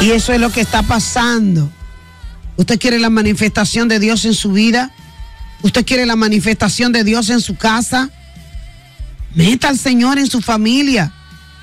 Y 0.00 0.10
eso 0.10 0.34
es 0.34 0.40
lo 0.40 0.50
que 0.50 0.60
está 0.60 0.82
pasando. 0.82 1.70
¿Usted 2.56 2.78
quiere 2.78 2.98
la 2.98 3.10
manifestación 3.10 3.88
de 3.88 3.98
Dios 3.98 4.24
en 4.24 4.34
su 4.34 4.52
vida? 4.52 4.92
¿Usted 5.62 5.84
quiere 5.84 6.06
la 6.06 6.16
manifestación 6.16 6.92
de 6.92 7.04
Dios 7.04 7.30
en 7.30 7.40
su 7.40 7.56
casa? 7.56 8.10
Meta 9.34 9.68
al 9.68 9.78
Señor 9.78 10.18
en 10.18 10.26
su 10.26 10.40
familia. 10.40 11.12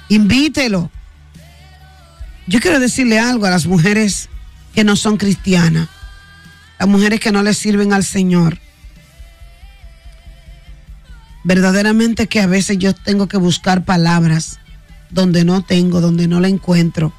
Invítelo. 0.09 0.91
Yo 2.47 2.59
quiero 2.59 2.79
decirle 2.79 3.19
algo 3.19 3.45
a 3.45 3.49
las 3.51 3.65
mujeres 3.65 4.27
que 4.73 4.83
no 4.83 4.95
son 4.95 5.17
cristianas, 5.17 5.87
las 6.79 6.89
mujeres 6.89 7.19
que 7.19 7.31
no 7.31 7.43
le 7.43 7.53
sirven 7.53 7.93
al 7.93 8.03
Señor. 8.03 8.59
Verdaderamente 11.43 12.27
que 12.27 12.41
a 12.41 12.47
veces 12.47 12.77
yo 12.77 12.93
tengo 12.93 13.27
que 13.27 13.37
buscar 13.37 13.85
palabras 13.85 14.59
donde 15.09 15.45
no 15.45 15.63
tengo, 15.63 16.01
donde 16.01 16.27
no 16.27 16.39
la 16.39 16.49
encuentro, 16.49 17.13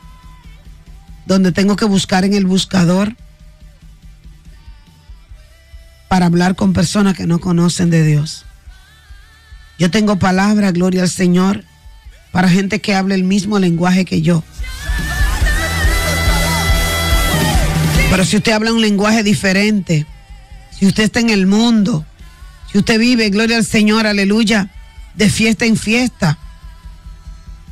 donde 1.26 1.52
tengo 1.52 1.76
que 1.76 1.84
buscar 1.84 2.24
en 2.24 2.34
el 2.34 2.44
buscador 2.44 3.16
para 6.12 6.26
hablar 6.26 6.56
con 6.56 6.74
personas 6.74 7.16
que 7.16 7.26
no 7.26 7.40
conocen 7.40 7.88
de 7.88 8.04
Dios. 8.04 8.44
Yo 9.78 9.90
tengo 9.90 10.18
palabras, 10.18 10.74
gloria 10.74 11.00
al 11.00 11.08
Señor, 11.08 11.64
para 12.32 12.50
gente 12.50 12.82
que 12.82 12.94
hable 12.94 13.14
el 13.14 13.24
mismo 13.24 13.58
lenguaje 13.58 14.04
que 14.04 14.20
yo. 14.20 14.44
Pero 18.10 18.26
si 18.26 18.36
usted 18.36 18.52
habla 18.52 18.74
un 18.74 18.82
lenguaje 18.82 19.22
diferente, 19.22 20.06
si 20.78 20.86
usted 20.86 21.04
está 21.04 21.20
en 21.20 21.30
el 21.30 21.46
mundo, 21.46 22.04
si 22.70 22.76
usted 22.76 22.98
vive, 22.98 23.30
gloria 23.30 23.56
al 23.56 23.64
Señor, 23.64 24.06
aleluya, 24.06 24.68
de 25.14 25.30
fiesta 25.30 25.64
en 25.64 25.78
fiesta, 25.78 26.36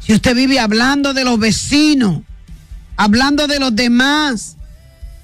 si 0.01 0.15
usted 0.15 0.35
vive 0.35 0.61
hablando 0.61 1.13
de 1.13 1.27
los 1.27 1.39
vecinos, 1.39 2.23
hablando 2.97 3.47
de 3.47 3.59
los 3.59 3.77
demás, 3.77 4.57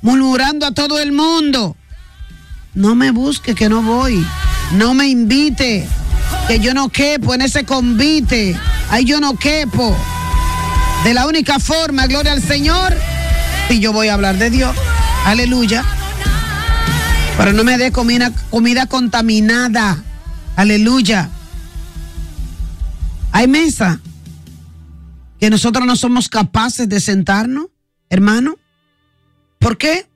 murmurando 0.03 0.67
a 0.67 0.75
todo 0.75 0.99
el 1.01 1.13
mundo, 1.13 1.79
no 2.77 2.95
me 2.95 3.11
busque 3.11 3.55
que 3.55 3.69
no 3.71 3.83
voy, 3.83 4.25
no 4.73 4.93
me 4.93 5.09
invite, 5.09 5.89
que 6.47 6.61
yo 6.61 6.75
no 6.75 6.91
quepo 6.91 7.35
en 7.35 7.41
ese 7.41 7.65
convite, 7.65 8.55
ahí 8.91 9.05
yo 9.07 9.19
no 9.19 9.37
quepo. 9.37 9.97
De 11.03 11.15
la 11.15 11.27
única 11.27 11.59
forma, 11.59 12.07
gloria 12.07 12.33
al 12.33 12.43
Señor, 12.43 12.95
y 13.71 13.81
yo 13.81 13.93
voy 13.93 14.09
a 14.09 14.15
hablar 14.15 14.37
de 14.37 14.51
Dios. 14.51 14.77
Aleluya. 15.25 15.85
Pero 17.39 17.55
no 17.55 17.65
me 17.65 17.79
dé 17.79 17.93
comida, 17.93 18.31
comida 18.51 18.87
contaminada. 18.87 20.03
Aleluya. 20.55 21.31
Hay 23.33 23.49
mesa 23.49 24.01
que 25.41 25.49
nosotros 25.49 25.87
no 25.87 25.97
somos 25.97 26.29
capaces 26.29 26.89
de 26.89 27.01
sentarnos, 27.01 27.67
hermano. 28.11 28.57
¿Por 29.59 29.79
qué? 29.79 30.07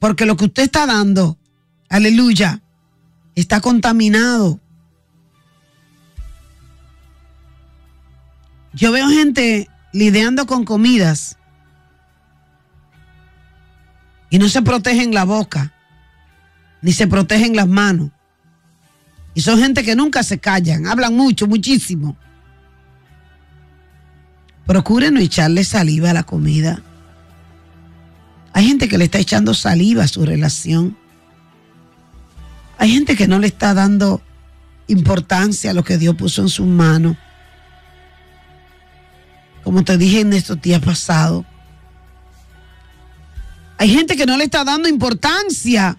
Porque 0.00 0.26
lo 0.26 0.36
que 0.36 0.46
usted 0.46 0.64
está 0.64 0.86
dando, 0.86 1.36
aleluya, 1.90 2.62
está 3.34 3.60
contaminado. 3.60 4.58
Yo 8.72 8.92
veo 8.92 9.08
gente 9.08 9.68
lidiando 9.92 10.46
con 10.46 10.64
comidas 10.64 11.36
y 14.30 14.38
no 14.38 14.48
se 14.48 14.62
protegen 14.62 15.12
la 15.12 15.24
boca, 15.24 15.74
ni 16.80 16.92
se 16.92 17.06
protegen 17.08 17.56
las 17.56 17.68
manos. 17.68 18.10
Y 19.34 19.42
son 19.42 19.58
gente 19.58 19.84
que 19.84 19.96
nunca 19.96 20.22
se 20.22 20.38
callan, 20.38 20.86
hablan 20.86 21.14
mucho, 21.14 21.46
muchísimo. 21.46 22.16
Procure 24.66 25.10
no 25.10 25.18
echarle 25.18 25.64
saliva 25.64 26.10
a 26.10 26.14
la 26.14 26.22
comida. 26.22 26.82
Hay 28.52 28.66
gente 28.66 28.88
que 28.88 28.98
le 28.98 29.04
está 29.04 29.18
echando 29.18 29.54
saliva 29.54 30.04
a 30.04 30.08
su 30.08 30.24
relación. 30.24 30.96
Hay 32.80 32.90
gente 32.90 33.14
que 33.14 33.28
no 33.28 33.38
le 33.38 33.46
está 33.46 33.74
dando 33.74 34.22
importancia 34.86 35.70
a 35.70 35.74
lo 35.74 35.84
que 35.84 35.98
Dios 35.98 36.16
puso 36.16 36.40
en 36.40 36.48
sus 36.48 36.66
manos. 36.66 37.14
Como 39.62 39.84
te 39.84 39.98
dije 39.98 40.20
en 40.20 40.32
estos 40.32 40.62
días 40.62 40.80
pasados. 40.80 41.44
Hay 43.76 43.90
gente 43.90 44.16
que 44.16 44.24
no 44.24 44.38
le 44.38 44.44
está 44.44 44.64
dando 44.64 44.88
importancia 44.88 45.98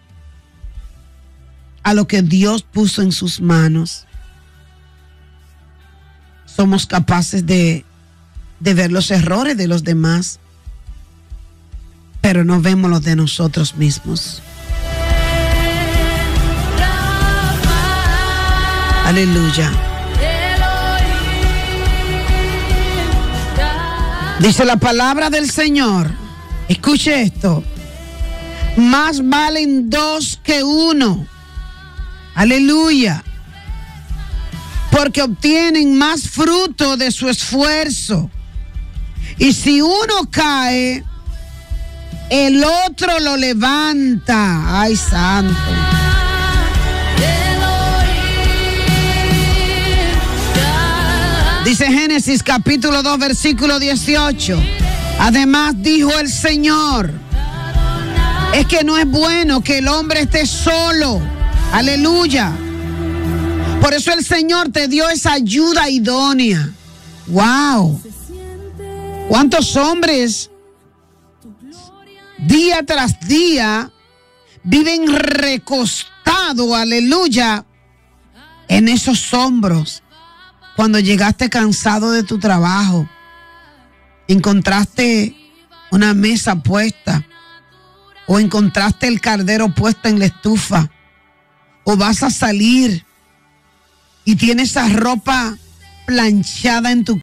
a 1.84 1.94
lo 1.94 2.08
que 2.08 2.24
Dios 2.24 2.64
puso 2.64 3.04
en 3.04 3.12
sus 3.12 3.42
manos. 3.42 4.08
Somos 6.48 6.88
capaces 6.88 7.46
de, 7.46 7.86
de 8.60 8.74
ver 8.74 8.92
los 8.92 9.12
errores 9.12 9.56
de 9.56 9.68
los 9.68 9.84
demás, 9.84 10.40
pero 12.22 12.44
no 12.44 12.60
vemos 12.60 12.90
los 12.90 13.04
de 13.04 13.16
nosotros 13.16 13.76
mismos. 13.76 14.42
Aleluya. 19.12 19.70
Dice 24.40 24.64
la 24.64 24.78
palabra 24.78 25.30
del 25.30 25.52
Señor. 25.52 26.10
Escuche 26.70 27.24
esto. 27.24 27.62
Más 28.78 29.20
valen 29.28 29.90
dos 29.90 30.40
que 30.42 30.64
uno. 30.64 31.28
Aleluya. 32.36 33.22
Porque 34.92 35.24
obtienen 35.24 35.98
más 35.98 36.30
fruto 36.30 36.96
de 36.96 37.12
su 37.12 37.28
esfuerzo. 37.28 38.32
Y 39.38 39.52
si 39.52 39.82
uno 39.82 40.30
cae, 40.32 41.04
el 42.30 42.64
otro 42.64 43.20
lo 43.20 43.36
levanta. 43.36 44.80
Ay, 44.82 44.96
santo. 44.96 46.01
Dice 51.66 51.86
Génesis 51.86 52.42
capítulo 52.42 53.04
2 53.04 53.20
versículo 53.20 53.80
18. 53.80 54.60
Además 55.20 55.76
dijo 55.78 56.18
el 56.18 56.28
Señor, 56.28 57.12
es 58.56 58.66
que 58.66 58.84
no 58.84 58.98
es 58.98 59.06
bueno 59.06 59.62
que 59.62 59.78
el 59.78 59.88
hombre 59.88 60.22
esté 60.22 60.48
solo. 60.48 61.22
Aleluya. 61.72 62.52
Por 63.80 63.94
eso 63.94 64.12
el 64.12 64.26
Señor 64.26 64.70
te 64.70 64.88
dio 64.88 65.08
esa 65.08 65.34
ayuda 65.34 65.88
idónea. 65.88 66.72
Wow. 67.28 68.02
¿Cuántos 69.30 69.76
hombres 69.76 70.50
día 72.40 72.84
tras 72.84 73.20
día 73.28 73.92
viven 74.64 75.08
recostados, 75.08 76.74
aleluya, 76.74 77.66
en 78.68 78.90
esos 78.90 79.32
hombros? 79.34 80.02
Cuando 80.82 80.98
llegaste 80.98 81.48
cansado 81.48 82.12
de 82.12 82.24
tu 82.24 82.40
trabajo, 82.40 83.08
encontraste 84.28 85.36
una 85.92 86.16
mesa 86.16 86.56
puesta 86.56 87.24
o 88.26 88.40
encontraste 88.40 89.08
el 89.08 89.22
cardero 89.22 89.76
puesto 89.76 90.10
en 90.10 90.18
la 90.18 90.26
estufa 90.26 90.90
o 91.84 91.98
vas 91.98 92.24
a 92.24 92.32
salir 92.32 93.06
y 94.26 94.38
tienes 94.38 94.72
esa 94.72 94.90
ropa 94.90 95.56
planchada 96.08 96.92
en 96.92 97.06
tu 97.06 97.20